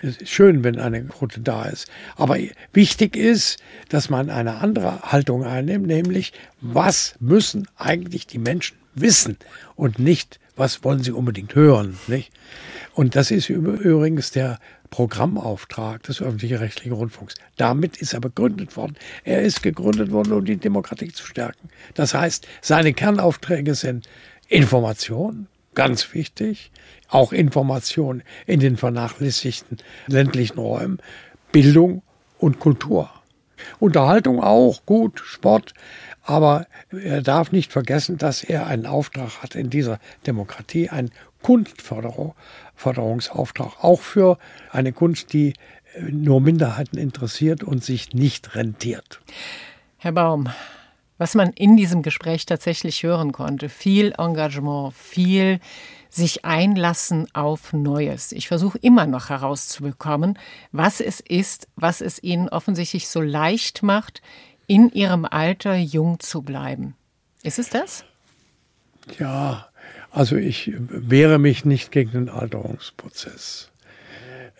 Es 0.00 0.16
ist 0.16 0.30
schön, 0.30 0.64
wenn 0.64 0.78
eine 0.78 1.04
Quote 1.04 1.42
da 1.42 1.66
ist. 1.66 1.86
Aber 2.16 2.38
wichtig 2.72 3.14
ist, 3.14 3.58
dass 3.90 4.08
man 4.08 4.30
eine 4.30 4.54
andere 4.54 5.02
Haltung 5.02 5.44
einnimmt, 5.44 5.86
nämlich, 5.86 6.32
was 6.62 7.14
müssen 7.20 7.68
eigentlich 7.76 8.26
die 8.26 8.38
Menschen 8.38 8.78
wissen 8.94 9.36
und 9.76 9.98
nicht, 9.98 10.40
was 10.56 10.82
wollen 10.82 11.02
sie 11.02 11.12
unbedingt 11.12 11.54
hören. 11.54 11.98
Nicht? 12.06 12.32
Und 12.94 13.16
das 13.16 13.30
ist 13.30 13.50
übrigens 13.50 14.30
der 14.30 14.60
Programmauftrag 14.88 16.04
des 16.04 16.22
öffentlich-rechtlichen 16.22 16.92
Rundfunks. 16.92 17.34
Damit 17.58 17.98
ist 17.98 18.14
er 18.14 18.20
begründet 18.20 18.78
worden. 18.78 18.96
Er 19.24 19.42
ist 19.42 19.62
gegründet 19.62 20.10
worden, 20.10 20.32
um 20.32 20.46
die 20.46 20.56
Demokratie 20.56 21.12
zu 21.12 21.26
stärken. 21.26 21.68
Das 21.92 22.14
heißt, 22.14 22.48
seine 22.62 22.94
Kernaufträge 22.94 23.74
sind 23.74 24.08
Information, 24.48 25.48
ganz 25.74 26.14
wichtig, 26.14 26.70
auch 27.08 27.32
Information 27.32 28.22
in 28.46 28.60
den 28.60 28.76
vernachlässigten 28.76 29.78
ländlichen 30.06 30.58
Räumen, 30.58 30.98
Bildung 31.52 32.02
und 32.38 32.60
Kultur. 32.60 33.10
Unterhaltung 33.78 34.42
auch, 34.42 34.84
gut, 34.84 35.22
Sport, 35.24 35.72
aber 36.22 36.66
er 36.90 37.22
darf 37.22 37.50
nicht 37.52 37.72
vergessen, 37.72 38.18
dass 38.18 38.44
er 38.44 38.66
einen 38.66 38.84
Auftrag 38.86 39.42
hat 39.42 39.54
in 39.54 39.70
dieser 39.70 40.00
Demokratie, 40.26 40.90
einen 40.90 41.12
Kunstförderungsauftrag, 41.42 43.82
auch 43.82 44.00
für 44.00 44.38
eine 44.70 44.92
Kunst, 44.92 45.32
die 45.32 45.54
nur 46.00 46.40
Minderheiten 46.40 46.98
interessiert 46.98 47.62
und 47.62 47.84
sich 47.84 48.14
nicht 48.14 48.56
rentiert. 48.56 49.20
Herr 49.98 50.10
Baum, 50.12 50.48
was 51.18 51.34
man 51.34 51.50
in 51.50 51.76
diesem 51.76 52.02
Gespräch 52.02 52.46
tatsächlich 52.46 53.02
hören 53.02 53.32
konnte, 53.32 53.68
viel 53.68 54.12
Engagement, 54.18 54.94
viel 54.94 55.60
sich 56.10 56.44
einlassen 56.44 57.26
auf 57.34 57.72
Neues. 57.72 58.32
Ich 58.32 58.48
versuche 58.48 58.78
immer 58.78 59.06
noch 59.06 59.30
herauszubekommen, 59.30 60.38
was 60.72 61.00
es 61.00 61.20
ist, 61.20 61.68
was 61.76 62.00
es 62.00 62.22
Ihnen 62.22 62.48
offensichtlich 62.48 63.08
so 63.08 63.20
leicht 63.20 63.82
macht, 63.82 64.22
in 64.66 64.90
Ihrem 64.90 65.24
Alter 65.24 65.76
jung 65.76 66.20
zu 66.20 66.42
bleiben. 66.42 66.94
Ist 67.42 67.58
es 67.58 67.68
das? 67.68 68.04
Ja, 69.18 69.68
also 70.10 70.36
ich 70.36 70.72
wehre 70.76 71.38
mich 71.38 71.64
nicht 71.64 71.90
gegen 71.92 72.12
den 72.12 72.28
Alterungsprozess. 72.28 73.70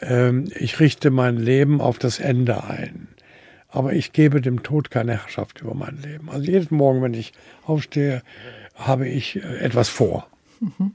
Ähm, 0.00 0.50
ich 0.54 0.80
richte 0.80 1.10
mein 1.10 1.38
Leben 1.38 1.80
auf 1.80 1.98
das 1.98 2.18
Ende 2.18 2.64
ein. 2.64 3.08
Aber 3.74 3.92
ich 3.92 4.12
gebe 4.12 4.40
dem 4.40 4.62
Tod 4.62 4.92
keine 4.92 5.20
Herrschaft 5.20 5.60
über 5.60 5.74
mein 5.74 5.98
Leben. 6.00 6.30
Also 6.30 6.44
jeden 6.44 6.76
Morgen, 6.76 7.02
wenn 7.02 7.12
ich 7.12 7.32
aufstehe, 7.66 8.22
habe 8.76 9.08
ich 9.08 9.34
äh, 9.34 9.58
etwas 9.58 9.88
vor. 9.88 10.28
Mhm. 10.60 10.92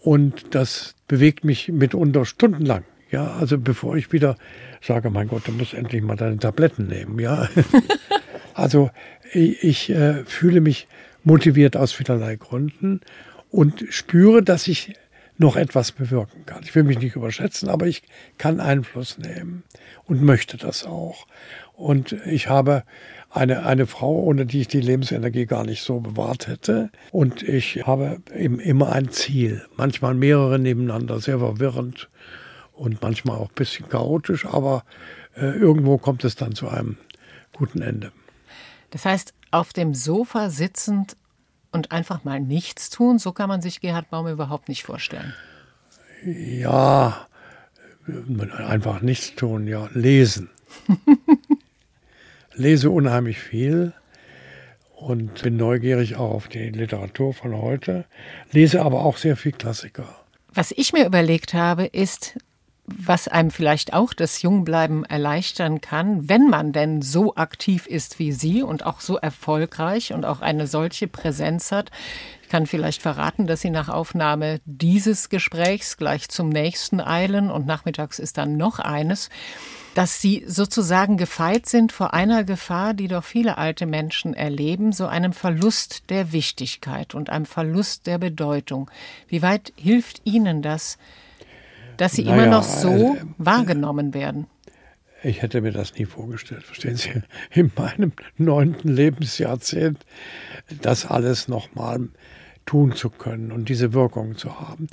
Und 0.00 0.54
das 0.54 0.94
bewegt 1.06 1.44
mich 1.44 1.68
mitunter 1.68 2.24
stundenlang. 2.24 2.84
Ja, 3.10 3.32
also 3.32 3.58
bevor 3.58 3.94
ich 3.96 4.10
wieder 4.10 4.36
sage, 4.80 5.10
mein 5.10 5.28
Gott, 5.28 5.46
du 5.48 5.52
musst 5.52 5.74
endlich 5.74 6.02
mal 6.02 6.16
deine 6.16 6.38
Tabletten 6.38 6.86
nehmen. 6.86 7.18
Ja, 7.18 7.50
also 8.54 8.90
ich, 9.34 9.62
ich 9.62 9.90
äh, 9.90 10.24
fühle 10.24 10.62
mich 10.62 10.88
motiviert 11.24 11.76
aus 11.76 11.92
vielerlei 11.92 12.36
Gründen 12.36 13.02
und 13.50 13.84
spüre, 13.90 14.42
dass 14.42 14.66
ich 14.66 14.94
noch 15.36 15.56
etwas 15.56 15.92
bewirken 15.92 16.46
kann. 16.46 16.62
Ich 16.64 16.74
will 16.74 16.84
mich 16.84 16.98
nicht 16.98 17.16
überschätzen, 17.16 17.68
aber 17.68 17.86
ich 17.86 18.02
kann 18.38 18.60
Einfluss 18.60 19.18
nehmen 19.18 19.62
und 20.06 20.22
möchte 20.22 20.56
das 20.56 20.84
auch. 20.84 21.26
Und 21.78 22.12
ich 22.26 22.48
habe 22.48 22.82
eine, 23.30 23.64
eine 23.64 23.86
Frau, 23.86 24.12
ohne 24.18 24.46
die 24.46 24.62
ich 24.62 24.68
die 24.68 24.80
Lebensenergie 24.80 25.46
gar 25.46 25.64
nicht 25.64 25.82
so 25.82 26.00
bewahrt 26.00 26.48
hätte. 26.48 26.90
Und 27.12 27.44
ich 27.44 27.86
habe 27.86 28.18
eben 28.34 28.58
immer 28.58 28.90
ein 28.90 29.10
Ziel. 29.10 29.64
Manchmal 29.76 30.14
mehrere 30.14 30.58
nebeneinander, 30.58 31.20
sehr 31.20 31.38
verwirrend 31.38 32.08
und 32.72 33.00
manchmal 33.00 33.36
auch 33.36 33.50
ein 33.50 33.54
bisschen 33.54 33.88
chaotisch, 33.88 34.44
aber 34.44 34.82
äh, 35.36 35.46
irgendwo 35.56 35.98
kommt 35.98 36.24
es 36.24 36.34
dann 36.34 36.56
zu 36.56 36.68
einem 36.68 36.96
guten 37.52 37.80
Ende. 37.80 38.10
Das 38.90 39.04
heißt, 39.04 39.32
auf 39.52 39.72
dem 39.72 39.94
Sofa 39.94 40.50
sitzend 40.50 41.16
und 41.70 41.92
einfach 41.92 42.24
mal 42.24 42.40
nichts 42.40 42.90
tun, 42.90 43.20
so 43.20 43.30
kann 43.30 43.48
man 43.48 43.62
sich 43.62 43.80
Gerhard 43.80 44.10
Baum 44.10 44.26
überhaupt 44.26 44.68
nicht 44.68 44.82
vorstellen. 44.82 45.32
Ja, 46.24 47.28
einfach 48.66 49.00
nichts 49.00 49.36
tun, 49.36 49.68
ja, 49.68 49.88
lesen. 49.92 50.50
Lese 52.58 52.90
unheimlich 52.90 53.38
viel 53.38 53.92
und 54.96 55.42
bin 55.42 55.56
neugierig 55.56 56.16
auch 56.16 56.32
auf 56.32 56.48
die 56.48 56.70
Literatur 56.70 57.32
von 57.32 57.56
heute, 57.56 58.04
lese 58.50 58.82
aber 58.82 59.04
auch 59.04 59.16
sehr 59.16 59.36
viel 59.36 59.52
Klassiker. 59.52 60.08
Was 60.52 60.72
ich 60.72 60.92
mir 60.92 61.06
überlegt 61.06 61.54
habe, 61.54 61.86
ist, 61.86 62.36
was 62.84 63.28
einem 63.28 63.52
vielleicht 63.52 63.92
auch 63.92 64.12
das 64.12 64.42
Jungbleiben 64.42 65.04
erleichtern 65.04 65.80
kann, 65.80 66.28
wenn 66.28 66.48
man 66.48 66.72
denn 66.72 67.00
so 67.00 67.36
aktiv 67.36 67.86
ist 67.86 68.18
wie 68.18 68.32
Sie 68.32 68.62
und 68.62 68.84
auch 68.84 69.00
so 69.00 69.16
erfolgreich 69.16 70.12
und 70.12 70.24
auch 70.24 70.40
eine 70.40 70.66
solche 70.66 71.06
Präsenz 71.06 71.70
hat. 71.70 71.92
Ich 72.48 72.50
kann 72.50 72.66
vielleicht 72.66 73.02
verraten, 73.02 73.46
dass 73.46 73.60
Sie 73.60 73.68
nach 73.68 73.90
Aufnahme 73.90 74.62
dieses 74.64 75.28
Gesprächs 75.28 75.98
gleich 75.98 76.30
zum 76.30 76.48
nächsten 76.48 76.98
eilen 76.98 77.50
und 77.50 77.66
nachmittags 77.66 78.18
ist 78.18 78.38
dann 78.38 78.56
noch 78.56 78.78
eines, 78.78 79.28
dass 79.94 80.22
Sie 80.22 80.44
sozusagen 80.46 81.18
gefeit 81.18 81.66
sind 81.66 81.92
vor 81.92 82.14
einer 82.14 82.44
Gefahr, 82.44 82.94
die 82.94 83.06
doch 83.06 83.22
viele 83.22 83.58
alte 83.58 83.84
Menschen 83.84 84.32
erleben, 84.32 84.92
so 84.92 85.06
einem 85.06 85.34
Verlust 85.34 86.08
der 86.08 86.32
Wichtigkeit 86.32 87.14
und 87.14 87.28
einem 87.28 87.44
Verlust 87.44 88.06
der 88.06 88.16
Bedeutung. 88.16 88.90
Wie 89.28 89.42
weit 89.42 89.74
hilft 89.76 90.22
Ihnen 90.24 90.62
das? 90.62 90.96
dass 91.98 92.12
sie 92.12 92.22
naja, 92.22 92.36
immer 92.36 92.46
noch 92.46 92.62
so 92.62 93.16
äh, 93.16 93.20
wahrgenommen 93.36 94.14
werden. 94.14 94.46
Ich 95.24 95.42
hätte 95.42 95.60
mir 95.60 95.72
das 95.72 95.94
nie 95.96 96.04
vorgestellt, 96.04 96.62
verstehen 96.62 96.94
Sie, 96.94 97.10
in 97.50 97.72
meinem 97.76 98.12
neunten 98.36 98.88
Lebensjahrzehnt 98.88 99.98
das 100.80 101.04
alles 101.04 101.48
nochmal 101.48 102.08
tun 102.68 102.92
zu 102.92 103.08
können 103.08 103.50
und 103.50 103.68
diese 103.68 103.92
Wirkung 103.92 104.36
zu 104.36 104.60
haben. 104.60 104.88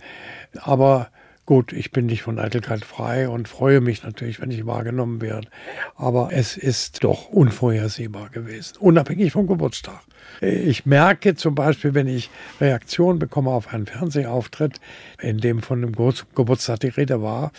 Aber 0.61 1.09
Gut, 1.47 1.73
ich 1.73 1.91
bin 1.91 2.07
nicht 2.07 2.23
von 2.23 2.39
Eitelkeit 2.39 2.83
frei 2.83 3.29
und 3.29 3.47
freue 3.47 3.79
mich 3.79 4.01
natürlich, 4.01 4.41
wenn 4.41 4.49
ich 4.49 4.65
wahrgenommen 4.65 5.21
werde. 5.21 5.47
Aber 5.95 6.29
es 6.31 6.57
ist 6.57 7.03
doch 7.03 7.29
unvorhersehbar 7.29 8.29
gewesen, 8.29 8.77
unabhängig 8.79 9.33
vom 9.33 9.45
Geburtstag. 9.45 10.01
Ich 10.41 10.87
merke 10.87 11.35
zum 11.35 11.53
Beispiel, 11.53 11.93
wenn 11.93 12.07
ich 12.07 12.31
Reaktionen 12.59 13.19
bekomme 13.19 13.51
auf 13.51 13.71
einen 13.71 13.85
Fernsehauftritt, 13.85 14.79
in 15.21 15.37
dem 15.37 15.61
von 15.61 15.81
dem 15.81 15.91
Geburtstag 15.91 16.79
die 16.79 16.87
Rede 16.87 17.21
war, 17.21 17.51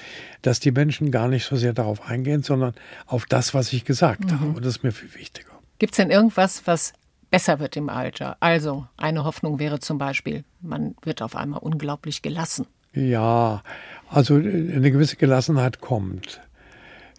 dass 0.43 0.59
die 0.59 0.73
Menschen 0.73 1.13
gar 1.13 1.29
nicht 1.29 1.45
so 1.45 1.55
sehr 1.55 1.73
darauf 1.73 2.09
eingehen, 2.11 2.43
sondern 2.43 2.75
auf 3.07 3.25
das, 3.27 3.55
was 3.55 3.73
ich 3.73 3.85
gesagt 3.85 4.25
mhm. 4.25 4.41
habe. 4.41 4.47
Und 4.49 4.65
das 4.65 4.79
ist 4.79 4.83
mir 4.83 4.91
viel 4.91 5.15
wichtiger. 5.15 5.53
Gibt 5.79 5.93
es 5.93 5.99
denn 5.99 6.11
irgendwas, 6.11 6.67
was 6.67 6.93
besser 7.37 7.61
wird 7.61 7.77
im 7.77 7.91
Alter? 7.91 8.39
Also 8.41 8.87
eine 8.97 9.25
Hoffnung 9.25 9.59
wäre 9.59 9.79
zum 9.79 9.99
Beispiel, 9.99 10.45
man 10.63 10.95
wird 11.03 11.21
auf 11.21 11.37
einmal 11.37 11.61
unglaublich 11.61 12.23
gelassen. 12.23 12.65
Ja, 12.95 13.63
also 14.09 14.37
eine 14.37 14.91
gewisse 14.91 15.17
Gelassenheit 15.17 15.83
kommt. 15.83 16.41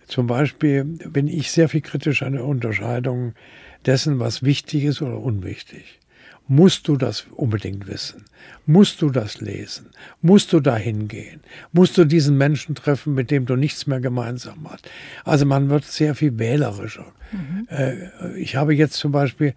Zum 0.08 0.26
Beispiel 0.26 0.86
bin 0.86 1.28
ich 1.28 1.52
sehr 1.52 1.70
viel 1.70 1.82
kritisch 1.82 2.24
an 2.24 2.34
der 2.34 2.46
Unterscheidung 2.46 3.36
dessen, 3.86 4.18
was 4.18 4.42
wichtig 4.42 4.86
ist 4.86 5.04
oder 5.04 5.20
unwichtig. 5.20 6.00
Musst 6.48 6.88
du 6.88 6.96
das 6.96 7.28
unbedingt 7.36 7.88
wissen? 7.88 8.26
Musst 8.66 9.04
du 9.04 9.12
das 9.12 9.40
lesen? 9.40 9.92
Musst 10.24 10.52
du 10.52 10.62
da 10.62 10.78
hingehen? 10.78 11.42
Musst 11.74 11.96
du 11.96 12.06
diesen 12.06 12.38
Menschen 12.40 12.74
treffen, 12.74 13.14
mit 13.14 13.30
dem 13.30 13.46
du 13.46 13.56
nichts 13.56 13.86
mehr 13.86 14.00
gemeinsam 14.00 14.68
hast? 14.68 14.90
Also 15.26 15.46
man 15.46 15.70
wird 15.70 15.86
sehr 15.86 16.16
viel 16.16 16.40
wählerischer. 16.40 17.14
Mhm. 17.34 17.68
Äh, 17.70 18.40
ich 18.40 18.56
habe 18.56 18.74
jetzt 18.74 18.96
zum 18.96 19.12
Beispiel 19.12 19.54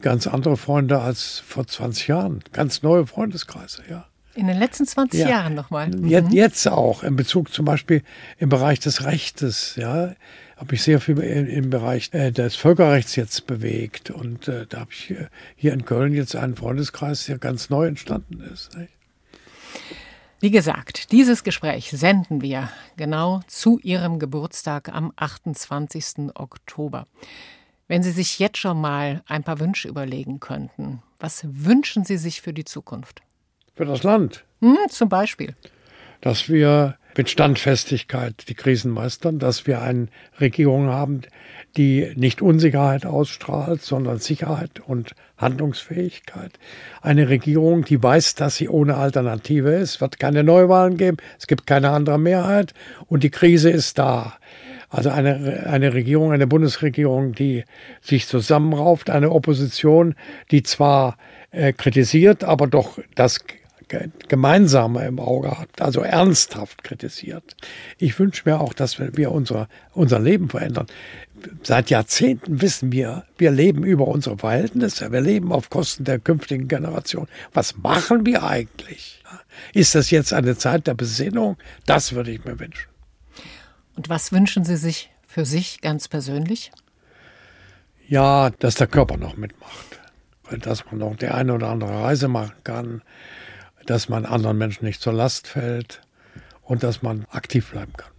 ganz 0.00 0.26
andere 0.26 0.56
Freunde 0.56 1.00
als 1.00 1.42
vor 1.46 1.66
20 1.66 2.08
Jahren, 2.08 2.40
ganz 2.52 2.82
neue 2.82 3.06
Freundeskreise, 3.06 3.82
ja. 3.90 4.06
In 4.36 4.48
den 4.48 4.58
letzten 4.58 4.86
20 4.86 5.20
ja. 5.20 5.28
Jahren 5.28 5.54
nochmal. 5.54 5.88
Mhm. 5.88 6.08
Jetzt, 6.30 6.66
auch, 6.66 7.04
in 7.04 7.14
Bezug 7.14 7.52
zum 7.52 7.64
Beispiel 7.64 8.02
im 8.38 8.48
Bereich 8.48 8.80
des 8.80 9.04
Rechtes, 9.04 9.76
ja, 9.76 10.14
habe 10.56 10.74
ich 10.74 10.82
sehr 10.82 11.00
viel 11.00 11.18
im 11.18 11.70
Bereich 11.70 12.10
äh, 12.12 12.32
des 12.32 12.56
Völkerrechts 12.56 13.16
jetzt 13.16 13.46
bewegt. 13.46 14.10
Und 14.10 14.48
äh, 14.48 14.66
da 14.68 14.80
habe 14.80 14.90
ich 14.92 15.10
äh, 15.10 15.26
hier 15.56 15.72
in 15.72 15.84
Köln 15.84 16.12
jetzt 16.14 16.34
einen 16.34 16.56
Freundeskreis, 16.56 17.26
der 17.26 17.38
ganz 17.38 17.70
neu 17.70 17.86
entstanden 17.86 18.40
ist. 18.40 18.76
Nicht? 18.76 18.90
Wie 20.40 20.50
gesagt, 20.50 21.12
dieses 21.12 21.42
Gespräch 21.42 21.90
senden 21.90 22.42
wir 22.42 22.68
genau 22.96 23.40
zu 23.46 23.78
Ihrem 23.78 24.18
Geburtstag 24.18 24.88
am 24.88 25.12
28. 25.16 26.34
Oktober. 26.34 27.06
Wenn 27.88 28.02
Sie 28.02 28.12
sich 28.12 28.38
jetzt 28.38 28.58
schon 28.58 28.80
mal 28.80 29.22
ein 29.26 29.44
paar 29.44 29.60
Wünsche 29.60 29.88
überlegen 29.88 30.40
könnten, 30.40 31.02
was 31.18 31.44
wünschen 31.44 32.04
Sie 32.04 32.16
sich 32.16 32.40
für 32.40 32.52
die 32.52 32.64
Zukunft? 32.64 33.22
für 33.74 33.84
das 33.84 34.02
Land. 34.02 34.44
Hm, 34.60 34.76
zum 34.88 35.08
Beispiel. 35.08 35.54
Dass 36.20 36.48
wir 36.48 36.96
mit 37.16 37.30
Standfestigkeit 37.30 38.48
die 38.48 38.54
Krisen 38.54 38.90
meistern, 38.90 39.38
dass 39.38 39.66
wir 39.66 39.82
eine 39.82 40.08
Regierung 40.40 40.88
haben, 40.88 41.20
die 41.76 42.12
nicht 42.16 42.42
Unsicherheit 42.42 43.06
ausstrahlt, 43.06 43.82
sondern 43.82 44.18
Sicherheit 44.18 44.80
und 44.80 45.14
Handlungsfähigkeit. 45.36 46.58
Eine 47.02 47.28
Regierung, 47.28 47.84
die 47.84 48.02
weiß, 48.02 48.34
dass 48.34 48.56
sie 48.56 48.68
ohne 48.68 48.96
Alternative 48.96 49.74
ist, 49.74 50.00
wird 50.00 50.18
keine 50.18 50.42
Neuwahlen 50.42 50.96
geben, 50.96 51.18
es 51.38 51.46
gibt 51.46 51.66
keine 51.66 51.90
andere 51.90 52.18
Mehrheit 52.18 52.74
und 53.06 53.22
die 53.22 53.30
Krise 53.30 53.70
ist 53.70 53.98
da. 53.98 54.34
Also 54.88 55.10
eine, 55.10 55.66
eine 55.66 55.94
Regierung, 55.94 56.32
eine 56.32 56.46
Bundesregierung, 56.46 57.32
die 57.32 57.64
sich 58.00 58.26
zusammenrauft, 58.26 59.10
eine 59.10 59.30
Opposition, 59.30 60.14
die 60.50 60.62
zwar 60.62 61.16
äh, 61.50 61.72
kritisiert, 61.72 62.44
aber 62.44 62.66
doch 62.66 62.98
das 63.14 63.40
Gemeinsame 64.28 65.06
im 65.06 65.20
Auge 65.20 65.58
hat, 65.58 65.80
also 65.80 66.00
ernsthaft 66.00 66.84
kritisiert. 66.84 67.56
Ich 67.98 68.18
wünsche 68.18 68.42
mir 68.46 68.60
auch, 68.60 68.72
dass 68.72 68.98
wir 68.98 69.30
unser, 69.30 69.68
unser 69.92 70.18
Leben 70.20 70.48
verändern. 70.48 70.86
Seit 71.62 71.90
Jahrzehnten 71.90 72.62
wissen 72.62 72.92
wir, 72.92 73.24
wir 73.36 73.50
leben 73.50 73.84
über 73.84 74.08
unsere 74.08 74.38
Verhältnisse, 74.38 75.12
wir 75.12 75.20
leben 75.20 75.52
auf 75.52 75.68
Kosten 75.68 76.04
der 76.04 76.18
künftigen 76.18 76.68
Generation. 76.68 77.28
Was 77.52 77.76
machen 77.76 78.24
wir 78.24 78.42
eigentlich? 78.42 79.22
Ist 79.74 79.94
das 79.94 80.10
jetzt 80.10 80.32
eine 80.32 80.56
Zeit 80.56 80.86
der 80.86 80.94
Besinnung? 80.94 81.56
Das 81.84 82.14
würde 82.14 82.30
ich 82.30 82.44
mir 82.44 82.58
wünschen. 82.58 82.93
Und 83.96 84.08
was 84.08 84.32
wünschen 84.32 84.64
Sie 84.64 84.76
sich 84.76 85.10
für 85.26 85.44
sich 85.44 85.80
ganz 85.80 86.08
persönlich? 86.08 86.72
Ja, 88.06 88.50
dass 88.50 88.74
der 88.74 88.86
Körper 88.86 89.16
noch 89.16 89.36
mitmacht. 89.36 90.00
Dass 90.50 90.84
man 90.86 90.98
noch 90.98 91.16
die 91.16 91.28
eine 91.28 91.54
oder 91.54 91.68
andere 91.68 92.02
Reise 92.02 92.28
machen 92.28 92.54
kann, 92.64 93.02
dass 93.86 94.08
man 94.08 94.26
anderen 94.26 94.58
Menschen 94.58 94.84
nicht 94.84 95.00
zur 95.00 95.12
Last 95.12 95.46
fällt 95.46 96.02
und 96.62 96.82
dass 96.82 97.02
man 97.02 97.26
aktiv 97.30 97.70
bleiben 97.70 97.92
kann. 97.96 98.13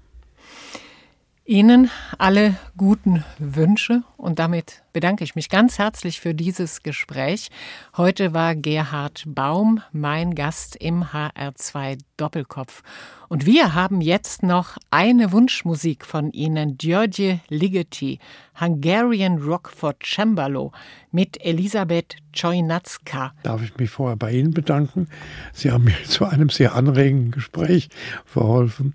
Ihnen 1.47 1.91
alle 2.17 2.55
guten 2.75 3.23
Wünsche 3.37 4.01
und 4.17 4.39
damit 4.39 4.81
bedanke 4.93 5.23
ich 5.23 5.35
mich 5.35 5.49
ganz 5.49 5.77
herzlich 5.77 6.19
für 6.19 6.33
dieses 6.33 6.81
Gespräch. 6.81 7.49
Heute 7.95 8.33
war 8.33 8.55
Gerhard 8.55 9.25
Baum 9.27 9.81
mein 9.91 10.33
Gast 10.33 10.75
im 10.75 11.03
HR2 11.03 11.99
Doppelkopf. 12.17 12.81
Und 13.27 13.45
wir 13.45 13.75
haben 13.75 14.01
jetzt 14.01 14.41
noch 14.41 14.77
eine 14.89 15.31
Wunschmusik 15.31 16.05
von 16.05 16.31
Ihnen, 16.31 16.77
George 16.77 17.39
Ligeti, 17.49 18.19
Hungarian 18.59 19.37
Rock 19.37 19.69
for 19.69 19.93
Cembalo 20.01 20.71
mit 21.11 21.43
Elisabeth 21.43 22.15
Chojnacka. 22.33 23.33
Darf 23.43 23.61
ich 23.61 23.77
mich 23.77 23.89
vorher 23.89 24.15
bei 24.15 24.31
Ihnen 24.31 24.51
bedanken? 24.51 25.09
Sie 25.53 25.71
haben 25.71 25.83
mir 25.83 25.95
zu 26.05 26.25
einem 26.25 26.49
sehr 26.49 26.73
anregenden 26.73 27.31
Gespräch 27.31 27.89
verholfen. 28.25 28.93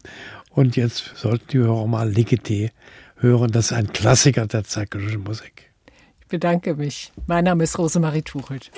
Und 0.60 0.76
jetzt 0.76 1.16
sollten 1.16 1.46
die 1.52 1.58
Hörer 1.58 1.86
mal 1.86 2.10
Ligeti 2.10 2.70
hören. 3.16 3.50
Das 3.50 3.70
ist 3.70 3.72
ein 3.72 3.94
Klassiker 3.94 4.46
der 4.46 4.62
zeitgenössischen 4.62 5.22
Musik. 5.22 5.72
Ich 6.20 6.26
bedanke 6.26 6.74
mich. 6.74 7.12
Mein 7.26 7.44
Name 7.44 7.64
ist 7.64 7.78
Rosemarie 7.78 8.20
Tuchelt. 8.20 8.70